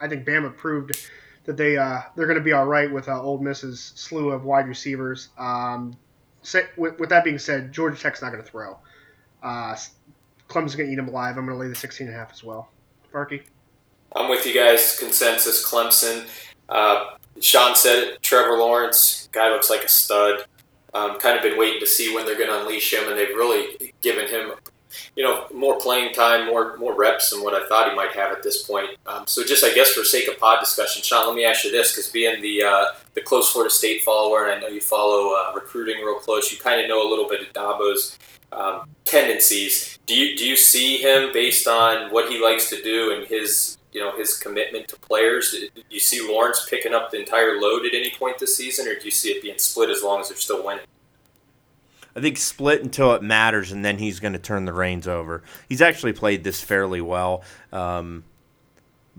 I 0.00 0.08
think 0.08 0.26
Bama 0.26 0.56
proved 0.56 1.08
that 1.44 1.56
they 1.56 1.76
uh, 1.76 2.00
they're 2.16 2.26
going 2.26 2.38
to 2.38 2.44
be 2.44 2.52
all 2.52 2.66
right 2.66 2.90
with 2.90 3.08
uh, 3.08 3.20
Ole 3.20 3.38
Miss's 3.38 3.92
slew 3.96 4.30
of 4.30 4.44
wide 4.44 4.68
receivers. 4.68 5.28
Um, 5.38 5.96
say, 6.42 6.64
with, 6.76 6.98
with, 6.98 7.08
that 7.10 7.24
being 7.24 7.38
said, 7.38 7.72
Georgia 7.72 8.00
Tech's 8.00 8.22
not 8.22 8.30
going 8.30 8.42
to 8.42 8.48
throw. 8.48 8.78
Uh, 9.42 9.76
Clemson's 10.48 10.76
going 10.76 10.88
to 10.88 10.92
eat 10.92 10.96
them 10.96 11.08
alive. 11.08 11.36
I'm 11.36 11.46
going 11.46 11.56
to 11.56 11.62
lay 11.62 11.68
the 11.68 11.74
16 11.74 12.06
and 12.06 12.16
a 12.16 12.18
half 12.18 12.32
as 12.32 12.44
well. 12.44 12.68
Farkey? 13.12 13.42
I'm 14.14 14.28
with 14.28 14.44
you 14.44 14.54
guys. 14.54 14.98
Consensus 14.98 15.68
Clemson. 15.68 16.26
Uh, 16.68 17.16
Sean 17.40 17.74
said 17.74 17.98
it. 17.98 18.22
Trevor 18.22 18.58
Lawrence, 18.58 19.28
guy 19.32 19.50
looks 19.50 19.70
like 19.70 19.82
a 19.82 19.88
stud. 19.88 20.44
Um, 20.92 21.18
kind 21.20 21.36
of 21.36 21.42
been 21.42 21.58
waiting 21.58 21.80
to 21.80 21.86
see 21.86 22.14
when 22.14 22.26
they're 22.26 22.36
going 22.36 22.48
to 22.48 22.60
unleash 22.60 22.92
him, 22.92 23.08
and 23.08 23.16
they've 23.16 23.28
really 23.28 23.92
given 24.00 24.26
him, 24.28 24.52
you 25.16 25.24
know, 25.24 25.46
more 25.54 25.78
playing 25.78 26.12
time, 26.12 26.46
more 26.46 26.76
more 26.76 26.94
reps 26.94 27.30
than 27.30 27.42
what 27.42 27.54
I 27.54 27.66
thought 27.68 27.90
he 27.90 27.96
might 27.96 28.12
have 28.12 28.32
at 28.32 28.42
this 28.42 28.62
point. 28.62 28.90
Um, 29.06 29.24
so, 29.26 29.44
just 29.44 29.64
I 29.64 29.72
guess 29.72 29.90
for 29.90 30.04
sake 30.04 30.28
of 30.28 30.38
pod 30.38 30.60
discussion, 30.60 31.02
Sean, 31.02 31.26
let 31.26 31.36
me 31.36 31.44
ask 31.44 31.64
you 31.64 31.70
this: 31.70 31.92
because 31.92 32.10
being 32.10 32.40
the 32.42 32.62
uh, 32.62 32.84
the 33.14 33.20
close 33.20 33.50
Florida 33.50 33.72
State 33.72 34.02
follower, 34.02 34.46
and 34.46 34.52
I 34.52 34.60
know 34.60 34.68
you 34.68 34.80
follow 34.80 35.34
uh, 35.34 35.52
recruiting 35.54 36.04
real 36.04 36.16
close, 36.16 36.50
you 36.52 36.58
kind 36.58 36.80
of 36.80 36.88
know 36.88 37.06
a 37.06 37.08
little 37.08 37.28
bit 37.28 37.40
of 37.40 37.52
Dabo's 37.52 38.18
um, 38.52 38.88
tendencies. 39.04 39.98
Do 40.06 40.14
you 40.14 40.36
do 40.36 40.46
you 40.46 40.56
see 40.56 40.98
him 40.98 41.32
based 41.32 41.66
on 41.66 42.12
what 42.12 42.30
he 42.30 42.42
likes 42.42 42.68
to 42.70 42.82
do 42.82 43.12
and 43.12 43.26
his 43.26 43.78
you 43.92 44.00
know 44.00 44.16
his 44.16 44.36
commitment 44.36 44.88
to 44.88 44.96
players? 44.96 45.52
Do 45.52 45.82
you 45.90 46.00
see 46.00 46.26
Lawrence 46.26 46.66
picking 46.68 46.94
up 46.94 47.10
the 47.10 47.18
entire 47.18 47.60
load 47.60 47.86
at 47.86 47.94
any 47.94 48.10
point 48.10 48.38
this 48.38 48.56
season, 48.56 48.88
or 48.88 48.94
do 48.94 49.04
you 49.04 49.10
see 49.10 49.30
it 49.30 49.42
being 49.42 49.58
split 49.58 49.90
as 49.90 50.02
long 50.02 50.20
as 50.20 50.28
they're 50.28 50.38
still 50.38 50.64
winning? 50.64 50.84
I 52.14 52.20
think 52.20 52.36
split 52.36 52.82
until 52.82 53.14
it 53.14 53.22
matters, 53.22 53.72
and 53.72 53.84
then 53.84 53.98
he's 53.98 54.20
going 54.20 54.32
to 54.32 54.38
turn 54.38 54.64
the 54.64 54.72
reins 54.72 55.06
over. 55.06 55.42
He's 55.68 55.80
actually 55.80 56.12
played 56.12 56.44
this 56.44 56.60
fairly 56.60 57.00
well, 57.00 57.42
um, 57.72 58.24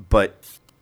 but 0.10 0.36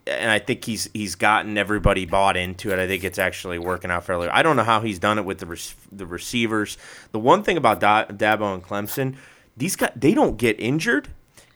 and 0.07 0.31
I 0.31 0.39
think 0.39 0.65
he's 0.65 0.89
he's 0.93 1.15
gotten 1.15 1.57
everybody 1.57 2.05
bought 2.05 2.35
into 2.35 2.71
it. 2.71 2.79
I 2.79 2.87
think 2.87 3.03
it's 3.03 3.19
actually 3.19 3.59
working 3.59 3.91
out 3.91 4.05
fairly. 4.05 4.27
I 4.27 4.41
don't 4.41 4.55
know 4.55 4.63
how 4.63 4.81
he's 4.81 4.99
done 4.99 5.19
it 5.19 5.25
with 5.25 5.39
the 5.39 5.73
the 5.91 6.05
receivers. 6.05 6.77
The 7.11 7.19
one 7.19 7.43
thing 7.43 7.57
about 7.57 7.79
Dabo 7.79 8.53
and 8.53 8.63
Clemson, 8.63 9.15
these 9.55 9.75
guys 9.75 9.91
they 9.95 10.13
don't 10.13 10.37
get 10.37 10.59
injured 10.59 11.09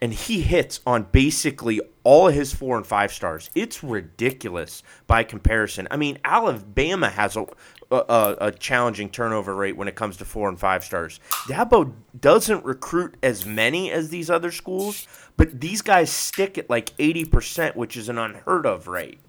and 0.04 0.14
he 0.14 0.42
hits 0.42 0.82
on 0.86 1.04
basically 1.14 1.80
all 2.04 2.28
of 2.28 2.34
his 2.34 2.54
four 2.54 2.76
and 2.76 2.86
five 2.86 3.10
stars. 3.14 3.50
It's 3.56 3.82
ridiculous 3.82 4.84
by 5.08 5.24
comparison. 5.24 5.88
I 5.90 5.96
mean, 5.96 6.18
Alabama 6.26 7.08
has 7.08 7.38
a, 7.38 7.46
a, 7.94 8.38
a, 8.48 8.52
challenging 8.52 9.10
turnover 9.10 9.56
rate 9.56 9.78
when 9.78 9.88
it 9.88 9.96
comes 9.96 10.18
to 10.18 10.26
four 10.26 10.50
and 10.50 10.60
five 10.60 10.84
stars. 10.84 11.20
Dabo 11.48 11.94
doesn't 12.20 12.66
recruit 12.66 13.16
as 13.22 13.46
many 13.46 13.92
as 13.92 14.10
these 14.10 14.30
other 14.30 14.52
schools, 14.52 15.08
but 15.38 15.62
these 15.62 15.82
guys 15.82 16.10
stick 16.10 16.58
at 16.58 16.70
like 16.70 16.96
80%, 16.98 17.76
which 17.76 17.98
is 17.98 18.10
an 18.10 18.18
unheard 18.18 18.66
of 18.66 18.88
rate. 18.88 19.20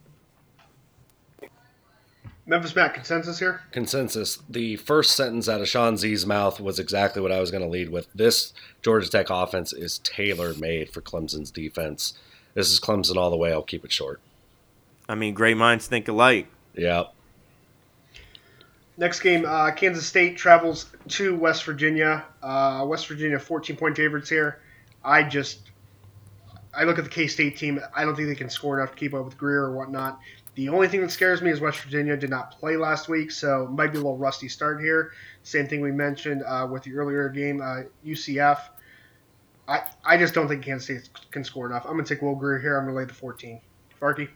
Memphis 2.46 2.76
Matt, 2.76 2.92
consensus 2.92 3.38
here? 3.38 3.62
Consensus. 3.72 4.38
The 4.50 4.76
first 4.76 5.16
sentence 5.16 5.48
out 5.48 5.62
of 5.62 5.68
Sean 5.68 5.96
Z's 5.96 6.26
mouth 6.26 6.60
was 6.60 6.78
exactly 6.78 7.22
what 7.22 7.32
I 7.32 7.40
was 7.40 7.50
going 7.50 7.62
to 7.62 7.68
lead 7.68 7.88
with. 7.88 8.06
This 8.14 8.52
Georgia 8.82 9.08
Tech 9.08 9.30
offense 9.30 9.72
is 9.72 9.98
tailor 10.00 10.52
made 10.54 10.90
for 10.90 11.00
Clemson's 11.00 11.50
defense. 11.50 12.14
This 12.52 12.70
is 12.70 12.80
Clemson 12.80 13.16
all 13.16 13.30
the 13.30 13.36
way. 13.36 13.50
I'll 13.52 13.62
keep 13.62 13.84
it 13.84 13.92
short. 13.92 14.20
I 15.08 15.14
mean, 15.14 15.32
great 15.32 15.56
minds 15.56 15.86
think 15.86 16.06
alike. 16.06 16.48
Yep. 16.74 17.13
Next 18.96 19.20
game, 19.20 19.44
uh, 19.44 19.72
Kansas 19.72 20.06
State 20.06 20.36
travels 20.36 20.86
to 21.08 21.36
West 21.36 21.64
Virginia. 21.64 22.24
Uh, 22.42 22.84
West 22.86 23.08
Virginia, 23.08 23.38
14 23.38 23.76
point 23.76 23.96
favorites 23.96 24.28
here. 24.28 24.60
I 25.04 25.24
just, 25.24 25.70
I 26.72 26.84
look 26.84 26.98
at 26.98 27.04
the 27.04 27.10
K 27.10 27.26
State 27.26 27.56
team. 27.56 27.80
I 27.94 28.04
don't 28.04 28.14
think 28.14 28.28
they 28.28 28.36
can 28.36 28.48
score 28.48 28.78
enough 28.78 28.92
to 28.92 28.96
keep 28.96 29.12
up 29.12 29.24
with 29.24 29.36
Grier 29.36 29.64
or 29.64 29.72
whatnot. 29.72 30.20
The 30.54 30.68
only 30.68 30.86
thing 30.86 31.00
that 31.00 31.10
scares 31.10 31.42
me 31.42 31.50
is 31.50 31.60
West 31.60 31.80
Virginia 31.80 32.16
did 32.16 32.30
not 32.30 32.52
play 32.52 32.76
last 32.76 33.08
week, 33.08 33.32
so 33.32 33.66
might 33.72 33.88
be 33.88 33.98
a 33.98 34.00
little 34.00 34.16
rusty 34.16 34.48
start 34.48 34.80
here. 34.80 35.10
Same 35.42 35.66
thing 35.66 35.80
we 35.80 35.90
mentioned 35.90 36.44
uh, 36.46 36.68
with 36.70 36.84
the 36.84 36.96
earlier 36.96 37.28
game, 37.28 37.60
uh, 37.60 37.82
UCF. 38.06 38.60
I, 39.66 39.82
I 40.04 40.16
just 40.16 40.34
don't 40.34 40.46
think 40.46 40.62
Kansas 40.62 40.84
State 40.84 41.30
can 41.32 41.42
score 41.42 41.66
enough. 41.66 41.84
I'm 41.84 41.94
going 41.94 42.04
to 42.04 42.14
take 42.14 42.22
Will 42.22 42.36
Grier 42.36 42.60
here. 42.60 42.76
I'm 42.76 42.84
going 42.84 42.94
to 42.94 43.00
lay 43.00 43.06
the 43.06 43.14
14. 43.14 43.60
Farkey? 44.00 44.28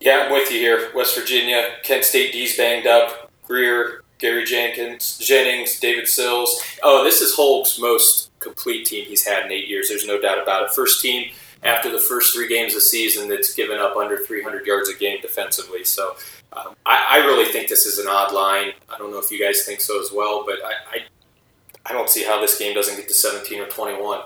Yeah, 0.00 0.24
I'm 0.26 0.32
with 0.32 0.50
you 0.50 0.58
here. 0.58 0.90
West 0.94 1.16
Virginia, 1.16 1.76
Kent 1.84 2.04
State 2.04 2.32
D's 2.32 2.56
banged 2.56 2.86
up. 2.86 3.29
Grier, 3.50 4.04
Gary 4.18 4.44
Jenkins, 4.44 5.18
Jennings, 5.18 5.80
David 5.80 6.06
Sills. 6.06 6.62
Oh, 6.84 7.02
this 7.02 7.20
is 7.20 7.34
Holmes' 7.34 7.80
most 7.80 8.30
complete 8.38 8.86
team 8.86 9.06
he's 9.06 9.26
had 9.26 9.44
in 9.44 9.50
eight 9.50 9.66
years. 9.66 9.88
There's 9.88 10.06
no 10.06 10.20
doubt 10.20 10.40
about 10.40 10.62
it. 10.62 10.70
First 10.70 11.02
team 11.02 11.32
after 11.64 11.90
the 11.90 11.98
first 11.98 12.32
three 12.32 12.46
games 12.46 12.74
of 12.74 12.76
the 12.76 12.82
season 12.82 13.28
that's 13.28 13.52
given 13.52 13.78
up 13.78 13.96
under 13.96 14.18
300 14.18 14.64
yards 14.64 14.88
a 14.88 14.94
game 14.94 15.20
defensively. 15.20 15.82
So 15.82 16.14
um, 16.52 16.76
I, 16.86 17.06
I, 17.22 17.26
really 17.26 17.50
think 17.52 17.68
this 17.68 17.86
is 17.86 17.98
an 17.98 18.06
odd 18.08 18.32
line. 18.32 18.72
I 18.88 18.96
don't 18.98 19.10
know 19.10 19.18
if 19.18 19.32
you 19.32 19.44
guys 19.44 19.64
think 19.64 19.80
so 19.80 20.00
as 20.00 20.10
well, 20.12 20.44
but 20.46 20.64
I, 20.64 20.98
I, 20.98 21.04
I 21.86 21.92
don't 21.92 22.08
see 22.08 22.22
how 22.22 22.40
this 22.40 22.56
game 22.56 22.72
doesn't 22.72 22.96
get 22.96 23.08
to 23.08 23.14
17 23.14 23.60
or 23.60 23.66
21. 23.66 24.20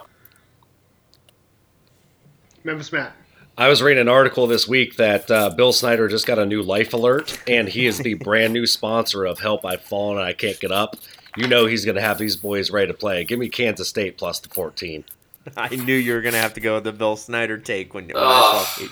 Memphis 2.63 2.93
Matt. 2.93 3.17
I 3.57 3.69
was 3.69 3.81
reading 3.81 4.01
an 4.01 4.09
article 4.09 4.49
this 4.49 4.67
week 4.67 4.97
that 4.97 5.31
uh, 5.31 5.51
Bill 5.51 5.73
Snyder 5.73 6.09
just 6.09 6.27
got 6.27 6.41
a 6.41 6.47
new 6.47 6.61
life 6.61 6.93
alert, 6.93 7.41
and 7.47 7.69
he 7.69 7.87
is 7.87 7.99
the 7.99 8.15
brand 8.25 8.53
new 8.53 8.67
sponsor 8.67 9.25
of 9.25 9.39
Help 9.39 9.65
I've 9.65 9.83
Fallen 9.83 10.19
and 10.19 10.27
I 10.27 10.33
Can't 10.33 10.59
Get 10.59 10.73
Up. 10.73 10.97
You 11.37 11.47
know 11.47 11.67
he's 11.67 11.85
going 11.85 11.95
to 11.95 12.01
have 12.01 12.19
these 12.19 12.35
boys 12.37 12.73
ready 12.73 12.89
to 12.89 12.95
play. 12.95 13.23
Give 13.23 13.39
me 13.39 13.49
Kansas 13.49 13.89
State 13.89 14.19
plus 14.19 14.41
the 14.41 14.49
14. 14.49 15.05
I 15.57 15.77
knew 15.77 15.95
you 15.95 16.15
were 16.15 16.21
going 16.21 16.35
to 16.35 16.41
have 16.41 16.55
to 16.55 16.61
go 16.61 16.75
with 16.75 16.85
the 16.85 16.93
Bill 16.93 17.15
Snyder 17.15 17.57
take 17.57 17.95
when, 17.95 18.07
when 18.07 18.17
oh. 18.17 18.23
I 18.25 18.65
saw 18.65 18.87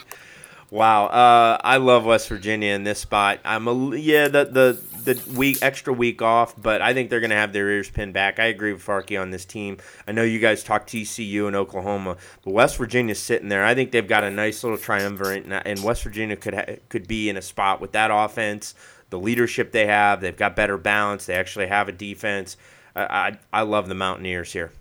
Wow, 0.72 1.08
uh, 1.08 1.58
I 1.62 1.76
love 1.76 2.06
West 2.06 2.30
Virginia 2.30 2.72
in 2.72 2.82
this 2.82 2.98
spot. 2.98 3.40
I'm 3.44 3.68
a 3.68 3.94
yeah 3.94 4.28
the 4.28 4.46
the 4.46 4.82
the 5.04 5.22
week 5.36 5.58
extra 5.60 5.92
week 5.92 6.22
off, 6.22 6.54
but 6.56 6.80
I 6.80 6.94
think 6.94 7.10
they're 7.10 7.20
going 7.20 7.28
to 7.28 7.36
have 7.36 7.52
their 7.52 7.68
ears 7.68 7.90
pinned 7.90 8.14
back. 8.14 8.38
I 8.38 8.46
agree 8.46 8.72
with 8.72 8.82
Farkey 8.82 9.20
on 9.20 9.32
this 9.32 9.44
team. 9.44 9.76
I 10.08 10.12
know 10.12 10.22
you 10.22 10.38
guys 10.38 10.64
talk 10.64 10.86
TCU 10.86 11.46
and 11.46 11.54
Oklahoma, 11.54 12.16
but 12.42 12.54
West 12.54 12.78
Virginia's 12.78 13.18
sitting 13.18 13.50
there. 13.50 13.66
I 13.66 13.74
think 13.74 13.90
they've 13.90 14.08
got 14.08 14.24
a 14.24 14.30
nice 14.30 14.64
little 14.64 14.78
triumvirate, 14.78 15.44
and 15.44 15.84
West 15.84 16.04
Virginia 16.04 16.36
could 16.36 16.54
ha- 16.54 16.76
could 16.88 17.06
be 17.06 17.28
in 17.28 17.36
a 17.36 17.42
spot 17.42 17.82
with 17.82 17.92
that 17.92 18.10
offense, 18.10 18.74
the 19.10 19.18
leadership 19.18 19.72
they 19.72 19.84
have. 19.84 20.22
They've 20.22 20.34
got 20.34 20.56
better 20.56 20.78
balance. 20.78 21.26
They 21.26 21.34
actually 21.34 21.66
have 21.66 21.88
a 21.88 21.92
defense. 21.92 22.56
I 22.96 23.02
I, 23.02 23.38
I 23.52 23.62
love 23.64 23.88
the 23.88 23.94
Mountaineers 23.94 24.54
here 24.54 24.72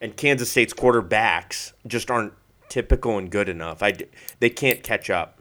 and 0.00 0.16
Kansas 0.16 0.50
State's 0.50 0.74
quarterbacks 0.74 1.72
just 1.86 2.12
aren't 2.12 2.32
typical 2.74 3.18
and 3.18 3.30
good 3.30 3.48
enough. 3.48 3.84
I 3.84 3.94
they 4.40 4.50
can't 4.50 4.82
catch 4.82 5.08
up. 5.08 5.38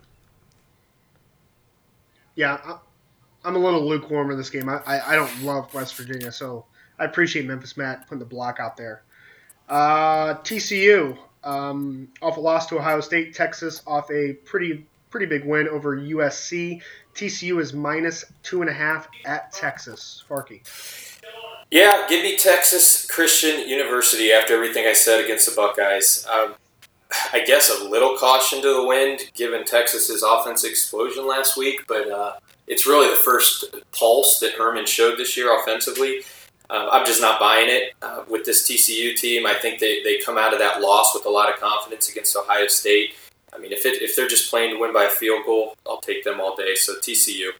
Yeah, 2.35 2.77
I'm 3.43 3.55
a 3.55 3.59
little 3.59 3.83
lukewarm 3.87 4.29
in 4.29 4.37
this 4.37 4.51
game. 4.51 4.69
I, 4.69 4.81
I, 4.85 5.13
I 5.13 5.15
don't 5.15 5.43
love 5.43 5.73
West 5.73 5.95
Virginia, 5.95 6.31
so 6.31 6.65
I 6.99 7.05
appreciate 7.05 7.47
Memphis 7.47 7.75
Matt 7.75 8.03
putting 8.07 8.19
the 8.19 8.25
block 8.25 8.59
out 8.59 8.77
there. 8.77 9.01
Uh, 9.67 10.35
TCU 10.35 11.17
um, 11.43 12.07
off 12.21 12.37
a 12.37 12.39
loss 12.39 12.67
to 12.67 12.77
Ohio 12.77 13.01
State, 13.01 13.33
Texas 13.33 13.81
off 13.87 14.11
a 14.11 14.33
pretty 14.45 14.85
pretty 15.09 15.25
big 15.25 15.43
win 15.43 15.67
over 15.67 15.97
USC. 15.97 16.83
TCU 17.15 17.59
is 17.59 17.73
minus 17.73 18.25
two 18.43 18.61
and 18.61 18.69
a 18.69 18.73
half 18.73 19.07
at 19.25 19.51
Texas. 19.51 20.23
Farkey. 20.29 20.61
Yeah, 21.71 22.05
give 22.07 22.21
me 22.21 22.37
Texas 22.37 23.07
Christian 23.07 23.67
University 23.67 24.31
after 24.31 24.53
everything 24.53 24.85
I 24.85 24.93
said 24.93 25.23
against 25.23 25.49
the 25.49 25.55
Buckeyes. 25.55 26.27
Um, 26.31 26.53
I 27.31 27.43
guess 27.45 27.69
a 27.69 27.87
little 27.87 28.17
caution 28.17 28.61
to 28.61 28.73
the 28.73 28.85
wind 28.85 29.31
given 29.33 29.65
Texas's 29.65 30.23
offense 30.23 30.63
explosion 30.63 31.27
last 31.27 31.57
week, 31.57 31.85
but 31.87 32.09
uh, 32.09 32.33
it's 32.67 32.87
really 32.87 33.09
the 33.09 33.21
first 33.23 33.65
pulse 33.91 34.39
that 34.39 34.53
Herman 34.53 34.85
showed 34.85 35.17
this 35.17 35.35
year 35.37 35.57
offensively. 35.59 36.21
Uh, 36.69 36.89
I'm 36.91 37.05
just 37.05 37.21
not 37.21 37.39
buying 37.39 37.69
it 37.69 37.93
uh, 38.01 38.23
with 38.27 38.45
this 38.45 38.67
TCU 38.67 39.15
team. 39.15 39.45
I 39.45 39.53
think 39.53 39.79
they, 39.79 40.01
they 40.01 40.17
come 40.19 40.37
out 40.37 40.53
of 40.53 40.59
that 40.59 40.81
loss 40.81 41.13
with 41.13 41.25
a 41.25 41.29
lot 41.29 41.53
of 41.53 41.59
confidence 41.59 42.09
against 42.09 42.35
Ohio 42.35 42.67
State. 42.67 43.15
I 43.53 43.59
mean, 43.59 43.71
if, 43.71 43.85
it, 43.85 44.01
if 44.01 44.15
they're 44.15 44.27
just 44.27 44.49
playing 44.49 44.73
to 44.73 44.79
win 44.79 44.93
by 44.93 45.03
a 45.03 45.09
field 45.09 45.45
goal, 45.45 45.75
I'll 45.85 46.01
take 46.01 46.23
them 46.23 46.39
all 46.39 46.55
day. 46.55 46.75
So 46.75 46.95
TCU. 46.95 47.51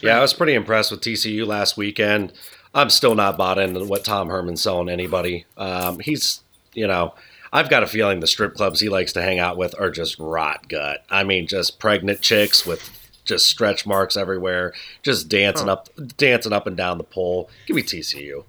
Yeah, 0.00 0.18
I 0.18 0.20
was 0.20 0.32
pretty 0.32 0.54
impressed 0.54 0.92
with 0.92 1.00
TCU 1.00 1.44
last 1.46 1.76
weekend. 1.76 2.32
I'm 2.72 2.90
still 2.90 3.14
not 3.14 3.36
bought 3.36 3.58
into 3.58 3.84
what 3.84 4.04
Tom 4.04 4.28
Herman's 4.28 4.62
selling 4.62 4.88
anybody. 4.88 5.46
Um, 5.56 5.98
he's, 5.98 6.43
you 6.74 6.86
know, 6.86 7.14
I've 7.52 7.70
got 7.70 7.82
a 7.82 7.86
feeling 7.86 8.20
the 8.20 8.26
strip 8.26 8.54
clubs 8.54 8.80
he 8.80 8.88
likes 8.88 9.12
to 9.12 9.22
hang 9.22 9.38
out 9.38 9.56
with 9.56 9.78
are 9.78 9.90
just 9.90 10.18
rot 10.18 10.68
gut. 10.68 11.04
I 11.08 11.22
mean, 11.24 11.46
just 11.46 11.78
pregnant 11.78 12.20
chicks 12.20 12.66
with 12.66 12.90
just 13.24 13.46
stretch 13.46 13.86
marks 13.86 14.16
everywhere, 14.16 14.74
just 15.02 15.28
dancing 15.28 15.68
up, 15.68 15.88
dancing 16.16 16.52
up 16.52 16.66
and 16.66 16.76
down 16.76 16.98
the 16.98 17.04
pole. 17.04 17.48
Give 17.66 17.76
me 17.76 17.82
TCU. 17.82 18.44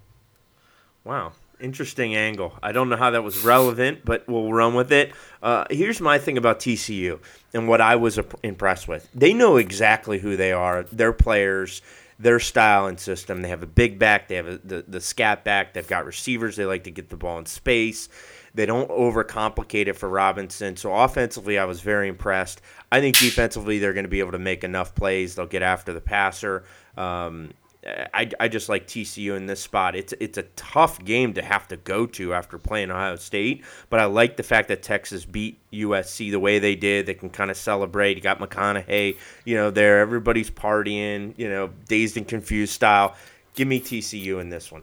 Wow, 1.03 1.33
interesting 1.59 2.15
angle. 2.15 2.53
I 2.61 2.71
don't 2.71 2.89
know 2.89 2.95
how 2.95 3.11
that 3.11 3.23
was 3.23 3.43
relevant, 3.43 4.03
but 4.03 4.27
we'll 4.27 4.51
run 4.51 4.73
with 4.73 4.91
it. 4.91 5.13
Uh, 5.41 5.65
here's 5.69 6.01
my 6.01 6.17
thing 6.17 6.37
about 6.37 6.59
TCU 6.59 7.19
and 7.53 7.67
what 7.67 7.81
I 7.81 7.95
was 7.95 8.19
impressed 8.43 8.87
with. 8.87 9.07
They 9.13 9.33
know 9.33 9.57
exactly 9.57 10.19
who 10.19 10.35
they 10.35 10.51
are, 10.51 10.83
their 10.91 11.13
players, 11.13 11.81
their 12.17 12.39
style 12.39 12.87
and 12.87 12.99
system. 12.99 13.41
They 13.41 13.49
have 13.49 13.63
a 13.63 13.67
big 13.67 13.99
back, 13.99 14.27
they 14.27 14.35
have 14.35 14.47
a, 14.47 14.57
the, 14.63 14.85
the 14.87 15.01
scat 15.01 15.43
back, 15.43 15.73
they've 15.73 15.87
got 15.87 16.05
receivers, 16.05 16.55
they 16.55 16.65
like 16.65 16.85
to 16.85 16.91
get 16.91 17.09
the 17.09 17.17
ball 17.17 17.39
in 17.39 17.45
space. 17.45 18.09
They 18.53 18.65
don't 18.65 18.89
overcomplicate 18.89 19.87
it 19.87 19.97
for 19.97 20.07
Robinson. 20.07 20.77
So 20.77 20.93
offensively, 20.93 21.59
I 21.59 21.65
was 21.65 21.81
very 21.81 22.07
impressed. 22.07 22.61
I 22.89 23.01
think 23.01 23.17
defensively, 23.17 23.79
they're 23.79 23.93
going 23.93 24.05
to 24.05 24.09
be 24.09 24.21
able 24.21 24.31
to 24.31 24.39
make 24.39 24.63
enough 24.63 24.95
plays. 24.95 25.35
They'll 25.35 25.45
get 25.45 25.61
after 25.61 25.91
the 25.91 25.99
passer. 25.99 26.63
Um, 26.95 27.51
I, 27.85 28.29
I 28.39 28.47
just 28.47 28.67
like 28.67 28.87
TCU 28.87 29.37
in 29.37 29.45
this 29.45 29.59
spot. 29.59 29.95
It's 29.95 30.13
it's 30.19 30.39
a 30.39 30.43
tough 30.55 31.03
game 31.03 31.33
to 31.33 31.43
have 31.43 31.67
to 31.67 31.77
go 31.77 32.07
to 32.07 32.33
after 32.33 32.57
playing 32.57 32.89
Ohio 32.89 33.15
State, 33.15 33.63
but 33.91 33.99
I 33.99 34.05
like 34.05 34.37
the 34.37 34.43
fact 34.43 34.69
that 34.69 34.81
Texas 34.81 35.23
beat 35.23 35.59
USC 35.71 36.31
the 36.31 36.39
way 36.39 36.57
they 36.57 36.75
did. 36.75 37.05
They 37.05 37.13
can 37.13 37.29
kind 37.29 37.51
of 37.51 37.57
celebrate. 37.57 38.17
You 38.17 38.23
got 38.23 38.39
McConaughey, 38.39 39.17
you 39.43 39.55
know, 39.55 39.69
there. 39.69 39.99
Everybody's 39.99 40.49
partying, 40.49 41.35
you 41.37 41.47
know, 41.47 41.69
dazed 41.87 42.17
and 42.17 42.27
confused 42.27 42.73
style. 42.73 43.15
Give 43.53 43.67
me 43.67 43.79
TCU 43.79 44.41
in 44.41 44.49
this 44.49 44.71
one. 44.71 44.81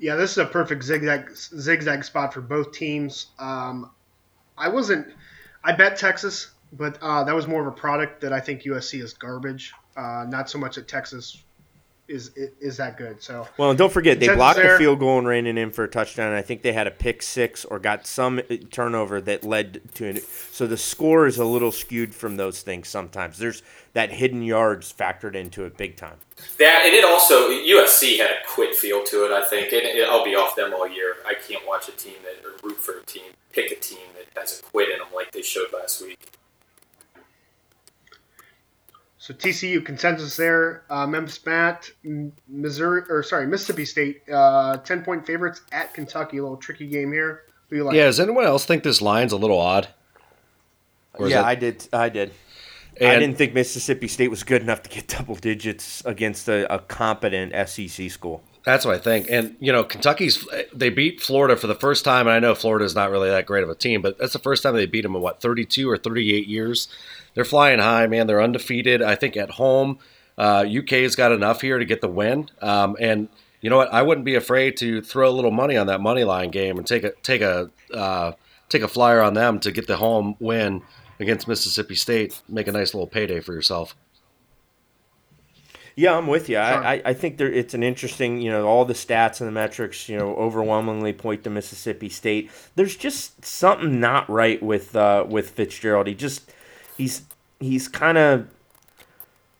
Yeah, 0.00 0.16
this 0.16 0.32
is 0.32 0.38
a 0.38 0.46
perfect 0.46 0.82
zigzag 0.82 1.30
zigzag 1.36 2.02
spot 2.02 2.34
for 2.34 2.40
both 2.40 2.72
teams. 2.72 3.26
Um, 3.38 3.90
I 4.58 4.68
wasn't. 4.68 5.06
I 5.62 5.72
bet 5.72 5.96
Texas, 5.96 6.48
but 6.72 6.98
uh, 7.00 7.22
that 7.22 7.34
was 7.36 7.46
more 7.46 7.60
of 7.60 7.68
a 7.68 7.76
product 7.76 8.22
that 8.22 8.32
I 8.32 8.40
think 8.40 8.62
USC 8.62 9.00
is 9.00 9.12
garbage. 9.12 9.74
Uh, 9.96 10.26
not 10.28 10.48
so 10.48 10.58
much 10.58 10.76
that 10.76 10.88
Texas 10.88 11.42
is 12.10 12.32
is 12.60 12.76
that 12.76 12.96
good. 12.96 13.22
So 13.22 13.46
well, 13.56 13.74
don't 13.74 13.92
forget 13.92 14.18
they 14.18 14.26
Consensus 14.26 14.36
blocked 14.36 14.56
there. 14.56 14.72
the 14.72 14.78
field 14.78 14.98
goal 14.98 15.18
and 15.18 15.26
ran 15.26 15.46
it 15.46 15.56
in 15.56 15.70
for 15.70 15.84
a 15.84 15.88
touchdown. 15.88 16.32
I 16.32 16.42
think 16.42 16.62
they 16.62 16.72
had 16.72 16.86
a 16.86 16.90
pick 16.90 17.22
six 17.22 17.64
or 17.64 17.78
got 17.78 18.06
some 18.06 18.40
turnover 18.70 19.20
that 19.22 19.44
led 19.44 19.80
to 19.94 20.06
it. 20.06 20.24
So 20.24 20.66
the 20.66 20.76
score 20.76 21.26
is 21.26 21.38
a 21.38 21.44
little 21.44 21.72
skewed 21.72 22.14
from 22.14 22.36
those 22.36 22.62
things. 22.62 22.88
Sometimes 22.88 23.38
there's 23.38 23.62
that 23.92 24.10
hidden 24.10 24.42
yards 24.42 24.92
factored 24.92 25.34
into 25.34 25.64
it 25.64 25.76
big 25.76 25.96
time. 25.96 26.16
That 26.58 26.82
and 26.84 26.94
it 26.94 27.04
also 27.04 27.50
USC 27.50 28.18
had 28.18 28.30
a 28.30 28.46
quit 28.46 28.74
feel 28.74 29.04
to 29.04 29.24
it. 29.24 29.32
I 29.32 29.44
think, 29.48 29.72
and 29.72 29.82
it, 29.82 30.08
I'll 30.08 30.24
be 30.24 30.34
off 30.34 30.56
them 30.56 30.74
all 30.74 30.88
year. 30.88 31.16
I 31.26 31.34
can't 31.34 31.66
watch 31.66 31.88
a 31.88 31.92
team 31.92 32.14
that 32.24 32.44
or 32.44 32.54
root 32.62 32.78
for 32.78 32.98
a 32.98 33.04
team, 33.04 33.32
pick 33.52 33.70
a 33.70 33.76
team 33.76 33.98
that 34.16 34.40
has 34.40 34.58
a 34.58 34.62
quit 34.62 34.90
in 34.90 34.98
them 34.98 35.08
like 35.14 35.30
they 35.32 35.42
showed 35.42 35.72
last 35.72 36.02
week. 36.02 36.18
So 39.30 39.36
TCU 39.36 39.84
consensus 39.84 40.36
there. 40.36 40.82
Uh, 40.90 41.06
Memphis 41.06 41.44
Matt, 41.46 41.90
Missouri 42.48 43.02
or 43.08 43.22
sorry 43.22 43.46
Mississippi 43.46 43.84
State, 43.84 44.22
uh, 44.32 44.78
ten 44.78 45.02
point 45.04 45.26
favorites 45.26 45.60
at 45.72 45.94
Kentucky. 45.94 46.38
A 46.38 46.42
little 46.42 46.56
tricky 46.56 46.86
game 46.88 47.12
here. 47.12 47.42
Who 47.68 47.76
you 47.76 47.84
like? 47.84 47.94
Yeah, 47.94 48.06
does 48.06 48.18
anyone 48.20 48.44
else 48.44 48.64
think 48.64 48.82
this 48.82 49.00
line's 49.00 49.32
a 49.32 49.36
little 49.36 49.58
odd? 49.58 49.88
Yeah, 51.18 51.28
that- 51.28 51.44
I 51.44 51.54
did. 51.54 51.88
I 51.92 52.08
did. 52.08 52.32
I 53.00 53.18
didn't 53.18 53.36
think 53.36 53.54
Mississippi 53.54 54.08
State 54.08 54.28
was 54.28 54.42
good 54.42 54.60
enough 54.60 54.82
to 54.82 54.90
get 54.90 55.08
double 55.08 55.34
digits 55.34 56.02
against 56.04 56.48
a, 56.48 56.72
a 56.72 56.80
competent 56.80 57.52
SEC 57.68 58.10
school. 58.10 58.42
That's 58.64 58.84
what 58.84 58.94
I 58.94 58.98
think. 58.98 59.26
And, 59.30 59.56
you 59.58 59.72
know, 59.72 59.84
Kentucky's, 59.84 60.46
they 60.72 60.90
beat 60.90 61.20
Florida 61.20 61.56
for 61.56 61.66
the 61.66 61.74
first 61.74 62.04
time. 62.04 62.26
And 62.26 62.34
I 62.34 62.40
know 62.40 62.54
Florida's 62.54 62.94
not 62.94 63.10
really 63.10 63.30
that 63.30 63.46
great 63.46 63.64
of 63.64 63.70
a 63.70 63.74
team, 63.74 64.02
but 64.02 64.18
that's 64.18 64.34
the 64.34 64.38
first 64.38 64.62
time 64.62 64.74
they 64.74 64.86
beat 64.86 65.02
them 65.02 65.16
in, 65.16 65.22
what, 65.22 65.40
32 65.40 65.88
or 65.88 65.96
38 65.96 66.46
years? 66.46 66.88
They're 67.34 67.44
flying 67.44 67.78
high, 67.78 68.06
man. 68.06 68.26
They're 68.26 68.42
undefeated. 68.42 69.00
I 69.00 69.14
think 69.14 69.36
at 69.36 69.52
home, 69.52 69.98
uh, 70.36 70.66
UK's 70.68 71.16
got 71.16 71.32
enough 71.32 71.62
here 71.62 71.78
to 71.78 71.84
get 71.84 72.02
the 72.02 72.08
win. 72.08 72.50
Um, 72.60 72.96
and, 73.00 73.28
you 73.62 73.70
know 73.70 73.78
what? 73.78 73.92
I 73.92 74.02
wouldn't 74.02 74.24
be 74.24 74.34
afraid 74.34 74.76
to 74.78 75.00
throw 75.00 75.28
a 75.28 75.32
little 75.32 75.50
money 75.50 75.76
on 75.76 75.86
that 75.86 76.00
money 76.00 76.24
line 76.24 76.50
game 76.50 76.76
and 76.76 76.86
take 76.86 77.04
a, 77.04 77.12
take 77.22 77.40
a, 77.40 77.70
uh, 77.94 78.32
take 78.68 78.82
a 78.82 78.88
flyer 78.88 79.22
on 79.22 79.34
them 79.34 79.58
to 79.60 79.72
get 79.72 79.86
the 79.86 79.96
home 79.96 80.36
win 80.38 80.82
against 81.18 81.48
Mississippi 81.48 81.94
State. 81.94 82.42
Make 82.48 82.68
a 82.68 82.72
nice 82.72 82.92
little 82.92 83.06
payday 83.06 83.40
for 83.40 83.54
yourself. 83.54 83.94
Yeah, 85.96 86.16
I'm 86.16 86.26
with 86.26 86.48
you. 86.48 86.56
Sure. 86.56 86.62
I, 86.62 87.02
I, 87.04 87.14
think 87.14 87.36
there 87.36 87.50
it's 87.50 87.74
an 87.74 87.82
interesting, 87.82 88.40
you 88.40 88.50
know, 88.50 88.66
all 88.66 88.84
the 88.84 88.94
stats 88.94 89.40
and 89.40 89.48
the 89.48 89.52
metrics, 89.52 90.08
you 90.08 90.16
know, 90.16 90.34
overwhelmingly 90.36 91.12
point 91.12 91.44
to 91.44 91.50
Mississippi 91.50 92.08
State. 92.08 92.50
There's 92.74 92.96
just 92.96 93.44
something 93.44 94.00
not 94.00 94.28
right 94.30 94.62
with 94.62 94.94
uh, 94.94 95.26
with 95.28 95.50
Fitzgerald. 95.50 96.06
He 96.06 96.14
just 96.14 96.52
he's 96.96 97.22
he's 97.58 97.88
kind 97.88 98.18
of 98.18 98.48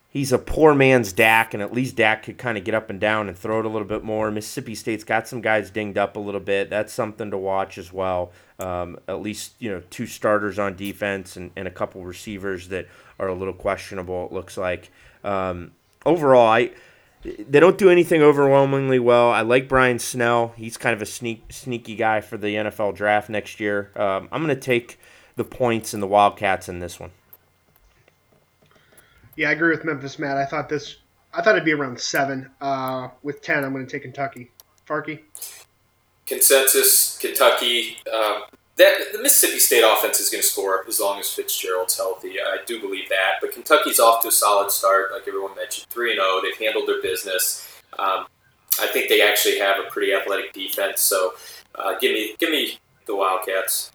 he's 0.08 0.32
a 0.32 0.38
poor 0.38 0.74
man's 0.74 1.12
Dak, 1.12 1.54
and 1.54 1.62
at 1.62 1.72
least 1.72 1.96
Dak 1.96 2.24
could 2.24 2.38
kind 2.38 2.58
of 2.58 2.64
get 2.64 2.74
up 2.74 2.90
and 2.90 3.00
down 3.00 3.28
and 3.28 3.36
throw 3.36 3.60
it 3.60 3.66
a 3.66 3.68
little 3.68 3.88
bit 3.88 4.04
more. 4.04 4.30
Mississippi 4.30 4.74
State's 4.74 5.04
got 5.04 5.26
some 5.26 5.40
guys 5.40 5.70
dinged 5.70 5.98
up 5.98 6.16
a 6.16 6.20
little 6.20 6.40
bit. 6.40 6.70
That's 6.70 6.92
something 6.92 7.30
to 7.30 7.38
watch 7.38 7.78
as 7.78 7.92
well. 7.92 8.32
Um, 8.58 8.98
at 9.08 9.20
least 9.20 9.54
you 9.58 9.70
know 9.70 9.82
two 9.90 10.06
starters 10.06 10.58
on 10.58 10.76
defense 10.76 11.36
and, 11.36 11.50
and 11.56 11.66
a 11.66 11.70
couple 11.70 12.04
receivers 12.04 12.68
that 12.68 12.88
are 13.18 13.28
a 13.28 13.34
little 13.34 13.54
questionable. 13.54 14.26
It 14.26 14.32
looks 14.32 14.56
like. 14.56 14.90
Um, 15.24 15.72
overall, 16.04 16.48
I 16.48 16.70
they 17.22 17.60
don't 17.60 17.76
do 17.76 17.90
anything 17.90 18.22
overwhelmingly 18.22 18.98
well. 18.98 19.30
I 19.30 19.42
like 19.42 19.68
Benny 19.68 19.98
Snell. 19.98 20.54
He's 20.56 20.76
kind 20.76 20.94
of 20.94 21.02
a 21.02 21.06
sneak 21.06 21.44
sneaky 21.50 21.94
guy 21.94 22.20
for 22.20 22.38
the 22.38 22.54
NFL 22.54 22.96
draft 22.96 23.28
next 23.28 23.60
year. 23.60 23.90
Um, 23.94 24.28
I'm 24.32 24.42
going 24.42 24.54
to 24.54 24.60
take 24.60 24.98
the 25.36 25.44
points 25.44 25.92
and 25.92 26.02
the 26.02 26.06
Wildcats 26.06 26.68
in 26.68 26.80
this 26.80 26.98
one. 26.98 27.10
Yeah, 29.36 29.50
I 29.50 29.52
agree 29.52 29.70
with 29.70 29.84
Memphis 29.84 30.18
Matt. 30.18 30.36
I 30.36 30.46
thought 30.46 30.68
this. 30.68 30.96
I 31.32 31.42
thought 31.42 31.54
it'd 31.54 31.64
be 31.64 31.72
around 31.72 32.00
seven. 32.00 32.50
Uh, 32.60 33.08
with 33.22 33.42
ten, 33.42 33.64
I'm 33.64 33.72
going 33.72 33.86
to 33.86 33.90
take 33.90 34.02
Kentucky. 34.02 34.50
Farkey. 34.88 35.20
Consensus: 36.26 37.18
Kentucky. 37.18 37.98
Um, 38.12 38.42
that 38.80 39.12
the 39.12 39.22
Mississippi 39.22 39.58
State 39.58 39.84
offense 39.84 40.20
is 40.20 40.30
going 40.30 40.42
to 40.42 40.46
score 40.46 40.84
as 40.88 41.00
long 41.00 41.20
as 41.20 41.32
Fitzgerald's 41.32 41.96
healthy. 41.96 42.40
I 42.40 42.58
do 42.66 42.80
believe 42.80 43.08
that. 43.08 43.34
But 43.40 43.52
Kentucky's 43.52 44.00
off 44.00 44.22
to 44.22 44.28
a 44.28 44.32
solid 44.32 44.70
start, 44.70 45.12
like 45.12 45.28
everyone 45.28 45.54
mentioned, 45.54 45.86
three 45.90 46.12
and 46.12 46.18
zero. 46.18 46.40
They've 46.42 46.58
handled 46.58 46.88
their 46.88 47.02
business. 47.02 47.66
Um, 47.98 48.26
I 48.80 48.86
think 48.86 49.08
they 49.08 49.20
actually 49.20 49.58
have 49.58 49.78
a 49.78 49.90
pretty 49.90 50.12
athletic 50.12 50.52
defense. 50.52 51.00
So, 51.00 51.34
uh, 51.74 51.98
give 52.00 52.12
me 52.12 52.34
give 52.38 52.50
me 52.50 52.78
the 53.06 53.16
Wildcats. 53.16 53.92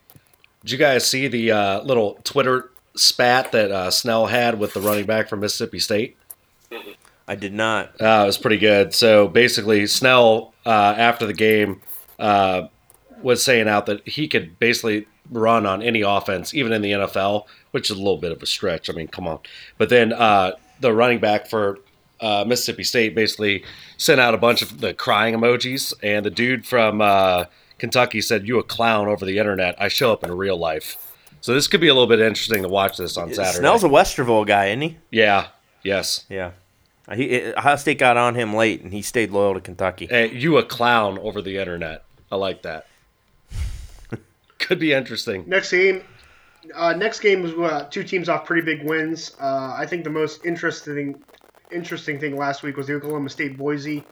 Did 0.61 0.71
you 0.71 0.77
guys 0.77 1.07
see 1.07 1.27
the 1.27 1.51
uh, 1.51 1.81
little 1.83 2.19
Twitter 2.23 2.71
spat 2.95 3.51
that 3.51 3.71
uh, 3.71 3.91
Snell 3.91 4.27
had 4.27 4.59
with 4.59 4.73
the 4.73 4.81
running 4.81 5.05
back 5.05 5.29
from 5.29 5.39
Mississippi 5.39 5.79
State? 5.79 6.17
I 7.27 7.35
did 7.35 7.53
not. 7.53 7.99
Uh, 7.99 8.21
it 8.23 8.25
was 8.27 8.37
pretty 8.37 8.57
good. 8.57 8.93
So 8.93 9.27
basically, 9.27 9.87
Snell 9.87 10.53
uh, 10.65 10.95
after 10.97 11.25
the 11.25 11.33
game 11.33 11.81
uh, 12.19 12.67
was 13.25 13.43
saying 13.43 13.67
out 13.67 13.87
that 13.87 14.07
he 14.07 14.27
could 14.27 14.59
basically 14.59 15.07
run 15.31 15.65
on 15.65 15.81
any 15.81 16.01
offense, 16.01 16.53
even 16.53 16.71
in 16.71 16.83
the 16.83 16.91
NFL, 16.91 17.45
which 17.71 17.89
is 17.89 17.97
a 17.97 17.99
little 17.99 18.19
bit 18.19 18.31
of 18.31 18.41
a 18.43 18.45
stretch. 18.45 18.87
I 18.87 18.93
mean, 18.93 19.07
come 19.07 19.27
on. 19.27 19.39
But 19.79 19.89
then 19.89 20.13
uh, 20.13 20.51
the 20.79 20.93
running 20.93 21.19
back 21.19 21.47
for 21.47 21.79
uh, 22.21 22.45
Mississippi 22.47 22.83
State 22.83 23.15
basically 23.15 23.65
sent 23.97 24.21
out 24.21 24.35
a 24.35 24.37
bunch 24.37 24.61
of 24.61 24.79
the 24.79 24.93
crying 24.93 25.33
emojis, 25.33 25.91
and 26.03 26.23
the 26.23 26.29
dude 26.29 26.67
from 26.67 27.01
uh, 27.01 27.45
Kentucky 27.79 28.21
said, 28.21 28.47
"You 28.47 28.59
a 28.59 28.63
clown 28.63 29.07
over 29.07 29.25
the 29.25 29.39
internet? 29.39 29.75
I 29.81 29.87
show 29.87 30.13
up 30.13 30.23
in 30.23 30.31
real 30.31 30.57
life." 30.57 30.95
So 31.41 31.53
this 31.55 31.67
could 31.67 31.81
be 31.81 31.87
a 31.87 31.93
little 31.93 32.07
bit 32.07 32.19
interesting 32.19 32.61
to 32.61 32.69
watch 32.69 32.97
this 32.97 33.17
on 33.17 33.33
Saturday. 33.33 33.57
Snell's 33.57 33.83
a 33.83 33.89
Westerville 33.89 34.45
guy, 34.45 34.67
isn't 34.67 34.81
he? 34.81 34.97
yeah. 35.11 35.47
Yes. 35.83 36.25
Yeah. 36.29 36.51
He, 37.13 37.53
Ohio 37.53 37.75
State 37.75 37.99
got 37.99 38.17
on 38.17 38.33
him 38.33 38.55
late, 38.55 38.81
and 38.81 38.91
he 38.91 39.03
stayed 39.03 39.29
loyal 39.29 39.53
to 39.53 39.61
Kentucky. 39.61 40.07
Hey, 40.07 40.31
you 40.31 40.57
a 40.57 40.63
clown 40.63 41.19
over 41.19 41.43
the 41.43 41.57
internet. 41.57 42.03
I 42.31 42.37
like 42.37 42.63
that. 42.63 42.87
Could 44.59 44.79
be 44.79 44.93
interesting. 44.93 45.43
Next 45.47 45.71
game. 45.71 46.03
Uh, 46.73 46.93
next 46.93 47.19
game 47.19 47.43
was 47.43 47.53
uh, 47.53 47.87
two 47.89 48.03
teams 48.03 48.29
off 48.29 48.45
pretty 48.45 48.63
big 48.63 48.87
wins. 48.87 49.35
Uh, 49.39 49.75
I 49.77 49.85
think 49.85 50.03
the 50.03 50.09
most 50.09 50.45
interesting 50.45 51.23
interesting 51.71 52.19
thing 52.19 52.35
last 52.37 52.63
week 52.63 52.77
was 52.77 52.87
the 52.87 52.93
Oklahoma 52.93 53.29
State 53.29 53.57
Boise 53.57 54.03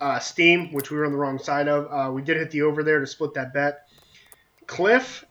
uh, 0.00 0.18
Steam, 0.18 0.72
which 0.72 0.90
we 0.90 0.96
were 0.96 1.06
on 1.06 1.12
the 1.12 1.18
wrong 1.18 1.38
side 1.38 1.68
of. 1.68 1.88
Uh, 1.90 2.12
we 2.12 2.22
did 2.22 2.36
hit 2.36 2.50
the 2.50 2.62
over 2.62 2.82
there 2.82 3.00
to 3.00 3.06
split 3.06 3.34
that 3.34 3.52
bet. 3.52 3.88
Kliff 4.66 5.24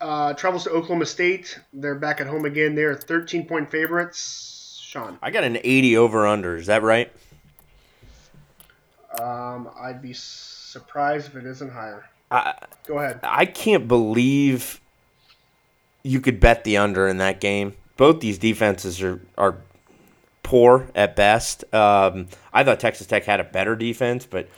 uh, 0.00 0.32
travels 0.34 0.64
to 0.64 0.70
Oklahoma 0.70 1.06
State. 1.06 1.58
They're 1.72 1.94
back 1.94 2.20
at 2.20 2.26
home 2.26 2.44
again. 2.44 2.74
They're 2.74 2.94
13 2.94 3.46
point 3.46 3.70
favorites. 3.70 4.80
Sean, 4.82 5.18
I 5.20 5.30
got 5.30 5.44
an 5.44 5.58
80 5.62 5.98
over 5.98 6.26
under. 6.26 6.56
Is 6.56 6.66
that 6.66 6.82
right? 6.82 7.12
um, 9.20 9.68
I'd 9.78 10.00
be 10.00 10.12
surprised 10.12 11.28
if 11.28 11.36
it 11.36 11.46
isn't 11.46 11.70
higher. 11.70 12.08
I, 12.30 12.54
Go 12.86 12.98
ahead. 12.98 13.20
I 13.22 13.44
can't 13.46 13.86
believe 13.86 14.80
you 16.02 16.20
could 16.20 16.40
bet 16.40 16.64
the 16.64 16.76
under 16.76 17.06
in 17.08 17.18
that 17.18 17.40
game. 17.40 17.74
Both 17.96 18.20
these 18.20 18.38
defenses 18.38 19.02
are 19.02 19.20
are 19.36 19.58
poor 20.42 20.88
at 20.94 21.14
best. 21.16 21.62
Um, 21.74 22.28
I 22.52 22.64
thought 22.64 22.80
Texas 22.80 23.06
Tech 23.06 23.24
had 23.24 23.40
a 23.40 23.44
better 23.44 23.76
defense, 23.76 24.24
but 24.24 24.48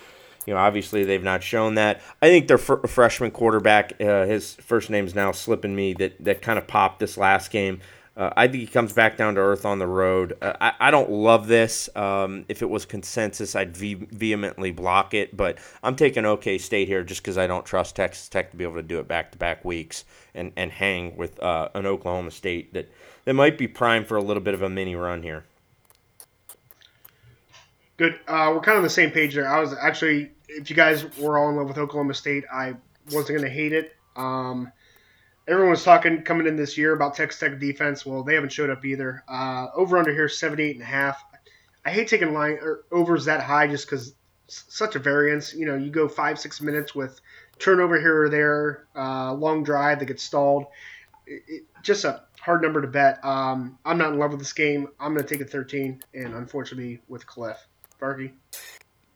you 0.46 0.54
know 0.54 0.60
obviously 0.60 1.04
they've 1.04 1.22
not 1.22 1.42
shown 1.42 1.74
that. 1.74 2.00
I 2.22 2.28
think 2.28 2.48
their 2.48 2.58
fr- 2.58 2.86
freshman 2.86 3.30
quarterback, 3.30 4.00
uh, 4.00 4.26
his 4.26 4.54
first 4.54 4.90
name's 4.90 5.14
now 5.14 5.32
slipping 5.32 5.74
me, 5.74 5.94
that 5.94 6.22
that 6.24 6.42
kind 6.42 6.58
of 6.58 6.66
popped 6.66 7.00
this 7.00 7.16
last 7.16 7.50
game. 7.50 7.80
Uh, 8.16 8.30
I 8.36 8.48
think 8.48 8.60
he 8.60 8.66
comes 8.66 8.92
back 8.92 9.16
down 9.16 9.36
to 9.36 9.40
earth 9.40 9.64
on 9.64 9.78
the 9.78 9.86
road. 9.86 10.36
Uh, 10.42 10.52
I, 10.60 10.72
I 10.80 10.90
don't 10.90 11.10
love 11.10 11.46
this. 11.46 11.88
Um, 11.94 12.44
if 12.48 12.60
it 12.60 12.68
was 12.68 12.84
consensus, 12.84 13.54
I'd 13.54 13.76
ve- 13.76 13.94
vehemently 13.94 14.72
block 14.72 15.14
it. 15.14 15.36
But 15.36 15.58
I'm 15.82 15.96
taking 15.96 16.24
OK 16.26 16.58
State 16.58 16.88
here 16.88 17.02
just 17.04 17.22
because 17.22 17.38
I 17.38 17.46
don't 17.46 17.64
trust 17.64 17.96
Texas 17.96 18.28
Tech 18.28 18.50
to 18.50 18.56
be 18.56 18.64
able 18.64 18.74
to 18.74 18.82
do 18.82 18.98
it 18.98 19.08
back 19.08 19.32
to 19.32 19.38
back 19.38 19.64
weeks 19.64 20.04
and, 20.34 20.52
and 20.56 20.72
hang 20.72 21.16
with 21.16 21.40
uh, 21.42 21.68
an 21.74 21.86
Oklahoma 21.86 22.30
State 22.32 22.74
that, 22.74 22.90
that 23.24 23.34
might 23.34 23.56
be 23.56 23.68
primed 23.68 24.06
for 24.06 24.16
a 24.16 24.22
little 24.22 24.42
bit 24.42 24.54
of 24.54 24.62
a 24.62 24.68
mini 24.68 24.96
run 24.96 25.22
here. 25.22 25.44
Good. 27.96 28.18
Uh, 28.26 28.52
we're 28.54 28.60
kind 28.60 28.76
of 28.76 28.78
on 28.78 28.82
the 28.82 28.90
same 28.90 29.10
page 29.10 29.34
there. 29.34 29.46
I 29.46 29.60
was 29.60 29.74
actually, 29.80 30.30
if 30.48 30.68
you 30.68 30.76
guys 30.76 31.04
were 31.16 31.38
all 31.38 31.48
in 31.48 31.56
love 31.56 31.68
with 31.68 31.78
Oklahoma 31.78 32.14
State, 32.14 32.44
I 32.52 32.74
wasn't 33.06 33.38
going 33.38 33.42
to 33.42 33.50
hate 33.50 33.72
it. 33.72 33.94
Um, 34.16 34.72
everyone 35.50 35.72
was 35.72 35.82
talking 35.82 36.22
coming 36.22 36.46
in 36.46 36.56
this 36.56 36.78
year 36.78 36.94
about 36.94 37.14
Texas 37.14 37.40
Tech 37.40 37.58
defense. 37.58 38.06
Well, 38.06 38.22
they 38.22 38.34
haven't 38.34 38.52
showed 38.52 38.70
up 38.70 38.84
either. 38.84 39.24
Uh, 39.28 39.66
over 39.74 39.98
under 39.98 40.12
here, 40.12 40.28
78 40.28 40.76
and 40.76 40.82
a 40.82 40.86
half. 40.86 41.22
I 41.84 41.90
hate 41.90 42.08
taking 42.08 42.32
line 42.32 42.58
or 42.62 42.84
overs 42.92 43.24
that 43.24 43.42
high 43.42 43.66
just 43.66 43.86
because 43.86 44.14
such 44.46 44.94
a 44.94 44.98
variance. 45.00 45.52
You 45.52 45.66
know, 45.66 45.76
you 45.76 45.90
go 45.90 46.08
five 46.08 46.38
six 46.38 46.60
minutes 46.60 46.94
with 46.94 47.20
turnover 47.58 47.98
here 47.98 48.22
or 48.22 48.28
there, 48.28 48.86
uh, 48.96 49.34
long 49.34 49.64
drive 49.64 49.98
that 49.98 50.06
gets 50.06 50.22
stalled. 50.22 50.66
It, 51.26 51.42
it, 51.48 51.62
just 51.82 52.04
a 52.04 52.22
hard 52.40 52.62
number 52.62 52.80
to 52.80 52.88
bet. 52.88 53.24
Um, 53.24 53.78
I'm 53.84 53.98
not 53.98 54.12
in 54.12 54.18
love 54.18 54.30
with 54.30 54.40
this 54.40 54.52
game. 54.52 54.88
I'm 55.00 55.14
going 55.14 55.26
to 55.26 55.34
take 55.34 55.46
a 55.46 55.50
13, 55.50 56.02
and 56.14 56.34
unfortunately 56.34 57.00
with 57.08 57.26
Kliff. 57.26 57.56
Farkey? 58.00 58.32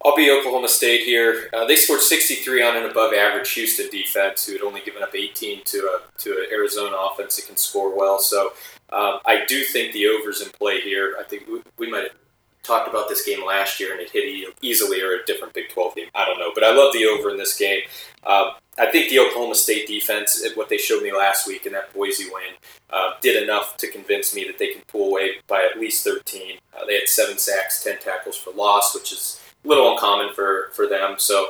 I'll 0.05 0.17
be 0.17 0.31
Oklahoma 0.31 0.69
State 0.69 1.03
here. 1.03 1.49
Uh, 1.55 1.65
they 1.65 1.77
scored 1.77 2.03
63 2.03 2.63
on 2.63 2.77
an 2.77 2.91
above 2.91 3.15
average 3.15 3.53
Houston 3.53 3.89
defense, 3.91 4.47
who 4.47 4.53
had 4.53 4.61
only 4.61 4.83
given 4.83 5.03
up 5.03 5.15
18 5.15 5.63
to 5.65 5.79
a 5.79 6.19
to 6.19 6.31
an 6.31 6.47
Arizona 6.53 6.95
offense 6.97 7.37
that 7.37 7.47
can 7.47 7.57
score 7.57 7.97
well. 7.97 8.19
So 8.19 8.53
um, 8.93 9.21
I 9.25 9.45
do 9.49 9.65
think 9.65 9.93
the 9.93 10.07
overs 10.07 10.43
in 10.43 10.51
play 10.51 10.81
here. 10.81 11.17
I 11.19 11.23
think 11.23 11.49
we, 11.49 11.63
we 11.79 11.91
might 11.91 12.03
have 12.03 12.17
talked 12.63 12.89
about 12.89 13.09
this 13.09 13.25
game 13.25 13.45
last 13.47 13.79
year 13.79 13.93
and 13.93 14.01
it 14.01 14.11
hit 14.11 14.55
easily 14.63 15.01
or 15.01 15.13
a 15.13 15.25
different 15.27 15.55
Big 15.55 15.69
12 15.69 15.95
game. 15.95 16.09
I 16.15 16.25
don't 16.25 16.39
know, 16.39 16.51
but 16.55 16.65
I 16.65 16.75
love 16.75 16.93
the 16.93 17.07
over 17.07 17.31
in 17.31 17.37
this 17.37 17.57
game. 17.57 17.83
Um, 18.27 18.53
I 18.79 18.91
think 18.91 19.11
the 19.11 19.21
Oklahoma 19.21 19.55
State 19.55 19.87
defense, 19.87 20.45
what 20.55 20.69
they 20.69 20.79
showed 20.79 21.03
me 21.03 21.13
last 21.13 21.47
week 21.47 21.67
in 21.67 21.73
that 21.73 21.93
Boise 21.95 22.25
win, 22.25 22.55
uh, 22.91 23.13
did 23.21 23.41
enough 23.43 23.77
to 23.79 23.91
convince 23.91 24.35
me 24.35 24.45
that 24.47 24.59
they 24.59 24.69
can 24.69 24.83
pull 24.89 25.11
away 25.11 25.33
by 25.47 25.69
at 25.71 25.79
least 25.79 26.03
13. 26.05 26.59
Uh, 26.75 26.85
they 26.87 26.95
had 26.95 27.09
seven 27.09 27.39
sacks, 27.39 27.85
10 27.85 27.99
tackles 28.01 28.37
for 28.37 28.53
loss, 28.53 28.95
which 28.95 29.13
is 29.13 29.41
little 29.65 29.93
uncommon 29.93 30.35
for, 30.35 30.71
for 30.73 30.87
them. 30.87 31.17
So 31.19 31.49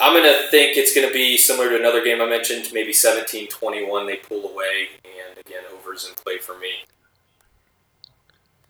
I'm 0.00 0.14
going 0.14 0.24
to 0.24 0.48
think 0.50 0.76
it's 0.76 0.94
going 0.94 1.06
to 1.06 1.14
be 1.14 1.36
similar 1.36 1.70
to 1.70 1.76
another 1.76 2.02
game 2.02 2.20
I 2.20 2.26
mentioned, 2.26 2.68
maybe 2.72 2.92
17 2.92 3.48
21. 3.48 4.06
They 4.06 4.16
pull 4.16 4.50
away, 4.50 4.88
and 5.04 5.38
again, 5.38 5.62
overs 5.72 6.08
in 6.08 6.14
play 6.14 6.38
for 6.38 6.58
me. 6.58 6.70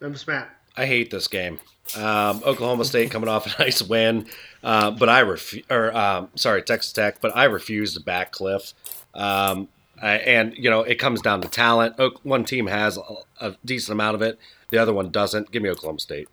Memphis 0.01 0.27
Matt. 0.27 0.51
I 0.77 0.87
hate 0.87 1.11
this 1.11 1.29
game. 1.29 1.61
Um, 1.97 2.43
Oklahoma 2.45 2.85
State 2.85 3.11
coming 3.11 3.29
off 3.29 3.47
a 3.47 3.63
nice 3.63 3.83
win, 3.83 4.27
uh, 4.63 4.91
but 4.91 5.09
I 5.09 5.21
refuse. 5.21 5.65
Or 5.71 5.97
um, 5.97 6.29
sorry, 6.35 6.63
Texas 6.63 6.93
Tech, 6.93 7.21
but 7.21 7.37
I 7.37 7.45
refuse 7.45 7.95
to 7.95 8.01
back 8.01 8.33
Kliff. 8.33 8.75
Um, 9.15 9.69
I, 10.01 10.15
and 10.17 10.55
you 10.57 10.71
know 10.71 10.81
it 10.83 10.97
comes 10.97 11.21
down 11.21 11.41
to 11.43 11.49
talent. 11.49 11.97
One 12.25 12.45
team 12.45 12.67
has 12.67 12.99
a, 12.99 13.03
a, 13.47 13.57
decent 13.65 13.93
amount 13.93 14.17
of 14.17 14.23
it, 14.23 14.39
the 14.71 14.79
other 14.79 14.93
one 14.93 15.11
doesn't. 15.11 15.51
Give 15.51 15.63
me 15.63 15.71
Oklahoma 15.71 16.01
State. 16.01 16.29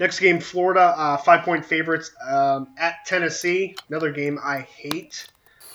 Next 0.00 0.18
game, 0.18 0.40
Florida, 0.40 0.94
uh, 0.96 1.18
five 1.18 1.44
point 1.44 1.62
favorites 1.62 2.10
um, 2.26 2.68
at 2.78 3.04
Tennessee. 3.04 3.76
Another 3.90 4.10
game 4.10 4.38
I 4.42 4.60
hate. 4.60 5.28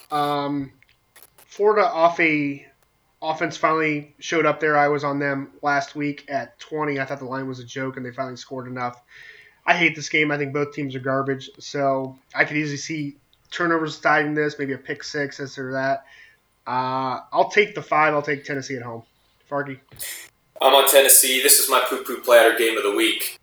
Um, 0.09 0.71
Florida 1.45 1.87
off 1.87 2.19
a 2.19 2.65
offense 3.21 3.55
finally 3.55 4.15
showed 4.17 4.47
up 4.47 4.59
there. 4.59 4.75
I 4.77 4.87
was 4.87 5.03
on 5.03 5.19
them 5.19 5.51
last 5.61 5.95
week 5.95 6.25
at 6.27 6.59
20. 6.59 6.99
I 6.99 7.05
thought 7.05 7.19
the 7.19 7.25
line 7.25 7.47
was 7.47 7.59
a 7.59 7.63
joke, 7.63 7.97
and 7.97 8.05
they 8.05 8.11
finally 8.11 8.35
scored 8.35 8.67
enough. 8.67 8.99
I 9.63 9.75
hate 9.75 9.95
this 9.95 10.09
game. 10.09 10.31
I 10.31 10.37
think 10.39 10.53
both 10.53 10.73
teams 10.73 10.95
are 10.95 10.99
garbage. 10.99 11.51
So 11.59 12.17
I 12.33 12.45
could 12.45 12.57
easily 12.57 12.77
see 12.77 13.17
turnovers 13.51 13.95
deciding 13.95 14.33
this, 14.33 14.57
maybe 14.57 14.73
a 14.73 14.77
pick 14.79 15.03
six, 15.03 15.37
this 15.37 15.59
or 15.59 15.73
that. 15.73 16.05
Uh, 16.65 17.21
I'll 17.31 17.49
take 17.49 17.75
the 17.75 17.81
five. 17.83 18.15
I'll 18.15 18.23
take 18.23 18.43
Tennessee 18.43 18.75
at 18.75 18.81
home. 18.81 19.03
Farkey. 19.49 19.79
I'm 20.59 20.73
on 20.73 20.89
Tennessee. 20.89 21.43
This 21.43 21.59
is 21.59 21.69
my 21.69 21.85
poo 21.87 22.03
poo 22.03 22.21
platter 22.21 22.57
game 22.57 22.75
of 22.75 22.81
the 22.81 22.95
week. 22.95 23.39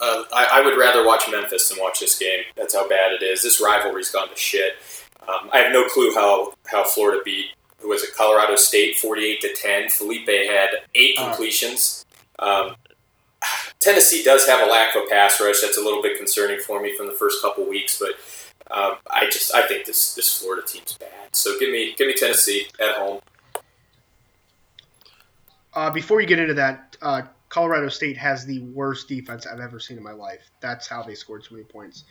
Uh, 0.00 0.24
I, 0.32 0.48
I, 0.54 0.60
would 0.64 0.76
rather 0.76 1.06
watch 1.06 1.22
Memphis 1.30 1.68
than 1.68 1.78
watch 1.78 2.00
this 2.00 2.18
game. 2.18 2.42
That's 2.56 2.74
how 2.74 2.88
bad 2.88 3.12
it 3.12 3.22
is. 3.22 3.42
This 3.42 3.60
rivalry's 3.60 4.10
gone 4.10 4.28
to 4.28 4.36
shit. 4.36 4.74
Um, 5.22 5.50
I 5.52 5.58
have 5.58 5.72
no 5.72 5.86
clue 5.86 6.12
how, 6.14 6.54
how 6.66 6.84
Florida 6.84 7.20
beat 7.24 7.46
who 7.84 7.90
was 7.90 8.02
at 8.02 8.14
Colorado 8.14 8.56
State, 8.56 8.96
48 8.96 9.40
to 9.42 9.54
10. 9.54 9.82
Feleipe 9.84 10.46
had 10.48 10.70
eight 10.94 11.16
uh. 11.18 11.28
completions. 11.28 12.04
Um, 12.38 12.76
Tennessee 13.78 14.24
does 14.24 14.46
have 14.46 14.66
a 14.66 14.70
lack 14.70 14.96
of 14.96 15.02
a 15.02 15.06
pass 15.10 15.40
rush. 15.40 15.60
That's 15.60 15.76
a 15.76 15.82
little 15.82 16.02
bit 16.02 16.16
concerning 16.16 16.58
for 16.60 16.80
me 16.80 16.96
from 16.96 17.06
the 17.06 17.12
first 17.12 17.42
couple 17.42 17.68
weeks, 17.68 17.98
but 17.98 18.12
um, 18.74 18.96
I 19.10 19.26
just 19.26 19.54
I 19.54 19.66
think 19.66 19.84
this 19.84 20.14
this 20.14 20.38
Florida 20.38 20.66
team's 20.66 20.94
bad. 20.94 21.36
So 21.36 21.58
give 21.58 21.70
me 21.70 21.94
give 21.98 22.06
me 22.06 22.14
Tennessee 22.14 22.68
at 22.80 22.94
home. 22.96 23.20
Uh, 25.74 25.90
before 25.90 26.22
you 26.22 26.26
get 26.26 26.38
into 26.38 26.54
that, 26.54 26.96
uh, 27.02 27.22
Colorado 27.54 27.88
State 27.88 28.16
has 28.16 28.44
the 28.44 28.58
worst 28.62 29.06
defense 29.06 29.46
I've 29.46 29.60
ever 29.60 29.78
seen 29.78 29.96
in 29.96 30.02
my 30.02 30.10
life. 30.10 30.50
That's 30.58 30.88
how 30.88 31.04
they 31.04 31.14
scored 31.14 31.44
so 31.44 31.54
many 31.54 31.62
points. 31.62 32.02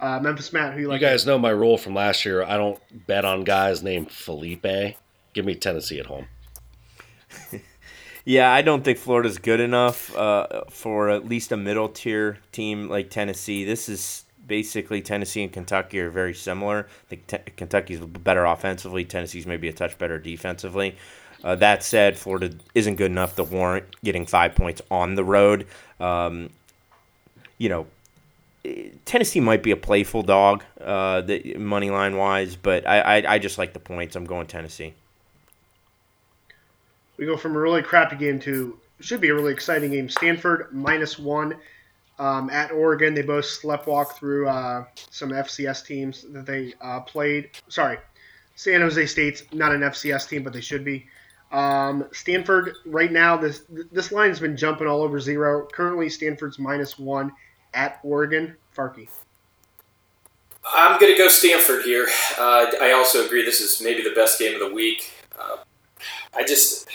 Uh, 0.00 0.18
Memphis 0.20 0.54
Matt, 0.54 0.72
who 0.72 0.80
you 0.80 0.88
like? 0.88 1.02
You 1.02 1.06
guys 1.06 1.26
know 1.26 1.38
my 1.38 1.50
rule 1.50 1.76
from 1.76 1.94
last 1.94 2.24
year. 2.24 2.42
I 2.42 2.56
don't 2.56 2.80
bet 3.06 3.26
on 3.26 3.44
guys 3.44 3.82
named 3.82 4.08
Feleipe. 4.08 4.94
Give 5.34 5.44
me 5.44 5.54
Tennessee 5.54 6.00
at 6.00 6.06
home. 6.06 6.28
yeah, 8.24 8.50
I 8.50 8.62
don't 8.62 8.84
think 8.84 8.96
Florida's 8.96 9.36
good 9.36 9.60
enough 9.60 10.16
uh, 10.16 10.62
for 10.70 11.10
at 11.10 11.28
least 11.28 11.52
a 11.52 11.58
middle 11.58 11.90
tier 11.90 12.38
team 12.50 12.88
like 12.88 13.10
Tennessee. 13.10 13.66
This 13.66 13.90
is 13.90 14.24
basically 14.46 15.02
Tennessee 15.02 15.42
and 15.42 15.52
Kentucky 15.52 16.00
are 16.00 16.08
very 16.08 16.32
similar. 16.32 16.88
I 16.88 17.08
think 17.10 17.26
T- 17.26 17.52
Kentucky's 17.54 18.00
better 18.00 18.46
offensively. 18.46 19.04
Tennessee's 19.04 19.46
maybe 19.46 19.68
a 19.68 19.74
touch 19.74 19.98
better 19.98 20.18
defensively. 20.18 20.96
Uh, 21.46 21.54
that 21.54 21.82
said, 21.82 22.18
Florida 22.18 22.50
isn't 22.74 22.96
good 22.96 23.10
enough 23.10 23.36
to 23.36 23.44
warrant 23.44 23.86
getting 24.02 24.26
five 24.26 24.54
points 24.54 24.82
on 24.90 25.14
the 25.14 25.24
road. 25.24 25.66
Um, 26.00 26.50
you 27.58 27.68
know, 27.68 27.86
Tennessee 29.04 29.40
might 29.40 29.62
be 29.62 29.70
a 29.70 29.76
playful 29.76 30.22
dog, 30.22 30.64
uh, 30.80 31.22
money 31.56 31.90
line 31.90 32.16
wise, 32.16 32.56
but 32.56 32.86
I, 32.86 33.00
I, 33.00 33.34
I 33.34 33.38
just 33.38 33.58
like 33.58 33.72
the 33.72 33.80
points. 33.80 34.16
I'm 34.16 34.26
going 34.26 34.46
Tennessee 34.46 34.94
we 37.16 37.26
go 37.26 37.36
from 37.36 37.56
a 37.56 37.58
really 37.58 37.82
crappy 37.82 38.16
game 38.16 38.38
to 38.40 38.78
should 39.00 39.20
be 39.20 39.28
a 39.28 39.34
really 39.34 39.52
exciting 39.52 39.90
game. 39.90 40.08
Stanford 40.08 40.68
minus 40.72 41.18
one 41.18 41.54
um, 42.18 42.48
at 42.50 42.72
Oregon. 42.72 43.14
They 43.14 43.22
both 43.22 43.44
sleptwalk 43.44 44.12
through 44.12 44.48
uh, 44.48 44.84
some 45.10 45.30
FCS 45.30 45.84
teams 45.84 46.24
that 46.32 46.46
they 46.46 46.74
uh, 46.80 47.00
played. 47.00 47.50
Sorry, 47.68 47.98
San 48.54 48.80
Jose 48.80 49.06
State's 49.06 49.42
not 49.52 49.74
an 49.74 49.82
FCS 49.82 50.28
team, 50.28 50.42
but 50.42 50.52
they 50.52 50.60
should 50.60 50.84
be. 50.84 51.06
Um, 51.52 52.06
Stanford 52.12 52.74
right 52.86 53.12
now 53.12 53.36
this 53.36 53.62
this 53.92 54.10
line 54.10 54.30
has 54.30 54.40
been 54.40 54.56
jumping 54.56 54.86
all 54.86 55.02
over 55.02 55.20
zero. 55.20 55.66
Currently, 55.72 56.08
Stanford's 56.08 56.58
minus 56.58 56.98
one 56.98 57.32
at 57.74 58.00
Oregon. 58.02 58.56
Farkey. 58.76 59.08
I'm 60.74 60.98
going 61.00 61.12
to 61.12 61.18
go 61.18 61.28
Stanford 61.28 61.84
here. 61.84 62.06
Uh, 62.38 62.66
I 62.80 62.92
also 62.92 63.24
agree 63.24 63.44
this 63.44 63.60
is 63.60 63.80
maybe 63.80 64.02
the 64.02 64.14
best 64.14 64.38
game 64.38 64.54
of 64.54 64.68
the 64.68 64.74
week. 64.74 65.12
Uh, 65.38 65.58
I 66.34 66.44
just 66.44 66.88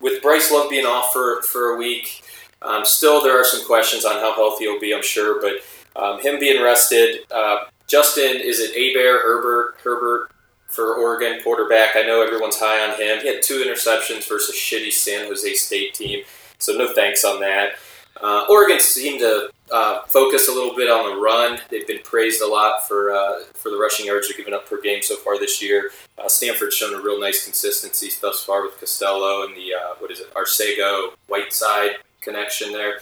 with 0.00 0.20
Bryce 0.20 0.50
Love 0.50 0.68
being 0.68 0.84
off 0.84 1.12
for, 1.12 1.40
for 1.42 1.74
a 1.74 1.76
week, 1.76 2.24
um, 2.60 2.84
still 2.84 3.22
there 3.22 3.40
are 3.40 3.44
some 3.44 3.64
questions 3.64 4.04
on 4.04 4.14
how 4.14 4.34
healthy 4.34 4.64
he'll 4.64 4.80
be, 4.80 4.94
I'm 4.94 5.02
sure. 5.02 5.40
But 5.40 6.00
um, 6.00 6.20
him 6.20 6.40
being 6.40 6.62
rested, 6.62 7.20
uh, 7.30 7.64
Justin, 7.86 8.40
is 8.40 8.58
it 8.60 8.72
Abear, 8.72 9.22
Herbert, 9.22 9.76
Herbert 9.82 10.32
for 10.72 10.96
Oregon 10.96 11.40
quarterback? 11.42 11.96
I 11.96 12.02
know 12.02 12.22
everyone's 12.22 12.58
high 12.58 12.88
on 12.88 13.00
him. 13.00 13.20
He 13.20 13.32
had 13.32 13.42
two 13.42 13.64
interceptions 13.64 14.28
versus 14.28 14.56
shitty 14.56 14.92
San 14.92 15.26
Jose 15.26 15.54
State 15.54 15.94
team, 15.94 16.24
so 16.58 16.72
no 16.72 16.92
thanks 16.92 17.24
on 17.24 17.40
that. 17.40 17.74
Uh, 18.20 18.44
Oregon 18.48 18.80
seemed 18.80 19.20
to 19.20 19.50
uh, 19.72 20.02
focus 20.06 20.48
a 20.48 20.52
little 20.52 20.76
bit 20.76 20.90
on 20.90 21.10
the 21.10 21.20
run. 21.20 21.58
They've 21.70 21.86
been 21.86 22.02
praised 22.04 22.42
a 22.42 22.46
lot 22.46 22.86
for 22.86 23.12
uh, 23.12 23.44
for 23.54 23.70
the 23.70 23.78
rushing 23.78 24.06
yards 24.06 24.28
they're 24.28 24.36
giving 24.36 24.54
up 24.54 24.68
per 24.68 24.80
game 24.80 25.02
so 25.02 25.16
far 25.16 25.38
this 25.38 25.62
year. 25.62 25.90
Uh, 26.18 26.28
Stanford's 26.28 26.74
shown 26.74 26.94
a 26.94 27.02
real 27.02 27.20
nice 27.20 27.44
consistency 27.44 28.10
thus 28.20 28.44
far 28.44 28.62
with 28.62 28.78
Costello 28.78 29.44
and 29.44 29.56
the 29.56 29.74
uh, 29.74 29.94
what 29.98 30.10
is 30.10 30.20
it 30.20 30.32
Arcega 30.34 31.10
Whiteside 31.26 31.96
connection 32.20 32.72
there 32.72 33.00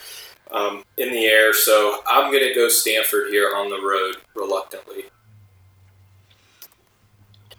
um, 0.52 0.84
in 0.96 1.12
the 1.12 1.26
air. 1.26 1.52
So 1.52 2.00
I'm 2.08 2.30
going 2.32 2.46
to 2.46 2.54
go 2.54 2.68
Stanford 2.68 3.28
here 3.30 3.52
on 3.54 3.68
the 3.68 3.80
road 3.80 4.16
reluctantly. 4.34 5.04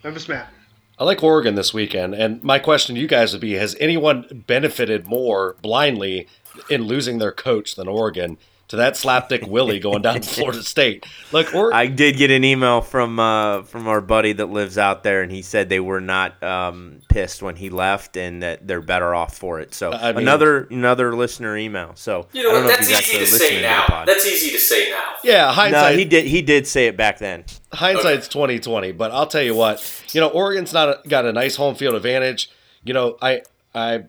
Memphis 0.04 0.28
Matt. 0.28 0.52
I 0.98 1.04
like 1.04 1.22
Oregon 1.22 1.54
this 1.54 1.72
weekend, 1.72 2.14
and 2.14 2.42
my 2.42 2.58
question 2.58 2.94
to 2.94 3.00
you 3.00 3.06
guys 3.06 3.32
would 3.32 3.40
be: 3.40 3.54
Has 3.54 3.76
anyone 3.80 4.44
benefited 4.46 5.06
more 5.06 5.56
blindly 5.62 6.28
in 6.68 6.82
losing 6.82 7.18
their 7.18 7.32
coach 7.32 7.74
than 7.74 7.88
Oregon? 7.88 8.36
To 8.72 8.76
that 8.76 8.94
slapdick 8.94 9.46
Willie 9.46 9.78
going 9.78 10.00
down 10.00 10.18
to 10.22 10.28
Florida 10.34 10.62
State. 10.62 11.04
Look, 11.30 11.54
or- 11.54 11.74
I 11.74 11.88
did 11.88 12.16
get 12.16 12.30
an 12.30 12.42
email 12.42 12.80
from 12.80 13.20
uh, 13.20 13.64
from 13.64 13.86
our 13.86 14.00
buddy 14.00 14.32
that 14.32 14.46
lives 14.46 14.78
out 14.78 15.02
there, 15.02 15.20
and 15.20 15.30
he 15.30 15.42
said 15.42 15.68
they 15.68 15.78
were 15.78 16.00
not 16.00 16.42
um, 16.42 17.02
pissed 17.10 17.42
when 17.42 17.54
he 17.54 17.68
left, 17.68 18.16
and 18.16 18.42
that 18.42 18.66
they're 18.66 18.80
better 18.80 19.14
off 19.14 19.36
for 19.36 19.60
it. 19.60 19.74
So 19.74 19.92
I 19.92 20.12
mean, 20.12 20.22
another 20.22 20.64
another 20.70 21.14
listener 21.14 21.54
email. 21.54 21.92
So 21.96 22.28
you 22.32 22.44
know, 22.44 22.62
know 22.62 22.66
that's 22.66 22.90
easy 22.90 23.18
to 23.18 23.26
say 23.26 23.60
now. 23.60 24.04
That's 24.06 24.24
easy 24.24 24.52
to 24.52 24.58
say 24.58 24.90
now. 24.90 25.16
Yeah, 25.22 25.52
hindsight. 25.52 25.92
No, 25.92 25.98
he 25.98 26.06
did 26.06 26.24
he 26.24 26.40
did 26.40 26.66
say 26.66 26.86
it 26.86 26.96
back 26.96 27.18
then. 27.18 27.44
Hindsight's 27.74 28.26
twenty 28.26 28.58
twenty, 28.58 28.92
but 28.92 29.10
I'll 29.10 29.26
tell 29.26 29.42
you 29.42 29.54
what. 29.54 29.86
You 30.12 30.22
know, 30.22 30.28
Oregon's 30.28 30.72
not 30.72 30.88
a, 30.88 31.08
got 31.08 31.26
a 31.26 31.32
nice 31.34 31.56
home 31.56 31.74
field 31.74 31.94
advantage. 31.94 32.50
You 32.84 32.94
know, 32.94 33.18
I 33.20 33.42
I 33.74 34.04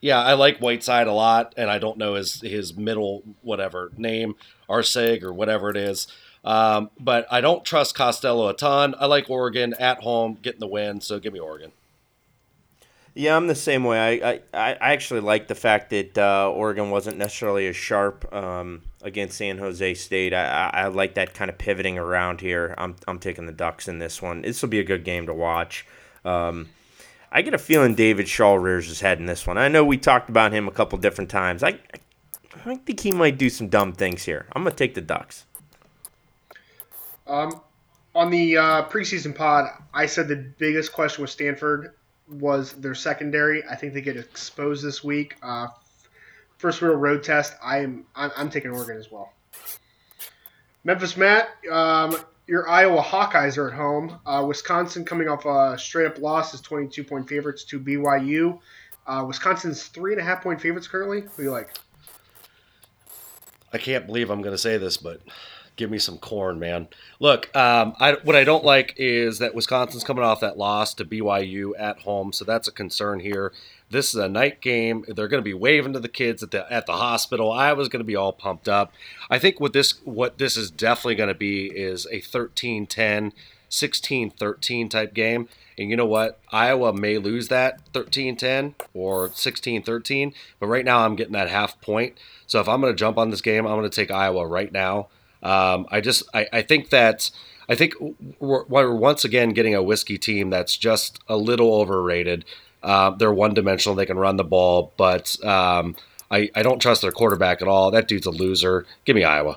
yeah, 0.00 0.20
I 0.20 0.34
like 0.34 0.58
Whiteside 0.58 1.06
a 1.06 1.12
lot, 1.12 1.54
and 1.56 1.70
I 1.70 1.78
don't 1.78 1.98
know 1.98 2.14
his 2.14 2.40
his 2.40 2.74
middle 2.76 3.22
whatever 3.42 3.92
name, 3.96 4.34
Arceg 4.68 5.22
or 5.22 5.32
whatever 5.32 5.70
it 5.70 5.76
is. 5.76 6.06
Um, 6.42 6.90
but 6.98 7.26
I 7.30 7.40
don't 7.40 7.64
trust 7.64 7.94
Costello 7.94 8.48
a 8.48 8.54
ton. 8.54 8.94
I 8.98 9.06
like 9.06 9.28
Oregon 9.28 9.74
at 9.78 10.00
home, 10.02 10.38
getting 10.40 10.60
the 10.60 10.66
win, 10.66 11.00
so 11.00 11.18
give 11.18 11.32
me 11.34 11.38
Oregon. 11.38 11.72
Yeah, 13.12 13.36
I'm 13.36 13.48
the 13.48 13.54
same 13.54 13.84
way. 13.84 14.22
I, 14.22 14.30
I, 14.30 14.72
I 14.80 14.92
actually 14.92 15.20
like 15.20 15.48
the 15.48 15.54
fact 15.54 15.90
that 15.90 16.16
uh, 16.16 16.50
Oregon 16.50 16.90
wasn't 16.90 17.18
necessarily 17.18 17.66
as 17.66 17.76
sharp 17.76 18.32
um, 18.32 18.82
against 19.02 19.36
San 19.36 19.58
Jose 19.58 19.94
State. 19.94 20.32
I, 20.32 20.70
I, 20.72 20.82
I 20.82 20.86
like 20.86 21.14
that 21.14 21.34
kind 21.34 21.50
of 21.50 21.58
pivoting 21.58 21.98
around 21.98 22.40
here. 22.40 22.74
I'm, 22.78 22.96
I'm 23.08 23.18
taking 23.18 23.46
the 23.46 23.52
Ducks 23.52 23.88
in 23.88 23.98
this 23.98 24.22
one. 24.22 24.42
This 24.42 24.62
will 24.62 24.68
be 24.68 24.78
a 24.78 24.84
good 24.84 25.04
game 25.04 25.26
to 25.26 25.34
watch. 25.34 25.84
Um, 26.24 26.68
I 27.32 27.42
get 27.42 27.54
a 27.54 27.58
feeling 27.58 27.94
David 27.94 28.28
Shaw 28.28 28.54
rears 28.54 28.88
his 28.88 29.00
head 29.00 29.18
in 29.18 29.26
this 29.26 29.46
one. 29.46 29.56
I 29.56 29.68
know 29.68 29.84
we 29.84 29.96
talked 29.98 30.28
about 30.28 30.52
him 30.52 30.66
a 30.66 30.72
couple 30.72 30.98
different 30.98 31.30
times. 31.30 31.62
I, 31.62 31.78
I 32.64 32.76
think 32.76 33.00
he 33.00 33.12
might 33.12 33.38
do 33.38 33.48
some 33.48 33.68
dumb 33.68 33.92
things 33.92 34.24
here. 34.24 34.46
I'm 34.52 34.64
to 34.64 34.70
take 34.70 34.94
the 34.94 35.00
Ducks. 35.00 35.44
Um, 37.26 37.60
on 38.14 38.30
the 38.30 38.56
uh, 38.56 38.88
preseason 38.88 39.34
pod, 39.34 39.70
I 39.94 40.06
said 40.06 40.26
the 40.26 40.36
biggest 40.36 40.92
question 40.92 41.22
with 41.22 41.30
Stanford 41.30 41.94
was 42.28 42.72
their 42.72 42.94
secondary. 42.94 43.64
I 43.64 43.76
think 43.76 43.94
they 43.94 44.00
get 44.00 44.16
exposed 44.16 44.84
this 44.84 45.04
week. 45.04 45.36
Uh, 45.42 45.68
first 46.58 46.82
real 46.82 46.94
road 46.94 47.22
test. 47.22 47.54
I'm 47.62 48.06
I'm, 48.16 48.30
I'm 48.36 48.50
taking 48.50 48.72
Oregon 48.72 48.96
as 48.96 49.10
well. 49.10 49.32
Memphis 50.82 51.16
Matt, 51.16 51.50
um, 51.70 52.16
your 52.50 52.68
Iowa 52.68 53.00
Hawkeyes 53.00 53.56
are 53.56 53.68
at 53.68 53.76
home. 53.76 54.18
Uh, 54.26 54.44
Wisconsin 54.44 55.04
coming 55.04 55.28
off 55.28 55.44
a 55.44 55.78
straight 55.78 56.06
up 56.06 56.18
loss 56.18 56.52
is 56.52 56.60
22 56.60 57.04
point 57.04 57.28
favorites 57.28 57.62
to 57.66 57.78
BYU. 57.78 58.58
Uh, 59.06 59.24
Wisconsin's 59.24 59.84
three 59.84 60.14
and 60.14 60.20
a 60.20 60.24
half 60.24 60.42
point 60.42 60.60
favorites 60.60 60.88
currently. 60.88 61.20
Who 61.20 61.28
do 61.36 61.42
you 61.44 61.50
like? 61.52 61.78
I 63.72 63.78
can't 63.78 64.04
believe 64.04 64.30
I'm 64.30 64.42
going 64.42 64.52
to 64.52 64.58
say 64.58 64.78
this, 64.78 64.96
but 64.96 65.20
give 65.80 65.90
me 65.90 65.98
some 65.98 66.18
corn, 66.18 66.58
man. 66.58 66.88
Look, 67.20 67.54
um, 67.56 67.94
I, 67.98 68.12
what 68.22 68.36
I 68.36 68.44
don't 68.44 68.66
like 68.66 68.92
is 68.98 69.38
that 69.38 69.54
Wisconsin's 69.54 70.04
coming 70.04 70.22
off 70.22 70.40
that 70.40 70.58
loss 70.58 70.92
to 70.94 71.06
BYU 71.06 71.72
at 71.78 72.00
home, 72.00 72.34
so 72.34 72.44
that's 72.44 72.68
a 72.68 72.72
concern 72.72 73.20
here. 73.20 73.50
This 73.88 74.10
is 74.10 74.16
a 74.16 74.28
night 74.28 74.60
game. 74.60 75.06
They're 75.08 75.26
going 75.26 75.42
to 75.42 75.42
be 75.42 75.54
waving 75.54 75.94
to 75.94 75.98
the 75.98 76.06
kids 76.06 76.42
at 76.42 76.50
the 76.50 76.70
at 76.70 76.84
the 76.84 76.92
hospital. 76.92 77.50
I 77.50 77.72
was 77.72 77.88
going 77.88 78.00
to 78.00 78.06
be 78.06 78.14
all 78.14 78.34
pumped 78.34 78.68
up. 78.68 78.92
I 79.30 79.38
think 79.38 79.58
what 79.58 79.72
this 79.72 80.04
what 80.04 80.36
this 80.36 80.54
is 80.54 80.70
definitely 80.70 81.14
going 81.14 81.28
to 81.28 81.34
be 81.34 81.68
is 81.68 82.04
a 82.06 82.20
13-10, 82.20 83.32
16-13 83.70 84.90
type 84.90 85.14
game. 85.14 85.48
And 85.78 85.88
you 85.88 85.96
know 85.96 86.04
what? 86.04 86.38
Iowa 86.52 86.92
may 86.92 87.16
lose 87.16 87.48
that 87.48 87.90
13-10 87.94 88.74
or 88.92 89.30
16-13, 89.30 90.34
but 90.58 90.66
right 90.66 90.84
now 90.84 91.06
I'm 91.06 91.16
getting 91.16 91.32
that 91.32 91.48
half 91.48 91.80
point. 91.80 92.18
So 92.46 92.60
if 92.60 92.68
I'm 92.68 92.82
going 92.82 92.92
to 92.92 92.98
jump 92.98 93.16
on 93.16 93.30
this 93.30 93.40
game, 93.40 93.66
I'm 93.66 93.78
going 93.78 93.88
to 93.88 93.96
take 93.96 94.10
Iowa 94.10 94.46
right 94.46 94.70
now. 94.70 95.08
Um, 95.42 95.86
I 95.90 96.00
just 96.00 96.22
I, 96.34 96.46
I 96.52 96.62
think 96.62 96.90
that 96.90 97.30
I 97.68 97.74
think 97.74 97.94
we're, 98.40 98.64
we're, 98.64 98.94
once 98.94 99.24
again 99.24 99.50
getting 99.50 99.74
a 99.74 99.82
whiskey 99.82 100.18
team 100.18 100.50
that's 100.50 100.76
just 100.76 101.20
a 101.28 101.36
little 101.36 101.74
overrated. 101.74 102.44
Uh, 102.82 103.10
they're 103.10 103.32
one 103.32 103.54
dimensional. 103.54 103.94
They 103.94 104.06
can 104.06 104.18
run 104.18 104.36
the 104.36 104.44
ball, 104.44 104.92
but 104.96 105.42
um, 105.44 105.94
I, 106.30 106.50
I 106.54 106.62
don't 106.62 106.80
trust 106.80 107.02
their 107.02 107.12
quarterback 107.12 107.62
at 107.62 107.68
all. 107.68 107.90
That 107.90 108.08
dude's 108.08 108.26
a 108.26 108.30
loser. 108.30 108.86
Give 109.04 109.14
me 109.14 109.24
Iowa. 109.24 109.56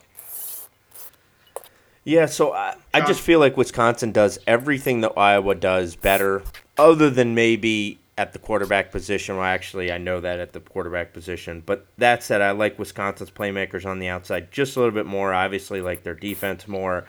Yeah, 2.03 2.25
so 2.25 2.53
I, 2.53 2.75
I 2.93 3.01
just 3.01 3.21
feel 3.21 3.39
like 3.39 3.55
Wisconsin 3.55 4.11
does 4.11 4.37
everything 4.45 5.01
that 5.01 5.13
Iowa 5.17 5.55
does 5.55 5.95
better, 5.95 6.43
other 6.77 7.09
than 7.09 7.33
maybe 7.33 7.97
at 8.17 8.33
the 8.33 8.39
quarterback 8.39 8.91
position. 8.91 9.37
Well, 9.37 9.45
actually, 9.45 9.91
I 9.91 9.97
know 9.97 10.21
that 10.21 10.39
at 10.39 10.53
the 10.53 10.59
quarterback 10.59 11.13
position. 11.13 11.63
But 11.65 11.87
that 11.97 12.23
said, 12.23 12.41
I 12.41 12.51
like 12.51 12.77
Wisconsin's 12.77 13.31
playmakers 13.31 13.85
on 13.85 13.99
the 13.99 14.07
outside 14.07 14.51
just 14.51 14.75
a 14.75 14.79
little 14.79 14.93
bit 14.93 15.05
more. 15.05 15.33
Obviously, 15.33 15.81
like 15.81 16.03
their 16.03 16.13
defense 16.13 16.67
more. 16.67 17.05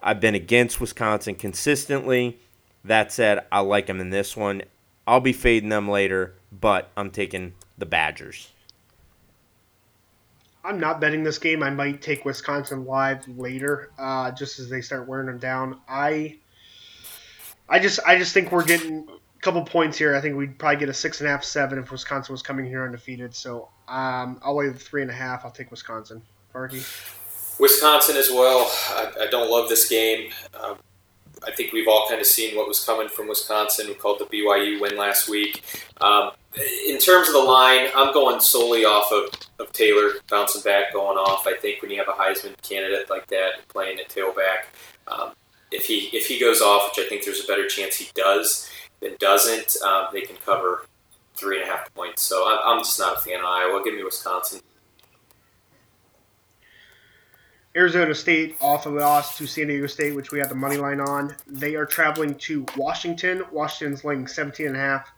I've 0.00 0.20
been 0.20 0.34
against 0.34 0.80
Wisconsin 0.80 1.34
consistently. 1.34 2.38
That 2.84 3.12
said, 3.12 3.46
I 3.50 3.60
like 3.60 3.86
them 3.86 4.00
in 4.00 4.10
this 4.10 4.36
one. 4.36 4.62
I'll 5.06 5.20
be 5.20 5.32
fading 5.32 5.68
them 5.68 5.88
later, 5.88 6.34
but 6.52 6.90
I'm 6.96 7.10
taking 7.10 7.54
the 7.78 7.86
Badgers. 7.86 8.50
I'm 10.64 10.80
not 10.80 11.00
betting 11.00 11.24
this 11.24 11.38
game. 11.38 11.62
I 11.62 11.70
might 11.70 12.00
take 12.00 12.24
Wisconsin 12.24 12.86
live 12.86 13.26
later, 13.28 13.90
uh, 13.98 14.30
just 14.30 14.58
as 14.58 14.68
they 14.70 14.80
start 14.80 15.06
wearing 15.06 15.26
them 15.26 15.38
down. 15.38 15.78
I, 15.86 16.38
I 17.68 17.78
just, 17.78 18.00
I 18.06 18.18
just 18.18 18.32
think 18.32 18.50
we're 18.50 18.64
getting 18.64 19.06
couple 19.44 19.62
points 19.62 19.98
here. 19.98 20.16
I 20.16 20.20
think 20.20 20.36
we'd 20.36 20.58
probably 20.58 20.78
get 20.78 20.88
a 20.88 20.94
six 20.94 21.20
and 21.20 21.28
a 21.28 21.30
half, 21.30 21.44
seven 21.44 21.78
if 21.78 21.92
Wisconsin 21.92 22.32
was 22.32 22.42
coming 22.42 22.64
here 22.64 22.84
undefeated. 22.84 23.34
So 23.34 23.68
um, 23.86 24.40
I'll 24.42 24.56
the 24.56 24.72
three 24.72 25.02
and 25.02 25.10
a 25.10 25.14
half. 25.14 25.44
I'll 25.44 25.50
take 25.50 25.70
Wisconsin. 25.70 26.22
Farkey. 26.52 26.82
Wisconsin 27.60 28.16
as 28.16 28.30
well. 28.30 28.70
I, 28.90 29.24
I 29.24 29.26
don't 29.30 29.50
love 29.50 29.68
this 29.68 29.88
game. 29.88 30.30
Um, 30.60 30.78
I 31.46 31.50
think 31.50 31.72
we've 31.72 31.86
all 31.86 32.06
kind 32.08 32.20
of 32.20 32.26
seen 32.26 32.56
what 32.56 32.66
was 32.66 32.82
coming 32.82 33.08
from 33.08 33.28
Wisconsin. 33.28 33.86
We 33.88 33.94
called 33.94 34.18
the 34.18 34.24
BYU 34.24 34.80
win 34.80 34.96
last 34.96 35.28
week. 35.28 35.62
Um, 36.00 36.30
in 36.88 36.98
terms 36.98 37.28
of 37.28 37.34
the 37.34 37.40
line, 37.40 37.88
I'm 37.94 38.14
going 38.14 38.40
solely 38.40 38.84
off 38.84 39.12
of, 39.12 39.38
of 39.58 39.72
Taylor 39.72 40.12
bouncing 40.30 40.62
back, 40.62 40.92
going 40.92 41.18
off. 41.18 41.46
I 41.46 41.54
think 41.54 41.82
when 41.82 41.90
you 41.90 41.98
have 41.98 42.08
a 42.08 42.12
Heisman 42.12 42.60
candidate 42.62 43.10
like 43.10 43.26
that 43.26 43.68
playing 43.68 43.98
at 43.98 44.08
tailback, 44.08 44.66
um, 45.08 45.32
if 45.70 45.86
he 45.86 46.08
if 46.16 46.26
he 46.28 46.38
goes 46.38 46.62
off, 46.62 46.90
which 46.90 47.04
I 47.04 47.08
think 47.08 47.24
there's 47.24 47.44
a 47.44 47.46
better 47.46 47.66
chance 47.66 47.96
he 47.96 48.08
does 48.14 48.70
than 49.04 49.16
doesn't, 49.18 49.76
um, 49.82 50.06
they 50.12 50.22
can 50.22 50.36
cover 50.44 50.86
three 51.34 51.60
and 51.60 51.68
a 51.68 51.72
half 51.72 51.92
points. 51.94 52.22
So 52.22 52.44
I'm, 52.46 52.78
just 52.78 52.98
not 52.98 53.18
a 53.18 53.20
fan 53.20 53.38
of 53.38 53.44
Iowa. 53.44 53.82
Give 53.84 53.94
me 53.94 54.02
Wisconsin. 54.02 54.60
Arizona 57.76 58.14
State 58.14 58.56
off 58.60 58.86
of 58.86 58.94
loss 58.94 59.36
to 59.36 59.46
San 59.46 59.66
Diego 59.66 59.86
State, 59.88 60.14
which 60.14 60.30
we 60.30 60.38
have 60.38 60.48
the 60.48 60.54
money 60.54 60.76
line 60.76 61.00
on. 61.00 61.34
They 61.46 61.74
are 61.74 61.84
traveling 61.84 62.36
to 62.36 62.64
Washington. 62.76 63.42
Washington's 63.52 64.04
laying 64.04 64.26
17 64.26 64.68
and 64.68 64.76
a 64.76 64.78
half. 64.78 65.10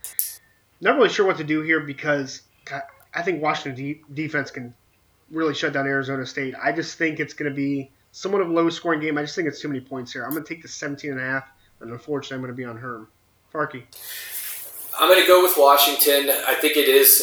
Not 0.81 0.97
really 0.97 1.11
sure 1.11 1.27
what 1.27 1.37
to 1.37 1.45
do 1.45 1.61
here 1.63 1.81
because 1.81 2.43
I 3.15 3.23
think 3.23 3.43
Washington 3.43 3.75
de- 3.83 4.03
defense 4.15 4.51
can 4.51 4.75
really 5.31 5.55
shut 5.55 5.75
down 5.75 5.87
Arizona 5.87 6.25
State. 6.25 6.55
I 6.63 6.73
just 6.73 6.97
think 6.97 7.21
it's 7.21 7.35
going 7.35 7.51
to 7.51 7.55
be 7.55 7.91
somewhat 8.13 8.41
of 8.41 8.49
a 8.49 8.53
low 8.53 8.71
scoring 8.71 9.01
game. 9.01 9.19
I 9.19 9.23
just 9.23 9.37
think 9.37 9.49
it's 9.49 9.61
too 9.61 9.69
many 9.69 9.81
points 9.81 10.13
here. 10.13 10.25
I'm 10.25 10.31
going 10.31 10.43
to 10.43 10.49
take 10.49 10.63
the 10.63 10.69
17 10.69 11.11
and 11.11 11.21
a 11.21 11.23
half, 11.23 11.49
and 11.81 11.91
unfortunately, 11.91 12.37
I'm 12.37 12.41
going 12.41 12.53
to 12.53 12.57
be 12.57 12.65
on 12.65 12.79
Herm. 12.79 13.09
Farkey. 13.57 13.85
I'm 15.01 15.09
going 15.09 15.21
to 15.21 15.27
go 15.27 15.43
with 15.43 15.55
Washington. 15.57 16.31
I 16.47 16.55
think 16.55 16.77
it 16.77 16.89
is. 16.89 17.23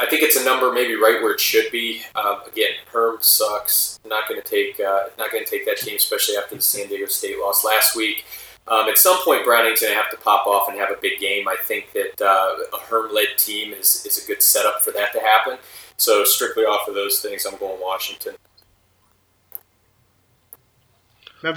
I 0.00 0.06
think 0.06 0.22
it's 0.22 0.36
a 0.36 0.44
number 0.44 0.72
maybe 0.72 0.94
right 0.94 1.20
where 1.22 1.32
it 1.32 1.40
should 1.40 1.70
be. 1.72 2.02
Um, 2.14 2.40
again, 2.46 2.70
Herm 2.92 3.18
sucks. 3.20 3.98
Not 4.04 4.28
going 4.28 4.40
to 4.40 4.48
take. 4.48 4.80
Uh, 4.80 5.04
not 5.18 5.30
going 5.30 5.44
to 5.44 5.50
take 5.50 5.64
that 5.66 5.78
team, 5.78 5.96
especially 5.96 6.36
after 6.36 6.56
the 6.56 6.62
San 6.62 6.88
Diego 6.88 7.06
State 7.06 7.38
loss 7.38 7.64
last 7.64 7.96
week. 7.96 8.24
Um, 8.68 8.88
at 8.88 8.98
some 8.98 9.18
point, 9.24 9.44
Browning's 9.44 9.80
going 9.80 9.92
to 9.92 9.98
have 9.98 10.10
to 10.10 10.16
pop 10.18 10.46
off 10.46 10.68
and 10.68 10.78
have 10.78 10.90
a 10.90 11.00
big 11.00 11.18
game. 11.18 11.48
I 11.48 11.56
think 11.56 11.92
that 11.92 12.20
uh, 12.20 12.76
a 12.76 12.80
Herm-led 12.80 13.38
team 13.38 13.72
is, 13.72 14.04
is 14.04 14.22
a 14.22 14.26
good 14.26 14.42
setup 14.42 14.82
for 14.82 14.90
that 14.92 15.12
to 15.14 15.20
happen. 15.20 15.58
So 15.96 16.22
strictly 16.24 16.64
off 16.64 16.86
of 16.86 16.94
those 16.94 17.20
things, 17.20 17.46
I'm 17.46 17.56
going 17.58 17.80
Washington. 17.80 18.34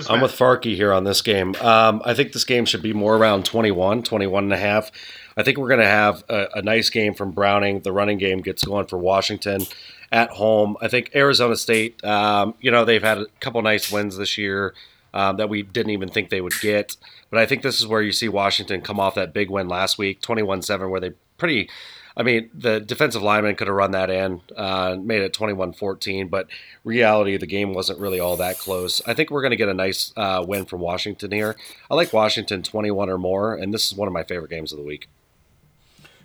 I'm 0.10 0.22
with 0.22 0.32
Farkey 0.32 0.76
here 0.76 0.94
on 0.94 1.04
this 1.04 1.22
game. 1.22 1.56
Um, 1.56 2.02
I 2.06 2.14
think 2.14 2.34
this 2.34 2.44
game 2.44 2.66
should 2.66 2.82
be 2.82 2.94
more 2.94 3.16
around 3.16 3.46
21, 3.46 4.04
21 4.04 4.44
and 4.44 4.54
a 4.54 4.58
half. 4.58 4.92
I 5.36 5.44
think 5.44 5.58
we're 5.58 5.70
going 5.70 5.80
to 5.80 5.88
have 5.88 6.24
a, 6.30 6.48
a, 6.56 6.62
nice 6.62 6.90
game 6.90 7.14
from 7.14 7.32
Browning. 7.32 7.80
The 7.80 7.92
running 7.92 8.18
game 8.18 8.42
gets 8.42 8.64
going 8.64 8.86
for 8.88 8.98
Washington 8.98 9.66
at 10.12 10.30
home. 10.30 10.78
I 10.82 10.88
think 10.88 11.12
Arizona 11.16 11.56
State, 11.56 12.04
um, 12.04 12.54
you 12.60 12.70
know, 12.70 12.86
they've 12.86 13.02
had 13.02 13.18
a 13.18 13.26
couple 13.40 13.62
nice 13.62 13.92
wins 13.92 14.18
this 14.18 14.38
year 14.38 14.74
um, 15.14 15.38
that 15.38 15.50
we 15.50 15.64
didn't 15.64 15.92
even 15.92 16.10
think 16.10 16.30
they 16.30 16.42
would 16.42 16.54
get. 16.62 16.98
But 17.30 17.40
I 17.40 17.46
think 17.46 17.64
this 17.64 17.80
is 17.80 17.88
where 17.88 18.02
you 18.02 18.12
see 18.12 18.30
Washington 18.30 18.82
come 18.82 19.00
off 19.00 19.16
that 19.16 19.34
big 19.34 19.50
win 19.50 19.68
last 19.68 19.98
week, 19.98 20.22
21 20.22 20.62
7, 20.62 20.90
where 20.90 21.00
they 21.00 21.12
pretty. 21.38 21.70
I 22.16 22.24
mean, 22.24 22.50
the 22.54 22.80
defensive 22.80 23.22
lineman 23.22 23.56
could 23.56 23.68
have 23.68 23.76
run 23.76 23.92
that 23.92 24.10
in, 24.10 24.42
uh, 24.56 24.98
made 25.00 25.22
it 25.22 25.34
21 25.34 25.74
14, 25.74 26.28
but 26.28 26.48
reality, 26.84 27.38
the 27.38 27.48
game 27.48 27.74
wasn't 27.74 28.00
really 28.00 28.20
all 28.20 28.38
that 28.38 28.58
close. 28.60 29.02
I 29.08 29.14
think 29.14 29.32
we're 29.32 29.42
going 29.42 29.52
to 29.52 29.58
get 29.58 29.70
a 29.70 29.74
nice 29.74 30.14
uh, 30.18 30.44
win 30.48 30.66
from 30.66 30.82
Washington 30.82 31.32
here. 31.32 31.56
I 31.90 31.96
like 31.96 32.14
Washington 32.14 32.64
21 32.64 33.10
or 33.10 33.18
more, 33.18 33.54
and 33.54 33.74
this 33.74 33.90
is 33.92 33.98
one 33.98 34.08
of 34.08 34.14
my 34.14 34.24
favorite 34.24 34.52
games 34.52 34.72
of 34.72 34.78
the 34.78 34.86
week. 34.86 35.08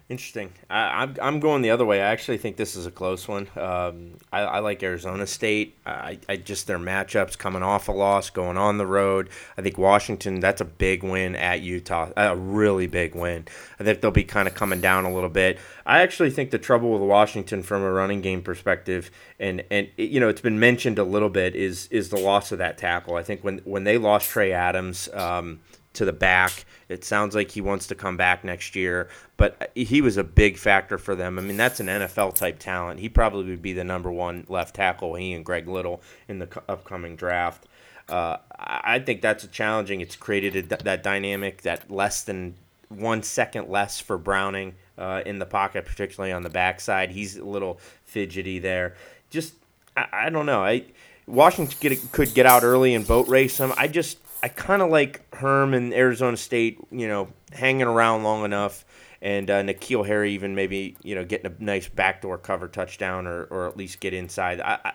Interesting. 0.08 0.52
I, 0.70 1.02
am 1.02 1.16
I'm 1.20 1.40
going 1.40 1.62
the 1.62 1.70
other 1.70 1.84
way. 1.84 2.00
I 2.00 2.12
actually 2.12 2.38
think 2.38 2.56
this 2.56 2.76
is 2.76 2.86
a 2.86 2.92
close 2.92 3.26
one. 3.26 3.48
Um, 3.56 4.12
I, 4.32 4.42
I, 4.42 4.58
like 4.60 4.80
Arizona 4.84 5.26
State. 5.26 5.76
I, 5.84 6.20
I 6.28 6.36
just 6.36 6.68
their 6.68 6.78
matchups 6.78 7.36
coming 7.36 7.64
off 7.64 7.88
a 7.88 7.92
loss, 7.92 8.30
going 8.30 8.56
on 8.56 8.78
the 8.78 8.86
road. 8.86 9.30
I 9.58 9.62
think 9.62 9.78
Washington. 9.78 10.38
That's 10.38 10.60
a 10.60 10.64
big 10.64 11.02
win 11.02 11.34
at 11.34 11.60
Utah. 11.60 12.10
A 12.16 12.36
really 12.36 12.86
big 12.86 13.16
win. 13.16 13.48
I 13.80 13.82
think 13.84 14.00
they'll 14.00 14.12
be 14.12 14.22
kind 14.22 14.46
of 14.46 14.54
coming 14.54 14.80
down 14.80 15.06
a 15.06 15.12
little 15.12 15.28
bit. 15.28 15.58
I 15.84 16.02
actually 16.02 16.30
think 16.30 16.52
the 16.52 16.58
trouble 16.58 16.92
with 16.92 17.02
Washington 17.02 17.64
from 17.64 17.82
a 17.82 17.90
running 17.90 18.20
game 18.20 18.42
perspective, 18.42 19.10
and 19.40 19.64
and 19.72 19.88
you 19.96 20.20
know 20.20 20.28
it's 20.28 20.40
been 20.40 20.60
mentioned 20.60 21.00
a 21.00 21.04
little 21.04 21.30
bit, 21.30 21.56
is 21.56 21.88
is 21.90 22.10
the 22.10 22.20
loss 22.20 22.52
of 22.52 22.58
that 22.58 22.78
tackle. 22.78 23.16
I 23.16 23.24
think 23.24 23.42
when 23.42 23.58
when 23.64 23.82
they 23.82 23.98
lost 23.98 24.30
Trey 24.30 24.52
Adams. 24.52 25.08
Um, 25.12 25.58
to 25.96 26.04
the 26.04 26.12
back. 26.12 26.64
It 26.88 27.04
sounds 27.04 27.34
like 27.34 27.50
he 27.50 27.60
wants 27.60 27.88
to 27.88 27.94
come 27.94 28.16
back 28.16 28.44
next 28.44 28.76
year, 28.76 29.08
but 29.36 29.70
he 29.74 30.00
was 30.00 30.16
a 30.16 30.24
big 30.24 30.56
factor 30.56 30.98
for 30.98 31.14
them. 31.14 31.38
I 31.38 31.42
mean, 31.42 31.56
that's 31.56 31.80
an 31.80 31.88
NFL 31.88 32.36
type 32.36 32.58
talent. 32.58 33.00
He 33.00 33.08
probably 33.08 33.50
would 33.50 33.62
be 33.62 33.72
the 33.72 33.84
number 33.84 34.10
one 34.10 34.46
left 34.48 34.76
tackle, 34.76 35.14
he 35.14 35.32
and 35.32 35.44
Greg 35.44 35.68
Little, 35.68 36.00
in 36.28 36.38
the 36.38 36.48
upcoming 36.68 37.16
draft. 37.16 37.66
Uh, 38.08 38.36
I 38.56 39.00
think 39.00 39.20
that's 39.20 39.42
a 39.42 39.48
challenging. 39.48 40.00
It's 40.00 40.14
created 40.14 40.72
a, 40.72 40.76
that 40.84 41.02
dynamic, 41.02 41.62
that 41.62 41.90
less 41.90 42.22
than 42.22 42.54
one 42.88 43.24
second 43.24 43.68
less 43.68 43.98
for 43.98 44.16
Browning. 44.16 44.74
uh, 44.98 45.22
in 45.26 45.38
the 45.38 45.46
pocket, 45.46 45.84
particularly 45.84 46.32
on 46.32 46.42
the 46.42 46.50
backside. 46.50 47.10
He's 47.10 47.36
a 47.36 47.44
little 47.44 47.80
fidgety 48.04 48.58
there. 48.58 48.94
Just 49.30 49.54
I, 49.96 50.06
I 50.12 50.30
don't 50.30 50.46
know. 50.46 50.64
I 50.64 50.84
Washington 51.26 51.76
get, 51.80 52.12
could 52.12 52.34
get 52.34 52.46
out 52.46 52.62
early 52.62 52.94
and 52.94 53.06
boat 53.06 53.28
race 53.28 53.58
him. 53.58 53.72
I 53.76 53.88
just 53.88 54.18
I 54.42 54.48
kind 54.48 54.82
of 54.82 54.90
like 54.90 55.34
Herm 55.34 55.74
and 55.74 55.92
Arizona 55.94 56.36
State. 56.36 56.78
You 56.90 57.08
know, 57.08 57.28
hanging 57.52 57.86
around 57.86 58.22
long 58.22 58.44
enough. 58.44 58.84
And 59.22 59.50
uh, 59.50 59.62
N'Keal 59.62 60.06
Harry 60.06 60.34
even 60.34 60.54
maybe 60.54 60.96
you 61.02 61.14
know 61.14 61.24
getting 61.24 61.50
a 61.50 61.54
nice 61.62 61.88
backdoor 61.88 62.38
cover 62.38 62.68
touchdown 62.68 63.26
or, 63.26 63.44
or 63.44 63.66
at 63.66 63.76
least 63.76 64.00
get 64.00 64.12
inside. 64.12 64.60
I, 64.60 64.78
I 64.84 64.92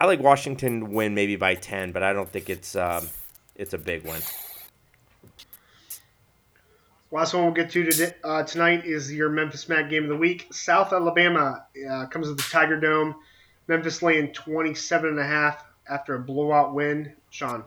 I 0.00 0.06
like 0.06 0.20
Washington 0.20 0.92
win 0.92 1.14
maybe 1.14 1.36
by 1.36 1.54
ten, 1.54 1.92
but 1.92 2.02
I 2.02 2.12
don't 2.12 2.28
think 2.28 2.50
it's 2.50 2.74
um, 2.74 3.08
it's 3.54 3.72
a 3.74 3.78
big 3.78 4.04
win. 4.04 4.20
Last 7.12 7.34
one 7.34 7.44
we'll 7.44 7.54
get 7.54 7.70
to 7.70 7.84
today, 7.84 8.14
uh, 8.24 8.42
tonight 8.42 8.84
is 8.84 9.12
your 9.12 9.30
Memphis 9.30 9.68
Matt 9.68 9.88
game 9.88 10.02
of 10.02 10.08
the 10.08 10.16
week. 10.16 10.52
South 10.52 10.92
Alabama 10.92 11.64
uh, 11.88 12.06
comes 12.06 12.26
to 12.26 12.34
the 12.34 12.42
Tiger 12.42 12.78
Dome. 12.80 13.14
Memphis 13.68 14.02
laying 14.02 14.32
27 14.32 15.10
and 15.10 15.18
a 15.20 15.24
half 15.24 15.64
after 15.88 16.16
a 16.16 16.18
blowout 16.18 16.74
win. 16.74 17.12
Sean. 17.30 17.64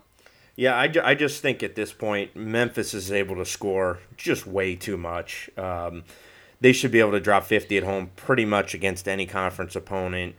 Yeah, 0.60 0.78
I, 0.78 0.90
ju- 0.90 1.02
I 1.02 1.16
just 1.16 1.42
think 1.42 1.64
at 1.64 1.76
this 1.76 1.94
point 1.94 2.36
Memphis 2.36 2.94
is 2.94 3.14
able 3.14 3.38
to 3.38 3.46
score 3.46 4.00
just 4.18 4.46
way 4.46 4.76
too 4.76 4.98
much. 4.98 5.50
Um, 5.56 6.04
they 6.60 6.74
should 6.74 6.92
be 6.92 7.00
able 7.00 7.14
to 7.14 7.22
drop 7.22 7.46
50 7.46 7.78
at 7.78 7.86
home 7.86 8.12
pretty 8.18 8.44
much 8.44 8.74
against 8.74 9.08
any 9.08 9.26
conference 9.26 9.78
opponent. 9.78 10.36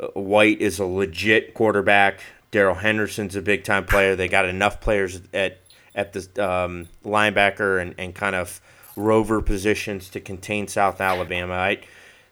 Uh, 0.00 0.06
White 0.10 0.60
is 0.60 0.78
a 0.78 0.84
legit 0.84 1.54
quarterback. 1.54 2.20
Darrell 2.52 2.76
Henderson's 2.76 3.34
a 3.34 3.42
big 3.42 3.64
time 3.64 3.84
player. 3.84 4.14
They 4.14 4.28
got 4.28 4.44
enough 4.44 4.80
players 4.80 5.20
at 5.34 5.58
at 5.92 6.12
the 6.12 6.20
um, 6.40 6.86
linebacker 7.04 7.82
and, 7.82 7.96
and 7.98 8.14
kind 8.14 8.36
of 8.36 8.60
rover 8.94 9.42
positions 9.42 10.08
to 10.10 10.20
contain 10.20 10.68
South 10.68 11.00
Alabama. 11.00 11.54
I, 11.54 11.80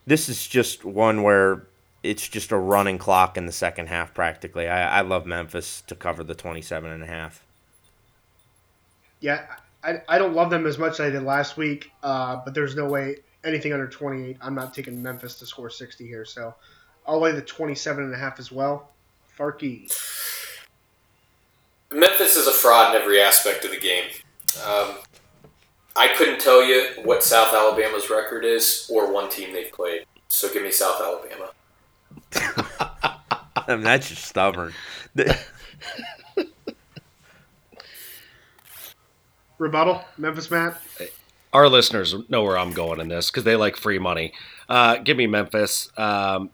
this 0.05 0.29
is 0.29 0.47
just 0.47 0.85
one 0.85 1.23
where 1.23 1.67
it's 2.07 2.27
just 2.27 2.51
a 2.51 2.57
running 2.57 2.97
clock 2.97 3.37
in 3.37 3.45
the 3.45 3.51
second 3.51 3.87
half 3.87 4.13
practically. 4.13 4.67
I, 4.67 4.99
I 4.99 5.01
love 5.01 5.25
Memphis 5.25 5.81
to 5.87 5.95
cover 5.95 6.23
the 6.23 6.35
27 6.35 6.91
and 6.91 7.03
a 7.03 7.07
half. 7.07 7.43
Yeah, 9.19 9.45
I, 9.83 10.01
I 10.07 10.17
don't 10.17 10.33
love 10.33 10.49
them 10.49 10.65
as 10.65 10.77
much 10.77 10.93
as 10.93 10.99
I 11.01 11.09
did 11.09 11.23
last 11.23 11.57
week, 11.57 11.91
uh, 12.03 12.37
but 12.43 12.53
there's 12.53 12.75
no 12.75 12.85
way 12.85 13.17
anything 13.43 13.73
under 13.73 13.87
28. 13.87 14.37
I'm 14.41 14.55
not 14.55 14.73
taking 14.73 15.01
Memphis 15.01 15.39
to 15.39 15.45
score 15.45 15.69
60 15.69 16.05
here, 16.05 16.25
so 16.25 16.53
I'll 17.05 17.19
lay 17.19 17.31
the 17.31 17.41
27 17.41 18.03
and 18.03 18.13
a 18.13 18.17
half 18.17 18.39
as 18.39 18.51
well. 18.51 18.89
Farkey. 19.37 19.91
Memphis 21.91 22.35
is 22.35 22.47
a 22.47 22.51
fraud 22.51 22.95
in 22.95 23.01
every 23.01 23.21
aspect 23.21 23.63
of 23.65 23.71
the 23.71 23.79
game. 23.79 24.05
Um, 24.65 24.97
I 25.95 26.09
couldn't 26.15 26.39
tell 26.39 26.63
you 26.63 26.89
what 27.03 27.23
South 27.23 27.53
Alabama's 27.53 28.09
record 28.09 28.45
is 28.45 28.89
or 28.93 29.11
one 29.11 29.29
team 29.29 29.53
they've 29.53 29.71
played. 29.71 30.05
So 30.27 30.51
give 30.51 30.63
me 30.63 30.71
South 30.71 31.01
Alabama. 31.01 31.51
I 32.35 33.75
mean, 33.75 33.81
that's 33.81 34.09
just 34.09 34.25
stubborn. 34.25 34.73
Rebuttal, 39.57 40.03
Memphis 40.17 40.51
Matt. 40.51 40.79
Our 41.53 41.69
listeners 41.69 42.15
know 42.29 42.43
where 42.43 42.57
I'm 42.57 42.71
going 42.71 42.99
in 42.99 43.07
this 43.07 43.31
because 43.31 43.43
they 43.43 43.55
like 43.55 43.75
free 43.75 43.99
money. 43.99 44.33
Uh, 44.69 44.97
give 44.97 45.17
me 45.17 45.27
Memphis. 45.27 45.91
Um, 45.97 46.51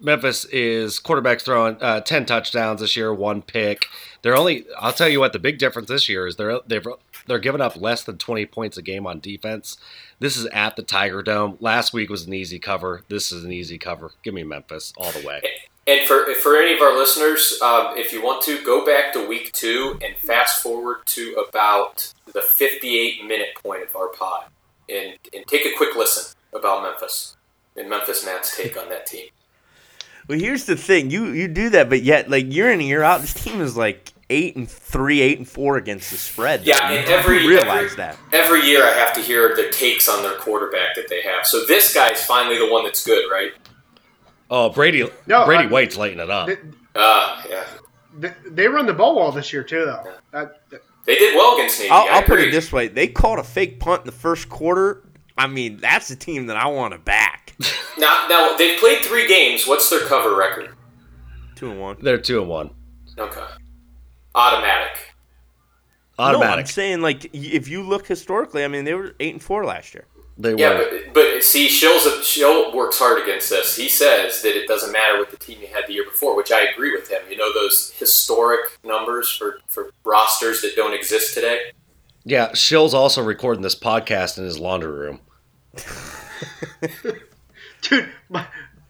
Memphis 0.00 0.44
is 0.46 1.00
quarterbacks 1.00 1.42
throwing 1.42 1.76
uh, 1.82 2.00
ten 2.00 2.24
touchdowns 2.24 2.80
this 2.80 2.96
year, 2.96 3.12
one 3.12 3.42
pick. 3.42 3.86
They're 4.22 4.36
only. 4.36 4.64
I'll 4.78 4.92
tell 4.92 5.08
you 5.08 5.20
what. 5.20 5.32
The 5.32 5.38
big 5.38 5.58
difference 5.58 5.88
this 5.88 6.08
year 6.08 6.26
is 6.26 6.36
they're 6.36 6.60
they've 6.66 6.86
they're 7.28 7.38
giving 7.38 7.60
up 7.60 7.76
less 7.76 8.02
than 8.04 8.18
twenty 8.18 8.46
points 8.46 8.76
a 8.76 8.82
game 8.82 9.06
on 9.06 9.20
defense. 9.20 9.76
This 10.18 10.36
is 10.36 10.46
at 10.46 10.76
the 10.76 10.82
Tiger 10.82 11.22
Dome. 11.22 11.56
Last 11.60 11.92
week 11.92 12.10
was 12.10 12.26
an 12.26 12.34
easy 12.34 12.58
cover. 12.58 13.02
This 13.08 13.30
is 13.30 13.44
an 13.44 13.52
easy 13.52 13.78
cover. 13.78 14.12
Give 14.22 14.34
me 14.34 14.42
Memphis 14.42 14.92
all 14.96 15.12
the 15.12 15.26
way. 15.26 15.42
And 15.86 16.06
for 16.06 16.34
for 16.34 16.56
any 16.56 16.74
of 16.74 16.82
our 16.82 16.96
listeners, 16.96 17.58
um, 17.62 17.96
if 17.96 18.12
you 18.12 18.22
want 18.22 18.42
to 18.42 18.62
go 18.62 18.84
back 18.84 19.12
to 19.14 19.26
week 19.26 19.52
two 19.52 19.98
and 20.02 20.16
fast 20.16 20.62
forward 20.62 21.06
to 21.06 21.44
about 21.48 22.12
the 22.32 22.42
58 22.42 23.24
minute 23.24 23.54
point 23.62 23.82
of 23.82 23.96
our 23.96 24.08
pod, 24.08 24.44
and 24.88 25.14
and 25.34 25.46
take 25.46 25.64
a 25.64 25.74
quick 25.76 25.96
listen 25.96 26.34
about 26.52 26.82
Memphis 26.82 27.36
and 27.76 27.88
Memphis 27.88 28.24
Matt's 28.24 28.56
take 28.56 28.76
on 28.76 28.88
that 28.90 29.06
team. 29.06 29.28
Well, 30.28 30.38
here's 30.38 30.66
the 30.66 30.76
thing: 30.76 31.10
you 31.10 31.28
you 31.28 31.48
do 31.48 31.70
that, 31.70 31.88
but 31.88 32.02
yet 32.02 32.28
like 32.28 32.52
year 32.52 32.66
in 32.70 32.80
and 32.80 32.88
year 32.88 33.02
out, 33.02 33.22
this 33.22 33.32
team 33.32 33.62
is 33.62 33.76
like 33.76 34.12
eight 34.30 34.56
and 34.56 34.68
three, 34.68 35.20
eight 35.20 35.38
and 35.38 35.48
four 35.48 35.76
against 35.76 36.10
the 36.10 36.16
spread. 36.16 36.64
Yeah, 36.64 36.90
and 36.90 37.08
every 37.08 37.42
you 37.42 37.48
realize 37.48 37.92
every, 37.92 37.96
that 37.96 38.18
every 38.32 38.62
year 38.66 38.84
I 38.84 38.90
have 38.90 39.12
to 39.14 39.20
hear 39.20 39.54
the 39.56 39.70
takes 39.70 40.08
on 40.08 40.22
their 40.22 40.34
quarterback 40.38 40.94
that 40.96 41.08
they 41.08 41.22
have. 41.22 41.46
So 41.46 41.64
this 41.66 41.94
guy's 41.94 42.24
finally 42.24 42.58
the 42.58 42.70
one 42.70 42.84
that's 42.84 43.04
good, 43.06 43.30
right? 43.30 43.52
Oh, 44.50 44.70
Brady 44.70 45.08
No, 45.26 45.44
Brady 45.44 45.64
I- 45.64 45.66
White's 45.68 45.96
lighting 45.96 46.20
it 46.20 46.30
up. 46.30 46.46
They, 46.48 46.56
Uh, 46.94 47.42
yeah. 47.48 47.64
they, 48.16 48.32
they 48.46 48.66
run 48.68 48.86
the 48.86 48.94
ball 48.94 49.14
well 49.16 49.30
this 49.32 49.52
year 49.52 49.62
too, 49.62 49.84
though. 49.84 50.04
That, 50.32 50.68
that- 50.70 50.82
They 51.04 51.16
did 51.16 51.34
well 51.34 51.54
against 51.56 51.78
Navy. 51.78 51.90
I'll, 51.90 52.04
I 52.08 52.16
I'll 52.16 52.22
put 52.22 52.40
it 52.40 52.50
this 52.50 52.72
way: 52.72 52.88
they 52.88 53.08
called 53.08 53.38
a 53.38 53.44
fake 53.44 53.80
punt 53.80 54.00
in 54.02 54.06
the 54.06 54.12
first 54.12 54.48
quarter. 54.48 55.04
I 55.36 55.46
mean, 55.46 55.76
that's 55.78 56.08
the 56.08 56.16
team 56.16 56.46
that 56.46 56.56
I 56.56 56.66
want 56.66 56.92
to 56.94 56.98
back. 56.98 57.54
Now, 57.98 58.26
now 58.28 58.56
they've 58.56 58.78
played 58.78 59.04
three 59.04 59.26
games. 59.26 59.66
What's 59.66 59.90
their 59.90 60.06
cover 60.06 60.36
record? 60.36 60.70
Two 61.56 61.72
and 61.72 61.80
one. 61.80 61.96
They're 62.00 62.16
two 62.16 62.40
and 62.40 62.48
one. 62.48 62.70
Okay. 63.18 63.42
Automatic. 64.38 65.14
No, 66.18 66.24
I'm 66.24 66.34
Automatic. 66.36 66.66
saying 66.68 67.00
like 67.00 67.32
if 67.34 67.68
you 67.68 67.82
look 67.82 68.06
historically, 68.06 68.64
I 68.64 68.68
mean 68.68 68.84
they 68.84 68.94
were 68.94 69.14
eight 69.20 69.34
and 69.34 69.42
four 69.42 69.64
last 69.64 69.94
year. 69.94 70.04
they 70.36 70.54
Yeah, 70.56 70.74
were. 70.78 70.88
but, 70.90 71.14
but 71.14 71.42
see, 71.42 71.68
Shill's 71.68 72.06
a, 72.06 72.22
Shill 72.24 72.74
works 72.74 72.98
hard 72.98 73.22
against 73.22 73.50
this. 73.50 73.76
He 73.76 73.88
says 73.88 74.42
that 74.42 74.56
it 74.56 74.66
doesn't 74.68 74.92
matter 74.92 75.18
what 75.18 75.30
the 75.30 75.36
team 75.36 75.60
you 75.60 75.66
had 75.68 75.84
the 75.86 75.92
year 75.94 76.04
before, 76.04 76.36
which 76.36 76.50
I 76.52 76.62
agree 76.70 76.92
with 76.92 77.08
him. 77.10 77.20
You 77.30 77.36
know 77.36 77.52
those 77.52 77.92
historic 77.98 78.60
numbers 78.84 79.30
for, 79.30 79.60
for 79.68 79.90
rosters 80.04 80.60
that 80.62 80.74
don't 80.76 80.92
exist 80.94 81.34
today? 81.34 81.72
Yeah, 82.24 82.52
Shill's 82.54 82.94
also 82.94 83.22
recording 83.22 83.62
this 83.62 83.74
podcast 83.78 84.38
in 84.38 84.44
his 84.44 84.58
laundry 84.58 84.90
room. 84.92 85.20
dude, 87.82 88.08
my, 88.28 88.46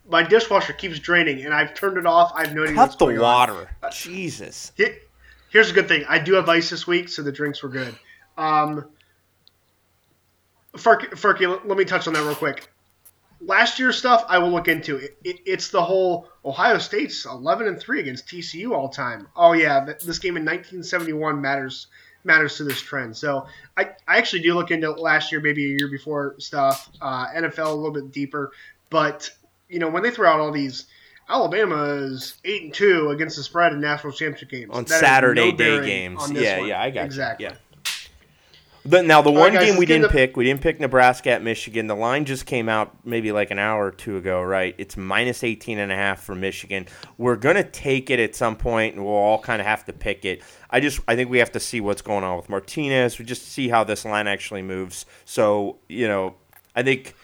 my 0.09 0.23
dishwasher 0.23 0.73
keeps 0.73 0.99
draining, 0.99 1.45
and 1.45 1.55
I've 1.55 1.75
turned 1.75 1.99
it 1.99 2.07
off. 2.07 2.33
I've 2.35 2.55
no 2.55 2.65
idea 2.65 2.77
what's 2.77 2.93
Cut 2.95 2.99
the 2.99 3.05
going 3.07 3.17
on. 3.19 3.23
water, 3.23 3.71
uh, 3.83 3.91
Jesus. 3.91 4.73
Here- 4.77 4.99
Here's 5.51 5.71
a 5.71 5.73
good 5.75 5.89
thing. 5.89 6.05
I 6.09 6.19
do 6.19 6.35
have 6.35 6.49
ice 6.49 6.71
this 6.71 6.87
week, 6.87 7.09
so 7.09 7.23
the 7.23 7.33
drinks 7.33 7.63
were 7.63 7.69
good. 7.69 7.95
Um, 8.37 8.87
let- 10.85 11.67
let 11.67 11.79
me 11.79 11.85
touch 11.85 12.07
on 12.07 12.13
that 12.15 12.23
real 12.23 12.35
quick. 12.35 12.69
Last 13.41 13.79
year's 13.79 13.97
stuff, 13.97 14.25
I 14.29 14.39
will 14.39 14.51
look 14.51 14.69
into. 14.69 14.97
It, 14.97 15.17
it, 15.23 15.37
it's 15.47 15.69
the 15.71 15.83
whole 15.83 16.29
Ohio 16.45 16.79
State's 16.79 17.25
11 17.25 17.69
and 17.69 17.79
three 17.79 18.01
against 18.01 18.27
TCU 18.27 18.73
all 18.73 18.89
time. 18.89 19.29
Oh 19.37 19.53
yeah, 19.53 19.85
this 19.85 20.19
game 20.19 20.37
in 20.37 20.45
1971 20.45 21.41
matters 21.41 21.87
matters 22.25 22.57
to 22.57 22.65
this 22.65 22.81
trend. 22.83 23.17
So 23.17 23.47
I, 23.77 23.91
I 24.09 24.19
actually 24.19 24.43
do 24.43 24.55
look 24.55 24.73
into 24.73 24.91
last 24.91 25.31
year, 25.31 25.41
maybe 25.41 25.65
a 25.67 25.79
year 25.79 25.89
before 25.89 26.35
stuff. 26.39 26.91
Uh, 27.01 27.29
NFL 27.29 27.67
a 27.67 27.75
little 27.75 27.93
bit 27.93 28.11
deeper, 28.11 28.51
but 28.91 29.31
you 29.69 29.79
know 29.79 29.89
when 29.89 30.03
they 30.03 30.11
throw 30.11 30.29
out 30.29 30.41
all 30.41 30.51
these. 30.53 30.87
Alabama 31.29 31.85
is 31.85 32.39
eight 32.45 32.63
and 32.63 32.75
two 32.75 33.11
against 33.11 33.37
the 33.37 33.43
spread 33.43 33.73
in 33.73 33.81
national 33.81 34.13
championship 34.13 34.51
games 34.51 34.71
On 34.73 34.85
That 34.85 35.01
Saturday 35.01 35.51
no 35.53 35.57
day 35.57 35.85
games. 35.85 36.31
Yeah, 36.31 36.59
one. 36.59 36.69
yeah, 36.69 36.81
I 36.81 36.91
got 36.91 37.01
you. 37.01 37.07
exactly. 37.07 37.47
Yeah. 37.47 37.55
The, 38.85 39.03
now 39.03 39.21
the 39.21 39.31
right, 39.31 39.39
one 39.39 39.53
guys, 39.53 39.67
game 39.67 39.77
we 39.77 39.85
didn't 39.85 40.09
pick, 40.11 40.35
we 40.37 40.45
didn't 40.45 40.63
pick 40.63 40.81
Nebraska 40.81 41.31
at 41.31 41.43
Michigan. 41.43 41.89
The 41.89 41.97
line 41.97 42.25
just 42.25 42.47
came 42.47 42.71
out 42.71 42.97
maybe 43.05 43.33
like 43.33 43.51
an 43.51 43.59
hour 43.59 43.87
or 43.87 43.91
two 43.91 44.17
ago, 44.17 44.43
right? 44.43 44.75
It's 44.79 44.97
minus 44.97 45.45
18 45.45 45.79
and 45.79 45.93
a 45.93 45.95
half 45.95 46.23
for 46.23 46.35
Michigan. 46.35 46.87
We're 47.19 47.37
going 47.37 47.57
to 47.57 47.65
take 47.65 48.09
it 48.09 48.19
at 48.19 48.35
some 48.35 48.57
point 48.57 48.95
and 48.95 49.05
we'll 49.05 49.13
all 49.13 49.41
kind 49.41 49.61
of 49.61 49.67
have 49.67 49.85
to 49.87 49.93
pick 49.93 50.25
it. 50.25 50.43
I 50.71 50.81
just 50.81 51.01
I 51.07 51.17
think 51.17 51.29
we 51.29 51.39
have 51.39 51.53
to 51.53 51.61
see 51.61 51.83
what's 51.83 52.01
going 52.01 52.25
on 52.25 52.39
with 52.39 52.49
Martinez. 52.49 53.19
We 53.19 53.27
just 53.27 53.49
see 53.49 53.69
how 53.69 53.85
this 53.85 54.07
line 54.07 54.27
actually 54.27 54.63
moves. 54.63 55.05
So, 55.27 55.77
you 55.89 56.09
know, 56.09 56.37
I 56.75 56.83
think 56.83 57.15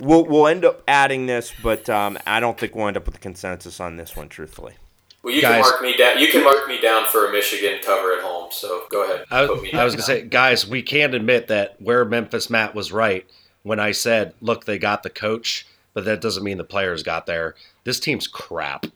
we'll 0.00 0.24
we'll 0.24 0.46
end 0.46 0.64
up 0.64 0.82
adding 0.88 1.26
this, 1.26 1.52
but 1.62 1.88
um, 1.88 2.18
I 2.26 2.40
don't 2.40 2.58
think 2.58 2.74
we'll 2.74 2.88
end 2.88 2.96
up 2.96 3.06
with 3.06 3.16
a 3.16 3.20
consensus 3.20 3.80
on 3.80 3.96
this 3.96 4.16
one 4.16 4.28
truthfully. 4.28 4.74
Well, 5.22 5.34
you 5.34 5.42
Guys. 5.42 5.62
can 5.62 5.70
mark 5.70 5.82
me 5.82 5.96
down. 5.96 6.18
You 6.18 6.28
can 6.28 6.44
mark 6.44 6.66
me 6.66 6.80
down 6.80 7.06
for 7.06 7.28
a 7.28 7.32
Michigan 7.32 7.78
cover 7.84 8.14
at 8.14 8.22
home. 8.22 8.48
So 8.52 8.84
go 8.90 9.04
ahead. 9.04 9.26
I, 9.30 9.40
I 9.78 9.84
was 9.84 9.94
gonna 9.94 10.02
say, 10.02 10.22
guys, 10.22 10.66
we 10.66 10.82
can't 10.82 11.14
admit 11.14 11.48
that 11.48 11.76
where 11.80 12.04
Memphis 12.04 12.48
Matt 12.48 12.74
was 12.74 12.90
right 12.90 13.26
when 13.62 13.78
I 13.78 13.92
said, 13.92 14.34
look, 14.40 14.64
they 14.64 14.78
got 14.78 15.02
the 15.02 15.10
coach, 15.10 15.66
but 15.92 16.04
that 16.06 16.20
doesn't 16.20 16.42
mean 16.42 16.56
the 16.56 16.64
players 16.64 17.02
got 17.02 17.26
there. 17.26 17.54
This 17.84 18.00
team's 18.00 18.26
crap. 18.26 18.86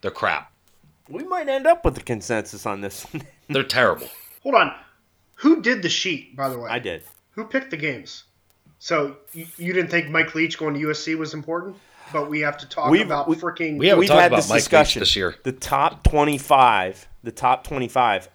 They're 0.00 0.10
crap. 0.10 0.52
We 1.08 1.24
might 1.24 1.48
end 1.48 1.66
up 1.66 1.84
with 1.84 1.98
a 1.98 2.02
consensus 2.02 2.66
on 2.66 2.80
this. 2.80 3.06
They're 3.48 3.62
terrible. 3.62 4.08
Hold 4.42 4.56
on. 4.56 4.74
Who 5.36 5.60
did 5.60 5.82
the 5.82 5.88
sheet, 5.88 6.34
by 6.34 6.48
the 6.48 6.58
way? 6.58 6.70
I 6.70 6.78
did. 6.78 7.04
Who 7.32 7.44
picked 7.44 7.70
the 7.70 7.76
games? 7.76 8.24
So 8.86 9.16
you, 9.32 9.48
you 9.58 9.72
didn't 9.72 9.90
think 9.90 10.10
Mike 10.10 10.32
Leach 10.36 10.58
going 10.58 10.74
to 10.74 10.80
USC 10.80 11.18
was 11.18 11.34
important, 11.34 11.74
but 12.12 12.30
we 12.30 12.38
have 12.38 12.56
to 12.58 12.68
talk 12.68 12.88
We've- 12.88 13.02
about 13.02 13.26
we- 13.26 13.34
freaking. 13.34 13.78
We 13.78 13.88
haven't 13.88 13.98
We've 13.98 14.08
talked 14.08 14.20
had 14.20 14.26
about 14.28 14.36
this 14.36 14.48
Mike 14.48 14.54
Leach 14.58 14.62
discussion 14.62 15.00
this 15.00 15.16
year. 15.16 15.34
The 15.42 15.50
top 15.50 16.04
25, 16.04 17.08
the 17.24 17.32
top 17.32 17.64
25, 17.64 18.28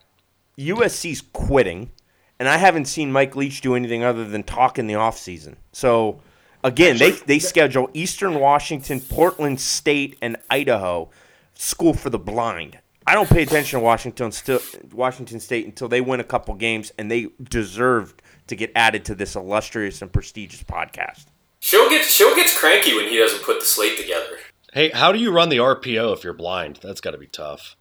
USC's 0.58 1.22
quitting, 1.32 1.90
and 2.38 2.50
I 2.50 2.58
haven't 2.58 2.84
seen 2.90 3.14
Mike 3.14 3.34
Leach 3.38 3.62
do 3.62 3.76
anything 3.76 4.04
other 4.04 4.26
than 4.26 4.44
talk 4.44 4.78
in 4.78 4.88
the 4.88 4.96
offseason. 4.96 5.56
So 5.72 6.20
again, 6.66 6.98
they 6.98 7.12
they 7.12 7.40
schedule 7.40 7.90
Eastern 7.94 8.38
Washington, 8.38 9.00
Portland 9.00 9.62
State, 9.62 10.18
and 10.22 10.36
Idaho 10.50 11.12
school 11.54 11.94
for 11.94 12.10
the 12.10 12.20
blind. 12.20 12.78
I 13.08 13.14
don't 13.14 13.30
pay 13.30 13.44
attention 13.44 13.80
to 13.80 13.86
Washington 13.86 14.34
still 14.34 14.60
Washington 14.92 15.40
State 15.40 15.66
until 15.66 15.88
they 15.88 16.02
win 16.02 16.20
a 16.20 16.26
couple 16.26 16.54
games, 16.56 16.92
and 16.98 17.10
they 17.10 17.28
deserved 17.42 18.22
to 18.52 18.56
get 18.56 18.72
added 18.76 19.06
to 19.06 19.16
this 19.16 19.36
illustrious 19.36 20.02
and 20.02 20.12
prestigious 20.14 20.62
podcast. 20.62 21.26
She'll 21.60 21.90
get 21.90 22.06
she'll 22.06 22.36
gets 22.36 22.58
cranky 22.58 22.96
when 22.96 23.08
he 23.08 23.18
doesn't 23.18 23.44
put 23.44 23.60
the 23.60 23.66
slate 23.66 23.98
together. 23.98 24.38
Hey, 24.74 24.90
how 24.90 25.12
do 25.12 25.20
you 25.20 25.32
run 25.32 25.50
the 25.50 25.58
RPO 25.58 26.14
if 26.14 26.24
you're 26.24 26.34
blind? 26.34 26.80
That's 26.82 27.02
got 27.02 27.12
to 27.12 27.18
be 27.18 27.28
tough. 27.28 27.76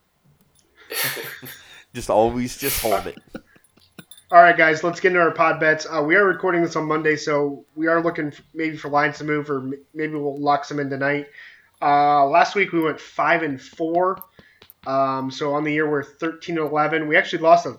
Just 1.95 2.09
always 2.09 2.57
just 2.57 2.81
hold 2.81 3.07
it. 3.09 3.19
All 4.31 4.41
right, 4.41 4.57
guys, 4.57 4.85
let's 4.85 5.01
get 5.01 5.09
into 5.09 5.21
our 5.21 5.33
pod 5.33 5.59
bets. 5.59 5.89
Uh, 5.91 6.03
we 6.03 6.15
are 6.15 6.25
recording 6.25 6.63
this 6.63 6.77
on 6.77 6.87
Monday, 6.87 7.17
so 7.17 7.65
we 7.75 7.89
are 7.89 8.01
looking 8.01 8.29
f- 8.29 8.41
maybe 8.55 8.77
for 8.77 8.89
lines 8.89 9.19
to 9.19 9.25
move, 9.25 9.51
or 9.51 9.59
m- 9.59 9.75
maybe 9.93 10.15
we'll 10.15 10.41
lock 10.41 10.65
some 10.65 10.79
in 10.79 10.89
tonight. 10.89 11.27
Uh, 11.83 12.27
last 12.27 12.55
week 12.55 12.71
we 12.71 12.81
went 12.81 13.01
five 13.01 13.43
and 13.43 13.61
four, 13.61 14.23
um, 14.87 15.33
so 15.33 15.53
on 15.53 15.65
the 15.65 15.73
year 15.73 15.91
we're 15.91 16.05
thirteen 16.05 16.59
and 16.59 16.69
eleven. 16.69 17.09
We 17.09 17.17
actually 17.17 17.43
lost 17.43 17.67
a 17.67 17.77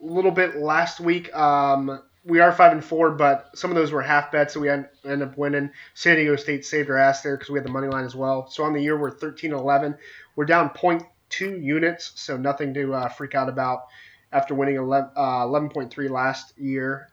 little 0.00 0.30
bit 0.30 0.56
last 0.56 0.98
week. 0.98 1.34
Um, 1.36 2.02
we 2.26 2.40
are 2.40 2.50
five 2.52 2.72
and 2.72 2.84
four, 2.84 3.12
but 3.12 3.50
some 3.54 3.70
of 3.70 3.76
those 3.76 3.92
were 3.92 4.02
half 4.02 4.32
bets, 4.32 4.54
so 4.54 4.60
we 4.60 4.68
end, 4.68 4.88
end 5.04 5.22
up 5.22 5.38
winning. 5.38 5.70
San 5.94 6.16
Diego 6.16 6.34
State 6.34 6.66
saved 6.66 6.90
our 6.90 6.98
ass 6.98 7.22
there 7.22 7.36
because 7.36 7.50
we 7.50 7.58
had 7.58 7.64
the 7.64 7.72
money 7.72 7.86
line 7.86 8.04
as 8.04 8.16
well. 8.16 8.48
So 8.50 8.64
on 8.64 8.72
the 8.72 8.82
year 8.82 8.98
we're 8.98 9.12
thirteen 9.12 9.52
and 9.52 9.60
eleven. 9.60 9.96
We're 10.34 10.44
down 10.44 10.70
0.2 10.70 11.62
units, 11.62 12.12
so 12.16 12.36
nothing 12.36 12.74
to 12.74 12.94
uh, 12.94 13.08
freak 13.08 13.34
out 13.34 13.48
about 13.48 13.86
after 14.32 14.54
winning 14.54 14.76
11, 14.76 15.10
uh, 15.16 15.46
11.3 15.46 16.10
last 16.10 16.52
year. 16.58 17.08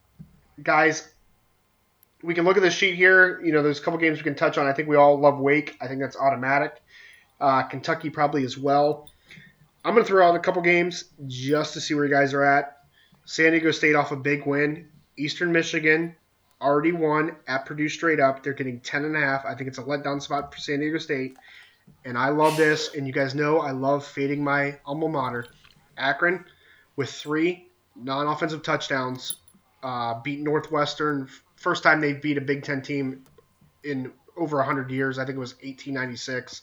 Guys, 0.61 1.07
we 2.21 2.33
can 2.33 2.43
look 2.43 2.57
at 2.57 2.63
the 2.63 2.71
sheet 2.71 2.95
here. 2.95 3.39
You 3.41 3.53
know, 3.53 3.63
there's 3.63 3.79
a 3.79 3.81
couple 3.81 3.99
games 3.99 4.17
we 4.17 4.23
can 4.23 4.35
touch 4.35 4.57
on. 4.57 4.67
I 4.67 4.73
think 4.73 4.89
we 4.89 4.97
all 4.97 5.19
love 5.19 5.39
Wake. 5.39 5.77
I 5.79 5.87
think 5.87 6.01
that's 6.01 6.17
automatic. 6.17 6.81
Uh, 7.39 7.63
Kentucky 7.63 8.09
probably 8.09 8.43
as 8.43 8.57
well. 8.57 9.09
I'm 9.85 9.93
going 9.93 10.03
to 10.05 10.07
throw 10.07 10.27
out 10.27 10.35
a 10.35 10.39
couple 10.39 10.61
games 10.61 11.05
just 11.27 11.73
to 11.73 11.81
see 11.81 11.93
where 11.93 12.05
you 12.05 12.11
guys 12.11 12.33
are 12.33 12.43
at. 12.43 12.77
San 13.25 13.51
Diego 13.51 13.71
State 13.71 13.95
off 13.95 14.11
a 14.11 14.15
big 14.15 14.45
win. 14.45 14.89
Eastern 15.17 15.51
Michigan 15.51 16.15
already 16.61 16.91
won 16.91 17.35
at 17.47 17.65
Purdue 17.65 17.89
straight 17.89 18.19
up. 18.19 18.41
They're 18.41 18.53
getting 18.53 18.79
10.5. 18.79 19.45
I 19.45 19.55
think 19.55 19.67
it's 19.67 19.77
a 19.77 19.83
letdown 19.83 20.21
spot 20.21 20.53
for 20.53 20.59
San 20.59 20.79
Diego 20.79 20.97
State. 20.97 21.37
And 22.05 22.17
I 22.17 22.29
love 22.29 22.55
this. 22.55 22.95
And 22.95 23.05
you 23.05 23.13
guys 23.13 23.35
know 23.35 23.59
I 23.59 23.71
love 23.71 24.05
fading 24.05 24.43
my 24.43 24.79
alma 24.85 25.09
mater. 25.09 25.47
Akron 25.97 26.45
with 26.95 27.11
three 27.11 27.67
non-offensive 27.95 28.63
touchdowns, 28.63 29.37
uh, 29.83 30.19
beat 30.21 30.39
Northwestern. 30.39 31.29
First 31.55 31.83
time 31.83 32.01
they 32.01 32.13
beat 32.13 32.37
a 32.37 32.41
Big 32.41 32.63
Ten 32.63 32.81
team 32.81 33.23
in 33.83 34.11
over 34.37 34.57
100 34.57 34.89
years. 34.89 35.19
I 35.19 35.25
think 35.25 35.35
it 35.35 35.39
was 35.39 35.53
1896. 35.55 36.61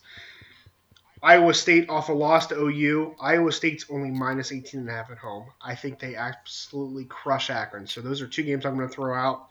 Iowa 1.23 1.53
State 1.53 1.91
off 1.91 2.09
a 2.09 2.13
loss 2.13 2.47
to 2.49 2.55
OU. 2.55 3.15
Iowa 3.21 3.53
State's 3.53 3.85
only 3.91 4.11
minus 4.11 4.53
18 4.53 4.81
and 4.81 4.89
a 4.89 4.93
half 4.93 5.11
at 5.11 5.19
home. 5.19 5.47
I 5.61 5.75
think 5.75 5.99
they 5.99 6.17
absolutely 6.17 7.05
crush 7.05 7.51
Akron. 7.51 7.87
So 7.87 8.01
those 8.01 8.23
are 8.23 8.27
two 8.27 8.43
games 8.43 8.65
I'm 8.65 8.77
going 8.77 8.89
to 8.89 8.95
throw 8.95 9.15
out. 9.15 9.49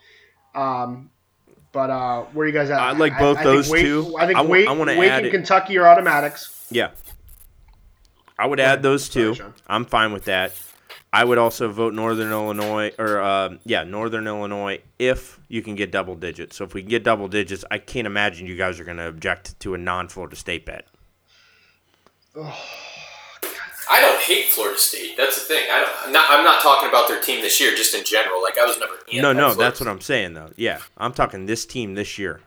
Um, 0.56 1.12
but 1.72 1.90
uh, 1.90 2.24
where 2.34 2.46
are 2.46 2.48
you 2.48 2.54
guys 2.54 2.70
at? 2.72 2.80
I 2.80 2.92
like 2.94 3.18
both 3.20 3.38
think 3.38 3.44
those 3.44 3.70
Wake- 3.70 3.84
two. 3.84 4.16
I 4.18 4.26
think 4.26 4.40
I 4.40 4.42
Wake, 4.42 4.68
I 4.68 4.72
wanna 4.72 4.98
Wake 4.98 5.12
add 5.12 5.18
and 5.20 5.28
it- 5.28 5.32
Kentucky 5.32 5.78
are 5.78 5.88
automatics. 5.88 6.68
Yeah. 6.72 6.90
I 8.38 8.48
would 8.48 8.60
add 8.60 8.82
those 8.82 9.10
two. 9.10 9.36
Sorry, 9.36 9.52
I'm 9.68 9.86
fine 9.86 10.14
with 10.14 10.26
that. 10.26 10.54
I 11.12 11.24
would 11.24 11.38
also 11.38 11.70
vote 11.70 11.94
Northern 11.94 12.32
Illinois 12.32 12.92
or 12.98 13.20
uh, 13.20 13.56
yeah, 13.66 13.84
Northern 13.84 14.28
Illinois 14.28 14.82
if 14.98 15.40
you 15.48 15.62
can 15.62 15.76
get 15.76 15.92
double 15.92 16.16
digits. 16.16 16.56
So 16.56 16.64
if 16.64 16.74
we 16.74 16.82
can 16.82 16.90
get 16.90 17.04
double 17.04 17.28
digits, 17.28 17.66
I 17.70 17.80
can't 17.80 18.08
imagine 18.08 18.48
you 18.48 18.56
guys 18.56 18.80
are 18.80 18.84
going 18.84 18.98
to 18.98 19.08
object 19.08 19.60
to 19.62 19.74
a 19.74 19.78
non-Florida 19.78 20.36
State 20.36 20.66
bet. 20.66 20.88
I 23.92 24.02
don't 24.02 24.22
hate 24.22 24.46
Florida 24.52 24.78
State. 24.78 25.18
That's 25.18 25.36
the 25.36 25.54
thing. 25.54 25.64
I 25.72 25.80
don't. 25.80 26.08
I'm 26.08 26.14
not, 26.14 26.26
I'm 26.30 26.44
not 26.44 26.62
talking 26.62 26.90
about 26.90 27.08
their 27.08 27.20
team 27.20 27.42
this 27.42 27.60
year, 27.60 27.76
just 27.76 27.96
in 27.96 28.04
general. 28.06 28.42
Like 28.42 28.58
I 28.58 28.66
was 28.66 28.78
never. 28.80 28.94
no, 29.14 29.34
no, 29.34 29.54
that's 29.54 29.80
what 29.80 29.90
I'm 29.90 30.02
saying 30.02 30.34
though. 30.34 30.52
Yeah, 30.56 30.80
I'm 30.98 31.14
talking 31.14 31.46
this 31.46 31.66
team 31.66 31.96
this 31.96 32.20
year. 32.20 32.42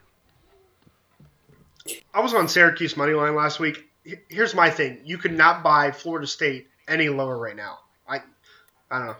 I 2.14 2.20
was 2.20 2.32
on 2.32 2.46
Syracuse 2.46 2.96
money 2.96 3.12
line 3.12 3.34
last 3.34 3.58
week. 3.58 3.88
Here's 4.28 4.54
my 4.54 4.70
thing: 4.70 5.00
you 5.04 5.18
could 5.18 5.32
not 5.32 5.64
buy 5.64 5.90
Florida 5.90 6.26
State 6.26 6.68
any 6.86 7.08
lower 7.08 7.36
right 7.36 7.56
now. 7.56 7.78
I, 8.06 8.20
I 8.90 8.98
don't 8.98 9.06
know. 9.08 9.16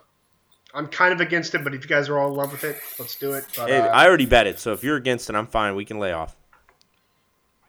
I'm 0.75 0.87
kind 0.87 1.13
of 1.13 1.21
against 1.21 1.55
it, 1.55 1.65
but 1.65 1.75
if 1.75 1.83
you 1.83 1.89
guys 1.89 2.09
are 2.09 2.19
all 2.19 2.29
in 2.29 2.35
love 2.35 2.53
with 2.53 2.65
it, 2.65 2.79
let's 2.99 3.17
do 3.17 3.33
it. 3.33 3.45
But 3.57 3.69
Hey, 3.69 3.79
uh, 3.79 3.89
I 3.89 4.07
already 4.07 4.27
bet 4.27 4.47
it, 4.47 4.59
so 4.59 4.73
if 4.73 4.83
you're 4.83 4.97
against 4.97 5.29
it, 5.29 5.37
I'm 5.37 5.47
fine. 5.47 5.75
We 5.75 5.85
can 5.85 5.99
lay 5.99 6.13
off. 6.13 6.37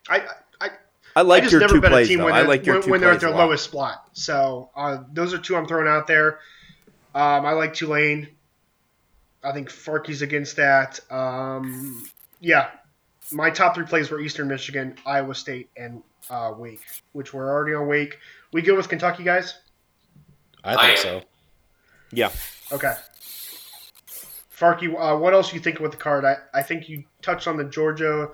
I, 0.07 0.25
I, 1.15 1.19
I 1.21 1.23
I 1.23 1.25
like 1.27 1.43
just 1.43 1.51
your 1.51 1.61
never 1.61 1.75
two 1.75 1.81
bet 1.81 1.91
a 1.91 1.95
plays 1.95 2.07
team 2.07 2.19
though. 2.19 2.25
when 2.25 2.33
I 2.33 2.39
they're, 2.39 2.47
like 2.47 2.65
your 2.65 2.75
when, 2.75 2.83
two 2.83 2.91
when 2.91 3.01
they're 3.01 3.11
at 3.11 3.19
their 3.21 3.29
lowest 3.31 3.63
spot. 3.65 4.09
So 4.13 4.69
uh, 4.75 5.03
those 5.11 5.33
are 5.33 5.37
two 5.37 5.55
I'm 5.55 5.67
throwing 5.67 5.87
out 5.87 6.07
there. 6.07 6.39
Um, 7.15 7.45
I 7.45 7.51
like 7.53 7.73
Tulane. 7.73 8.29
I 9.43 9.51
think 9.51 9.69
Farkey's 9.69 10.21
against 10.21 10.55
that. 10.55 10.99
Um, 11.11 12.07
yeah, 12.39 12.69
my 13.31 13.49
top 13.49 13.75
three 13.75 13.85
plays 13.85 14.09
were 14.09 14.19
Eastern 14.19 14.47
Michigan, 14.47 14.95
Iowa 15.05 15.35
State, 15.35 15.69
and 15.77 16.01
uh, 16.29 16.53
Wake, 16.57 16.81
which 17.11 17.33
we're 17.33 17.49
already 17.49 17.73
on 17.75 17.87
Wake. 17.87 18.17
We 18.53 18.61
good 18.61 18.77
with 18.77 18.87
Kentucky, 18.89 19.23
guys? 19.23 19.59
I 20.63 20.75
I 20.75 20.85
think 20.95 20.97
am. 20.99 21.03
so. 21.21 21.21
Yeah, 22.11 22.31
Okay. 22.71 22.93
Farkey, 24.57 24.93
uh, 24.97 25.17
what 25.17 25.33
else 25.33 25.51
you 25.53 25.59
think 25.59 25.79
with 25.79 25.91
the 25.91 25.97
card? 25.97 26.23
I, 26.25 26.37
I 26.53 26.61
think 26.61 26.87
you 26.87 27.03
touched 27.21 27.47
on 27.47 27.57
the 27.57 27.63
Georgia 27.63 28.29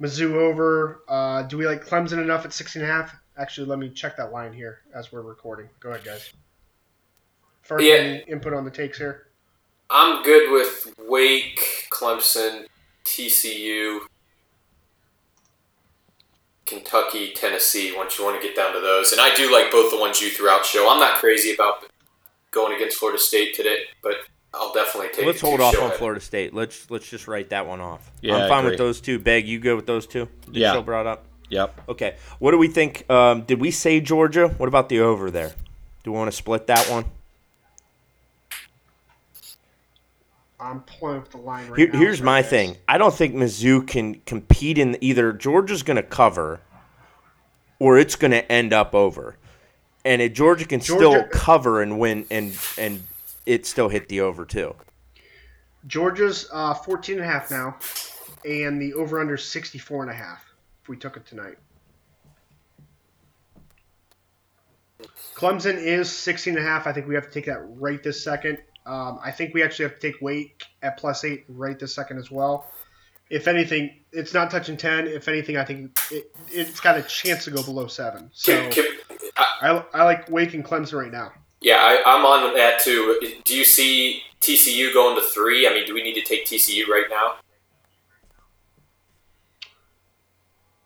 Mizzou 0.00 0.34
over. 0.34 1.02
Uh, 1.08 1.42
do 1.42 1.56
we 1.56 1.66
like 1.66 1.84
Clemson 1.84 2.18
enough 2.18 2.44
at 2.44 2.52
six 2.52 2.76
and 2.76 2.84
a 2.84 2.88
half? 2.88 3.14
Actually, 3.38 3.66
let 3.66 3.78
me 3.78 3.88
check 3.90 4.16
that 4.16 4.32
line 4.32 4.52
here 4.52 4.80
as 4.94 5.12
we're 5.12 5.22
recording. 5.22 5.68
Go 5.80 5.90
ahead, 5.90 6.04
guys. 6.04 6.32
Farkey, 7.68 7.88
Yeah. 7.88 7.94
any 7.94 8.18
input 8.28 8.52
on 8.54 8.64
the 8.64 8.70
takes 8.70 8.98
here? 8.98 9.28
I'm 9.90 10.22
good 10.22 10.50
with 10.52 10.94
Wake, 11.08 11.88
Clemson, 11.90 12.66
TCU, 13.04 14.00
Kentucky, 16.64 17.32
Tennessee. 17.32 17.94
Once 17.96 18.18
you 18.18 18.24
want 18.24 18.40
to 18.40 18.46
get 18.46 18.56
down 18.56 18.72
to 18.72 18.80
those, 18.80 19.12
and 19.12 19.20
I 19.20 19.34
do 19.34 19.52
like 19.52 19.70
both 19.70 19.90
the 19.92 19.98
ones 19.98 20.20
you 20.20 20.30
threw 20.30 20.48
out. 20.48 20.64
Show 20.66 20.90
I'm 20.90 20.98
not 20.98 21.18
crazy 21.18 21.54
about 21.54 21.84
going 22.50 22.74
against 22.74 22.98
Florida 22.98 23.18
State 23.20 23.54
today, 23.54 23.84
but 24.02 24.14
I'll 24.58 24.72
definitely 24.72 25.08
take. 25.10 25.18
It. 25.20 25.26
Let's 25.26 25.40
the 25.40 25.46
hold 25.46 25.60
two 25.60 25.64
off 25.64 25.74
show 25.74 25.80
on 25.82 25.86
ahead. 25.88 25.98
Florida 25.98 26.20
State. 26.20 26.54
Let's 26.54 26.90
let's 26.90 27.08
just 27.08 27.28
write 27.28 27.50
that 27.50 27.66
one 27.66 27.80
off. 27.80 28.10
Yeah, 28.22 28.36
I'm 28.36 28.48
fine 28.48 28.64
with 28.64 28.78
those 28.78 29.00
two. 29.00 29.18
Beg, 29.18 29.46
you 29.46 29.58
good 29.58 29.76
with 29.76 29.86
those 29.86 30.06
two? 30.06 30.28
That 30.46 30.54
Yeah. 30.54 30.72
Show 30.72 30.82
brought 30.82 31.06
up. 31.06 31.24
Yep. 31.50 31.80
Okay. 31.90 32.16
What 32.38 32.50
do 32.52 32.58
we 32.58 32.68
think? 32.68 33.08
Um, 33.10 33.42
did 33.42 33.60
we 33.60 33.70
say 33.70 34.00
Georgia? 34.00 34.48
What 34.48 34.66
about 34.68 34.88
the 34.88 35.00
over 35.00 35.30
there? 35.30 35.52
Do 36.02 36.12
we 36.12 36.18
want 36.18 36.30
to 36.30 36.36
split 36.36 36.66
that 36.68 36.88
one? 36.90 37.04
I'm 40.58 40.80
pulling 40.80 41.18
up 41.18 41.28
the 41.28 41.36
line 41.36 41.68
right 41.68 41.78
Here, 41.78 41.88
now. 41.92 41.98
here's 41.98 42.22
my 42.22 42.40
guys. 42.40 42.50
thing. 42.50 42.76
I 42.88 42.96
don't 42.98 43.14
think 43.14 43.34
Mizzou 43.34 43.86
can 43.86 44.14
compete 44.26 44.78
in 44.78 44.96
either. 45.02 45.32
Georgia's 45.32 45.82
going 45.82 45.98
to 45.98 46.02
cover, 46.02 46.60
or 47.78 47.98
it's 47.98 48.16
going 48.16 48.30
to 48.30 48.50
end 48.50 48.72
up 48.72 48.94
over, 48.94 49.36
and 50.04 50.22
it, 50.22 50.34
Georgia 50.34 50.64
can 50.64 50.80
still 50.80 51.24
cover 51.24 51.82
and 51.82 51.98
win, 51.98 52.24
and 52.30 52.56
and 52.78 53.02
it 53.46 53.64
still 53.64 53.88
hit 53.88 54.08
the 54.08 54.20
over 54.20 54.44
too. 54.44 54.74
Georgia's 55.86 56.48
uh, 56.52 56.74
14 56.74 57.16
and 57.16 57.24
a 57.24 57.28
half 57.28 57.50
now, 57.50 57.76
and 58.44 58.82
the 58.82 58.92
over 58.94 59.20
under 59.20 59.36
64 59.36 60.02
and 60.02 60.10
a 60.10 60.14
half 60.14 60.44
if 60.82 60.88
we 60.88 60.96
took 60.96 61.16
it 61.16 61.24
tonight. 61.24 61.56
Clemson 65.34 65.76
is 65.76 66.10
16 66.10 66.56
and 66.56 66.64
a 66.64 66.68
half. 66.68 66.86
I 66.86 66.92
think 66.92 67.06
we 67.06 67.14
have 67.14 67.26
to 67.26 67.30
take 67.30 67.46
that 67.46 67.60
right 67.78 68.02
this 68.02 68.24
second. 68.24 68.58
Um, 68.86 69.18
I 69.22 69.30
think 69.30 69.52
we 69.52 69.62
actually 69.62 69.84
have 69.84 69.98
to 69.98 70.12
take 70.12 70.20
Wake 70.22 70.64
at 70.82 70.96
plus 70.96 71.24
eight 71.24 71.44
right 71.48 71.78
this 71.78 71.94
second 71.94 72.18
as 72.18 72.30
well. 72.30 72.70
If 73.28 73.48
anything, 73.48 73.90
it's 74.12 74.32
not 74.32 74.50
touching 74.50 74.76
10. 74.76 75.08
If 75.08 75.28
anything, 75.28 75.56
I 75.56 75.64
think 75.64 75.96
it, 76.10 76.34
it's 76.48 76.80
got 76.80 76.96
a 76.96 77.02
chance 77.02 77.44
to 77.44 77.50
go 77.50 77.62
below 77.62 77.86
seven. 77.88 78.30
So 78.32 78.52
Can- 78.70 78.72
can- 78.72 78.86
I, 79.36 79.84
I 79.92 80.04
like 80.04 80.30
Wake 80.30 80.54
and 80.54 80.64
Clemson 80.64 80.98
right 81.00 81.12
now. 81.12 81.32
Yeah, 81.66 81.78
I, 81.78 82.00
I'm 82.06 82.24
on 82.24 82.54
that 82.54 82.80
too. 82.80 83.20
Do 83.44 83.56
you 83.56 83.64
see 83.64 84.22
TCU 84.40 84.94
going 84.94 85.16
to 85.16 85.22
three? 85.22 85.66
I 85.66 85.70
mean, 85.70 85.84
do 85.84 85.94
we 85.94 86.02
need 86.04 86.14
to 86.14 86.22
take 86.22 86.46
TCU 86.46 86.86
right 86.86 87.06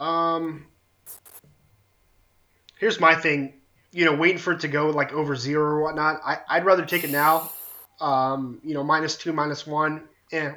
now? 0.01 0.07
Um, 0.07 0.65
here's 2.79 2.99
my 2.99 3.15
thing. 3.15 3.61
You 3.93 4.07
know, 4.07 4.15
waiting 4.15 4.39
for 4.39 4.55
it 4.55 4.61
to 4.61 4.69
go 4.69 4.89
like 4.89 5.13
over 5.13 5.37
zero 5.37 5.65
or 5.65 5.83
whatnot. 5.83 6.23
I, 6.25 6.39
I'd 6.49 6.65
rather 6.65 6.87
take 6.87 7.05
it 7.05 7.11
now. 7.11 7.51
Um, 8.01 8.59
you 8.65 8.73
know, 8.73 8.83
minus 8.83 9.17
two, 9.17 9.35
minus 9.35 9.67
one. 9.67 10.09
Eh, 10.33 10.53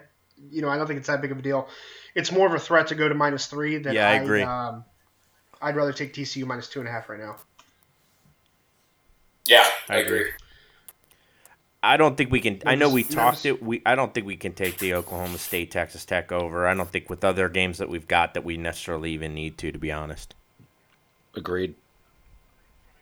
you 0.49 0.61
know, 0.61 0.69
I 0.69 0.77
don't 0.77 0.87
think 0.87 0.99
it's 0.99 1.07
that 1.07 1.21
big 1.21 1.33
of 1.33 1.39
a 1.39 1.41
deal. 1.41 1.67
It's 2.15 2.31
more 2.31 2.47
of 2.47 2.53
a 2.53 2.59
threat 2.59 2.87
to 2.87 2.95
go 2.95 3.09
to 3.09 3.15
minus 3.15 3.47
three 3.47 3.77
than 3.77 3.93
Yeah, 3.93 4.09
I 4.09 4.13
I'd, 4.13 4.21
agree. 4.21 4.43
Um, 4.43 4.85
I'd 5.61 5.75
rather 5.75 5.91
take 5.91 6.13
TCU 6.13 6.45
minus 6.45 6.69
two 6.69 6.79
and 6.79 6.87
a 6.87 6.91
half 6.93 7.09
right 7.09 7.19
now. 7.19 7.35
Yeah, 9.47 9.65
I 9.89 9.95
I, 9.95 9.97
agree. 9.97 10.19
agree. 10.21 10.31
I 11.81 11.97
don't 11.97 12.15
think 12.15 12.31
we 12.31 12.39
can. 12.39 12.61
I 12.65 12.75
know 12.75 12.87
we 12.89 13.01
Memphis- 13.01 13.15
talked 13.15 13.45
it. 13.45 13.61
We 13.61 13.81
I 13.85 13.95
don't 13.95 14.13
think 14.13 14.25
we 14.25 14.37
can 14.37 14.53
take 14.53 14.77
the 14.77 14.93
Oklahoma 14.93 15.37
State 15.37 15.71
Texas 15.71 16.05
Tech 16.05 16.31
over. 16.31 16.65
I 16.65 16.73
don't 16.73 16.89
think 16.89 17.09
with 17.09 17.23
other 17.25 17.49
games 17.49 17.77
that 17.79 17.89
we've 17.89 18.07
got 18.07 18.33
that 18.35 18.43
we 18.45 18.55
necessarily 18.57 19.11
even 19.11 19.33
need 19.33 19.57
to. 19.59 19.71
To 19.71 19.77
be 19.77 19.91
honest. 19.91 20.33
Agreed. 21.35 21.75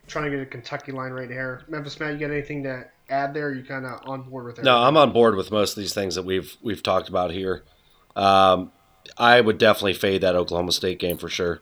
Trying 0.08 0.24
to 0.24 0.30
get 0.30 0.40
a 0.40 0.46
Kentucky 0.46 0.90
line 0.90 1.12
right 1.12 1.30
here. 1.30 1.62
Memphis 1.68 2.00
Matt, 2.00 2.14
you 2.14 2.18
got 2.18 2.32
anything 2.32 2.64
to 2.64 2.86
add 3.08 3.32
there? 3.34 3.52
You 3.54 3.62
kind 3.62 3.86
of 3.86 4.00
on 4.06 4.22
board 4.22 4.46
with 4.46 4.58
it? 4.58 4.64
No, 4.64 4.76
I'm 4.78 4.96
on 4.96 5.12
board 5.12 5.36
with 5.36 5.50
most 5.52 5.76
of 5.76 5.80
these 5.80 5.94
things 5.94 6.16
that 6.16 6.24
we've 6.24 6.56
we've 6.60 6.82
talked 6.82 7.08
about 7.08 7.30
here. 7.30 7.62
Um, 8.16 8.72
I 9.16 9.40
would 9.40 9.58
definitely 9.58 9.94
fade 9.94 10.22
that 10.22 10.34
Oklahoma 10.34 10.72
State 10.72 10.98
game 10.98 11.18
for 11.18 11.28
sure. 11.28 11.60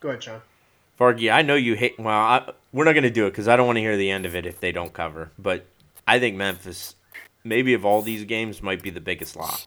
Go 0.00 0.08
ahead, 0.08 0.20
John. 0.20 0.42
Farkey, 0.98 1.32
I 1.32 1.42
know 1.42 1.54
you 1.54 1.74
hate. 1.74 1.98
Well, 1.98 2.08
I, 2.08 2.52
we're 2.72 2.84
not 2.84 2.92
going 2.92 3.04
to 3.04 3.10
do 3.10 3.26
it 3.26 3.30
because 3.30 3.48
I 3.48 3.56
don't 3.56 3.66
want 3.66 3.76
to 3.76 3.80
hear 3.80 3.96
the 3.96 4.10
end 4.10 4.26
of 4.26 4.34
it 4.34 4.46
if 4.46 4.60
they 4.60 4.72
don't 4.72 4.92
cover. 4.92 5.30
But 5.38 5.66
I 6.06 6.18
think 6.18 6.36
Memphis, 6.36 6.96
maybe 7.44 7.74
of 7.74 7.84
all 7.84 8.02
these 8.02 8.24
games, 8.24 8.62
might 8.62 8.82
be 8.82 8.90
the 8.90 9.00
biggest 9.00 9.36
lock. 9.36 9.60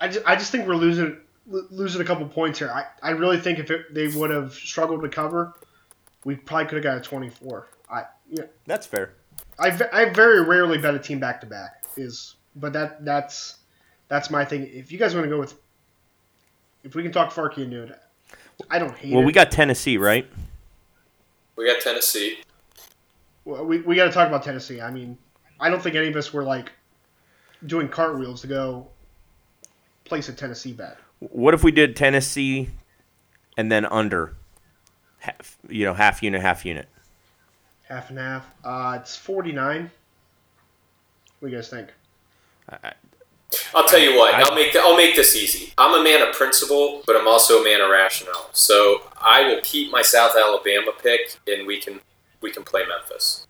I 0.00 0.08
just, 0.08 0.26
I 0.26 0.36
just 0.36 0.52
think 0.52 0.66
we're 0.66 0.76
losing 0.76 1.18
losing 1.46 2.00
a 2.00 2.04
couple 2.04 2.26
points 2.26 2.58
here. 2.58 2.70
I, 2.70 2.84
I 3.02 3.10
really 3.10 3.38
think 3.38 3.58
if 3.58 3.70
it, 3.70 3.92
they 3.92 4.08
would 4.08 4.30
have 4.30 4.54
struggled 4.54 5.02
to 5.02 5.08
cover, 5.08 5.54
we 6.24 6.36
probably 6.36 6.66
could 6.66 6.76
have 6.76 6.84
got 6.84 6.96
a 6.96 7.00
24. 7.00 7.68
I 7.90 8.04
yeah, 8.30 8.44
That's 8.66 8.86
fair. 8.86 9.14
I, 9.58 9.78
I 9.92 10.06
very 10.06 10.42
rarely 10.42 10.78
bet 10.78 10.94
a 10.94 10.98
team 10.98 11.20
back 11.20 11.40
to 11.42 11.46
back 11.46 11.84
is, 11.96 12.36
but 12.56 12.72
that 12.72 13.04
that's 13.04 13.58
that's 14.08 14.30
my 14.30 14.44
thing. 14.44 14.68
If 14.72 14.90
you 14.90 14.98
guys 14.98 15.14
want 15.14 15.24
to 15.24 15.30
go 15.30 15.38
with, 15.38 15.54
if 16.84 16.94
we 16.94 17.02
can 17.02 17.10
talk 17.10 17.32
Farkey 17.32 17.62
and 17.62 17.70
Nude, 17.70 17.94
I 18.70 18.78
don't 18.78 18.94
hate 18.94 19.10
it. 19.10 19.14
Well, 19.14 19.22
it. 19.22 19.26
we 19.26 19.32
got 19.32 19.50
Tennessee, 19.50 19.96
right? 19.96 20.30
We 21.56 21.66
got 21.66 21.80
Tennessee. 21.80 22.38
Well, 23.44 23.64
we, 23.64 23.80
we 23.80 23.96
got 23.96 24.04
to 24.04 24.12
talk 24.12 24.28
about 24.28 24.42
Tennessee. 24.42 24.80
I 24.80 24.90
mean, 24.90 25.18
I 25.58 25.70
don't 25.70 25.82
think 25.82 25.96
any 25.96 26.08
of 26.08 26.16
us 26.16 26.32
were 26.32 26.44
like 26.44 26.72
doing 27.66 27.88
cartwheels 27.88 28.42
to 28.42 28.46
go 28.46 28.88
place 30.04 30.28
a 30.28 30.32
Tennessee 30.32 30.72
bet. 30.72 30.98
What 31.18 31.54
if 31.54 31.64
we 31.64 31.72
did 31.72 31.96
Tennessee 31.96 32.70
and 33.56 33.72
then 33.72 33.86
under? 33.86 34.36
Half, 35.18 35.56
you 35.68 35.86
know, 35.86 35.94
half 35.94 36.22
unit, 36.22 36.42
half 36.42 36.66
unit. 36.66 36.88
Half 37.88 38.10
and 38.10 38.18
half. 38.18 38.46
Uh, 38.62 38.98
it's 39.00 39.16
49. 39.16 39.90
What 41.40 41.48
do 41.48 41.54
you 41.54 41.56
guys 41.58 41.68
think? 41.68 41.88
I'll 43.74 43.86
tell 43.86 43.98
you 43.98 44.16
what. 44.16 44.34
I- 44.34 44.42
I'll 44.42 44.54
make 44.54 44.72
the, 44.72 44.80
I'll 44.80 44.96
make 44.96 45.14
this 45.16 45.34
easy. 45.36 45.72
I'm 45.78 45.98
a 45.98 46.02
man 46.04 46.26
of 46.26 46.34
principle, 46.34 47.02
but 47.06 47.16
I'm 47.16 47.26
also 47.28 47.60
a 47.60 47.64
man 47.64 47.80
of 47.80 47.90
rationale. 47.90 48.48
So 48.52 49.02
I 49.20 49.42
will 49.46 49.60
keep 49.62 49.90
my 49.90 50.02
South 50.02 50.32
Alabama 50.36 50.92
pick, 51.02 51.36
and 51.46 51.66
we 51.66 51.80
can 51.80 52.00
we 52.40 52.50
can 52.50 52.62
play 52.64 52.82
Memphis. 52.86 53.46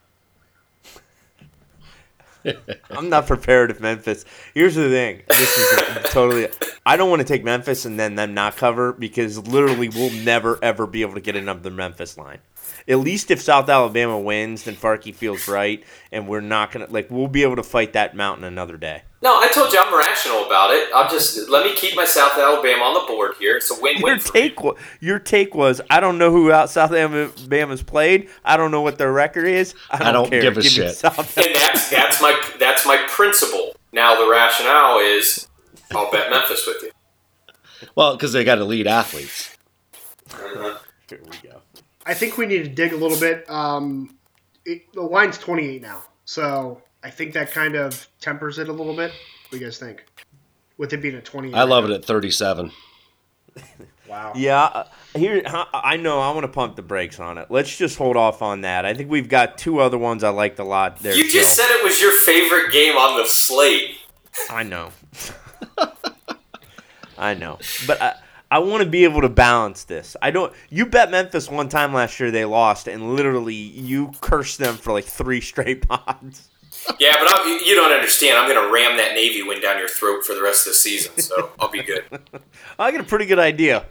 I'm 2.90 3.08
not 3.08 3.26
prepared 3.26 3.70
if 3.70 3.80
Memphis. 3.80 4.24
Here's 4.52 4.74
the 4.74 4.88
thing. 4.90 5.22
This 5.28 5.58
is 5.58 6.02
totally. 6.12 6.48
I 6.84 6.96
don't 6.96 7.08
want 7.08 7.20
to 7.20 7.26
take 7.28 7.42
Memphis 7.42 7.86
and 7.86 7.98
then 7.98 8.16
them 8.16 8.34
not 8.34 8.56
cover 8.56 8.92
because 8.92 9.38
literally 9.48 9.88
we'll 9.88 10.10
never 10.24 10.58
ever 10.62 10.86
be 10.86 11.00
able 11.02 11.14
to 11.14 11.20
get 11.20 11.36
another 11.36 11.70
Memphis 11.70 12.18
line. 12.18 12.38
At 12.86 12.98
least 12.98 13.30
if 13.30 13.40
South 13.40 13.68
Alabama 13.68 14.18
wins, 14.18 14.64
then 14.64 14.74
Farkey 14.76 15.14
feels 15.14 15.48
right, 15.48 15.82
and 16.12 16.28
we're 16.28 16.42
not 16.42 16.70
gonna 16.70 16.86
like 16.90 17.10
we'll 17.10 17.28
be 17.28 17.42
able 17.42 17.56
to 17.56 17.62
fight 17.62 17.94
that 17.94 18.14
mountain 18.14 18.44
another 18.44 18.76
day. 18.76 19.02
No, 19.22 19.30
I 19.40 19.48
told 19.48 19.72
you 19.72 19.78
I'm 19.80 19.96
rational 19.96 20.44
about 20.44 20.70
it. 20.70 20.90
I'll 20.94 21.08
just 21.08 21.48
let 21.48 21.64
me 21.64 21.74
keep 21.74 21.96
my 21.96 22.04
South 22.04 22.36
Alabama 22.36 22.82
on 22.84 22.92
the 22.94 23.06
board 23.10 23.36
here. 23.38 23.56
It's 23.56 23.70
a 23.70 23.80
win-win. 23.80 24.18
for 24.18 24.32
me. 24.34 24.40
take, 24.50 24.62
wa- 24.62 24.74
your 25.00 25.18
take 25.18 25.54
was, 25.54 25.80
I 25.88 26.00
don't 26.00 26.18
know 26.18 26.30
who 26.30 26.52
out 26.52 26.68
South 26.68 26.92
Alabama's 26.92 27.82
played. 27.82 28.28
I 28.44 28.58
don't 28.58 28.70
know 28.70 28.82
what 28.82 28.98
their 28.98 29.10
record 29.10 29.46
is. 29.46 29.74
I 29.90 29.96
don't, 29.98 30.06
I 30.08 30.12
don't 30.12 30.28
care. 30.28 30.42
give 30.42 30.58
a 30.58 30.60
me 30.60 30.66
shit. 30.66 31.02
And 31.02 31.54
that's 31.54 31.88
that's 31.88 32.20
my 32.20 32.38
that's 32.58 32.84
my 32.86 32.98
principle. 33.08 33.74
Now 33.94 34.14
the 34.22 34.30
rationale 34.30 34.98
is 34.98 35.48
I'll 35.94 36.10
bet 36.10 36.28
Memphis 36.30 36.66
with 36.66 36.82
you. 36.82 36.90
Well, 37.94 38.16
because 38.16 38.34
they 38.34 38.44
got 38.44 38.58
elite 38.58 38.86
athletes. 38.86 39.56
Uh-huh. 40.30 40.78
Here 41.08 41.20
we 41.22 41.48
go. 41.48 41.62
I 42.06 42.14
think 42.14 42.36
we 42.36 42.46
need 42.46 42.64
to 42.64 42.68
dig 42.68 42.92
a 42.92 42.96
little 42.96 43.18
bit. 43.18 43.48
Um, 43.50 44.16
it, 44.64 44.92
the 44.92 45.02
line's 45.02 45.38
28 45.38 45.82
now, 45.82 46.02
so 46.24 46.82
I 47.02 47.10
think 47.10 47.34
that 47.34 47.50
kind 47.50 47.74
of 47.74 48.06
tempers 48.20 48.58
it 48.58 48.68
a 48.68 48.72
little 48.72 48.94
bit. 48.96 49.10
What 49.10 49.50
do 49.50 49.58
you 49.58 49.64
guys 49.64 49.78
think? 49.78 50.04
With 50.76 50.92
it 50.92 50.98
being 50.98 51.14
a 51.14 51.22
28. 51.22 51.54
I 51.56 51.62
love 51.62 51.84
it 51.84 51.90
at 51.90 52.04
37. 52.04 52.72
Wow. 54.08 54.32
Yeah, 54.36 54.62
uh, 54.62 54.84
here 55.16 55.42
I 55.46 55.66
I 55.72 55.96
know 55.96 56.20
I 56.20 56.30
want 56.32 56.44
to 56.44 56.48
pump 56.48 56.76
the 56.76 56.82
brakes 56.82 57.18
on 57.18 57.38
it. 57.38 57.50
Let's 57.50 57.74
just 57.74 57.96
hold 57.96 58.16
off 58.16 58.42
on 58.42 58.60
that. 58.60 58.84
I 58.84 58.92
think 58.92 59.10
we've 59.10 59.28
got 59.28 59.56
two 59.56 59.80
other 59.80 59.96
ones 59.96 60.22
I 60.22 60.28
liked 60.28 60.58
a 60.58 60.64
lot 60.64 60.98
there. 60.98 61.14
You 61.14 61.28
just 61.30 61.56
said 61.56 61.66
it 61.70 61.82
was 61.82 62.00
your 62.00 62.12
favorite 62.12 62.70
game 62.70 62.96
on 62.96 63.16
the 63.16 63.26
slate. 63.26 63.96
I 64.50 64.62
know. 64.62 64.90
I 67.18 67.34
know, 67.34 67.58
but 67.86 68.02
I, 68.02 68.14
I 68.54 68.58
want 68.58 68.84
to 68.84 68.88
be 68.88 69.02
able 69.02 69.20
to 69.22 69.28
balance 69.28 69.82
this. 69.82 70.16
I 70.22 70.30
don't. 70.30 70.52
You 70.70 70.86
bet 70.86 71.10
Memphis 71.10 71.50
one 71.50 71.68
time 71.68 71.92
last 71.92 72.20
year 72.20 72.30
they 72.30 72.44
lost, 72.44 72.86
and 72.86 73.16
literally 73.16 73.52
you 73.52 74.12
cursed 74.20 74.60
them 74.60 74.76
for 74.76 74.92
like 74.92 75.06
three 75.06 75.40
straight 75.50 75.88
pods. 75.88 76.50
Yeah, 77.00 77.14
but 77.18 77.26
i 77.34 77.60
you 77.66 77.74
don't 77.74 77.90
understand. 77.90 78.38
I'm 78.38 78.48
going 78.48 78.64
to 78.64 78.72
ram 78.72 78.96
that 78.96 79.14
Navy 79.14 79.42
win 79.42 79.60
down 79.60 79.78
your 79.78 79.88
throat 79.88 80.24
for 80.24 80.36
the 80.36 80.42
rest 80.42 80.68
of 80.68 80.70
the 80.70 80.76
season, 80.76 81.18
so 81.18 81.50
I'll 81.58 81.68
be 81.68 81.82
good. 81.82 82.04
I 82.78 82.92
got 82.92 83.00
a 83.00 83.04
pretty 83.04 83.26
good 83.26 83.40
idea. 83.40 83.86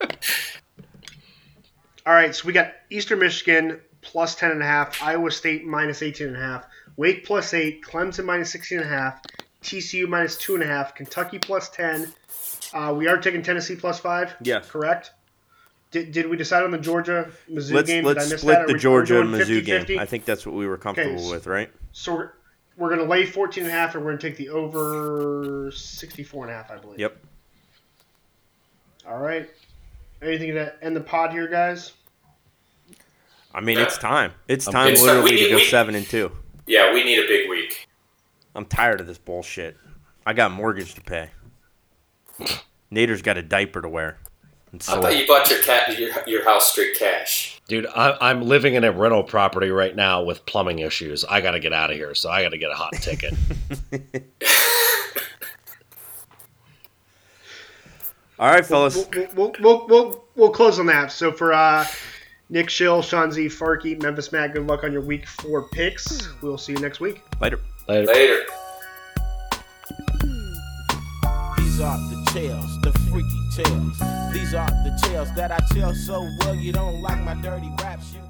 All 2.04 2.14
right, 2.14 2.34
so 2.34 2.48
we 2.48 2.52
got 2.52 2.72
Eastern 2.90 3.20
Michigan 3.20 3.78
plus 4.00 4.34
10.5, 4.34 5.00
Iowa 5.00 5.30
State 5.30 5.64
minus 5.64 6.00
18.5, 6.00 6.64
Wake 6.96 7.24
plus 7.24 7.54
8, 7.54 7.80
Clemson 7.80 8.24
minus 8.24 8.52
16.5, 8.56 9.20
TCU 9.62 10.08
minus 10.08 10.36
2.5, 10.38 10.96
Kentucky 10.96 11.38
plus 11.38 11.68
10. 11.68 12.12
Uh, 12.74 12.92
we 12.96 13.06
are 13.08 13.16
taking 13.18 13.42
Tennessee 13.42 13.76
plus 13.76 13.98
5. 14.00 14.36
Yeah. 14.42 14.60
Correct? 14.60 15.12
Did, 15.90 16.12
did 16.12 16.28
we 16.28 16.36
decide 16.36 16.64
on 16.64 16.70
the 16.70 16.78
Georgia 16.78 17.30
Mizzou 17.50 17.72
Let's 17.72 17.88
game? 17.88 18.04
Did 18.04 18.18
I 18.18 18.20
miss 18.28 18.40
split 18.40 18.54
that? 18.56 18.62
Are 18.62 18.66
the 18.66 18.72
we- 18.74 18.78
Georgia 18.78 19.14
Mizzou 19.22 19.64
game. 19.64 19.84
50-50? 19.84 19.98
I 19.98 20.04
think 20.04 20.24
that's 20.26 20.44
what 20.46 20.54
we 20.54 20.66
were 20.66 20.76
comfortable 20.76 21.18
Okay, 21.22 21.30
with, 21.30 21.46
right? 21.46 21.70
So 21.92 22.14
we're, 22.14 22.30
we're 22.76 22.88
going 22.94 23.00
to 23.00 23.06
lay 23.06 23.24
14.5 23.26 23.56
and 23.58 23.66
a 23.66 23.70
half 23.70 23.94
and 23.94 24.04
we're 24.04 24.10
going 24.10 24.18
to 24.20 24.28
take 24.28 24.36
the 24.36 24.50
over 24.50 25.70
64.5, 25.70 26.70
I 26.70 26.76
believe. 26.76 26.98
Yep. 27.00 27.16
All 29.06 29.18
right. 29.18 29.48
Anything 30.20 30.52
to 30.54 30.74
end 30.84 30.94
the 30.94 31.00
pod 31.00 31.32
here, 31.32 31.48
guys? 31.48 31.92
I 33.54 33.60
mean, 33.62 33.78
it's 33.78 33.96
time. 33.96 34.32
It's 34.46 34.66
time 34.66 34.92
It's 34.92 35.02
literally 35.02 35.32
We 35.32 35.44
to 35.44 35.50
go 35.50 35.56
we- 35.56 35.64
seven 35.64 35.94
and 35.94 36.06
two. 36.06 36.30
Yeah, 36.66 36.92
we 36.92 37.02
need 37.02 37.18
a 37.18 37.26
big 37.26 37.48
week. 37.48 37.88
I'm 38.54 38.66
tired 38.66 39.00
of 39.00 39.06
this 39.06 39.16
bullshit. 39.16 39.76
I 40.26 40.34
got 40.34 40.50
mortgage 40.52 40.94
to 40.96 41.00
pay. 41.00 41.30
Nader's 42.92 43.22
got 43.22 43.36
a 43.36 43.42
diaper 43.42 43.82
to 43.82 43.88
wear. 43.88 44.18
And 44.72 44.82
I 44.82 44.84
so 44.84 45.02
thought 45.02 45.16
you 45.16 45.26
bought 45.26 45.48
your 45.50 45.62
cat 45.62 45.98
your, 45.98 46.10
your 46.26 46.44
house 46.44 46.70
straight 46.70 46.96
cash. 46.98 47.60
Dude, 47.68 47.86
I, 47.86 48.16
I'm 48.20 48.42
living 48.42 48.74
in 48.74 48.84
a 48.84 48.92
rental 48.92 49.22
property 49.22 49.70
right 49.70 49.94
now 49.96 50.22
with 50.22 50.44
plumbing 50.46 50.80
issues. 50.80 51.24
I 51.24 51.40
got 51.40 51.52
to 51.52 51.60
get 51.60 51.72
out 51.72 51.90
of 51.90 51.96
here, 51.96 52.14
so 52.14 52.30
I 52.30 52.42
got 52.42 52.50
to 52.50 52.58
get 52.58 52.70
a 52.70 52.74
hot 52.74 52.92
ticket. 52.94 53.34
all 58.38 58.50
right, 58.50 58.64
fellas. 58.64 59.06
We'll, 59.14 59.28
we'll, 59.34 59.54
we'll, 59.60 59.86
we'll, 59.86 60.24
we'll 60.34 60.50
close 60.50 60.78
on 60.78 60.86
that. 60.86 61.12
So 61.12 61.32
for 61.32 61.52
uh, 61.52 61.86
Nick 62.50 62.70
Schill, 62.70 63.02
Sean 63.02 63.32
Z, 63.32 63.46
Farkey, 63.46 64.00
Memphis 64.02 64.32
Matt, 64.32 64.52
good 64.54 64.66
luck 64.66 64.84
on 64.84 64.92
your 64.92 65.02
week 65.02 65.26
four 65.26 65.68
picks. 65.68 66.28
We'll 66.42 66.58
see 66.58 66.72
you 66.72 66.78
next 66.78 67.00
week. 67.00 67.22
Later. 67.40 67.60
Later. 67.86 68.06
Later. 68.06 68.44
Tales, 72.32 72.80
the 72.82 72.92
freaky 73.10 73.40
tales. 73.54 73.98
These 74.34 74.54
are 74.54 74.68
the 74.68 74.98
tales 75.02 75.34
that 75.34 75.50
I 75.50 75.58
tell 75.72 75.94
so 75.94 76.28
well. 76.40 76.54
You 76.54 76.72
don't 76.72 77.00
like 77.00 77.22
my 77.24 77.34
dirty 77.34 77.70
go 77.78 77.84
to 77.84 78.27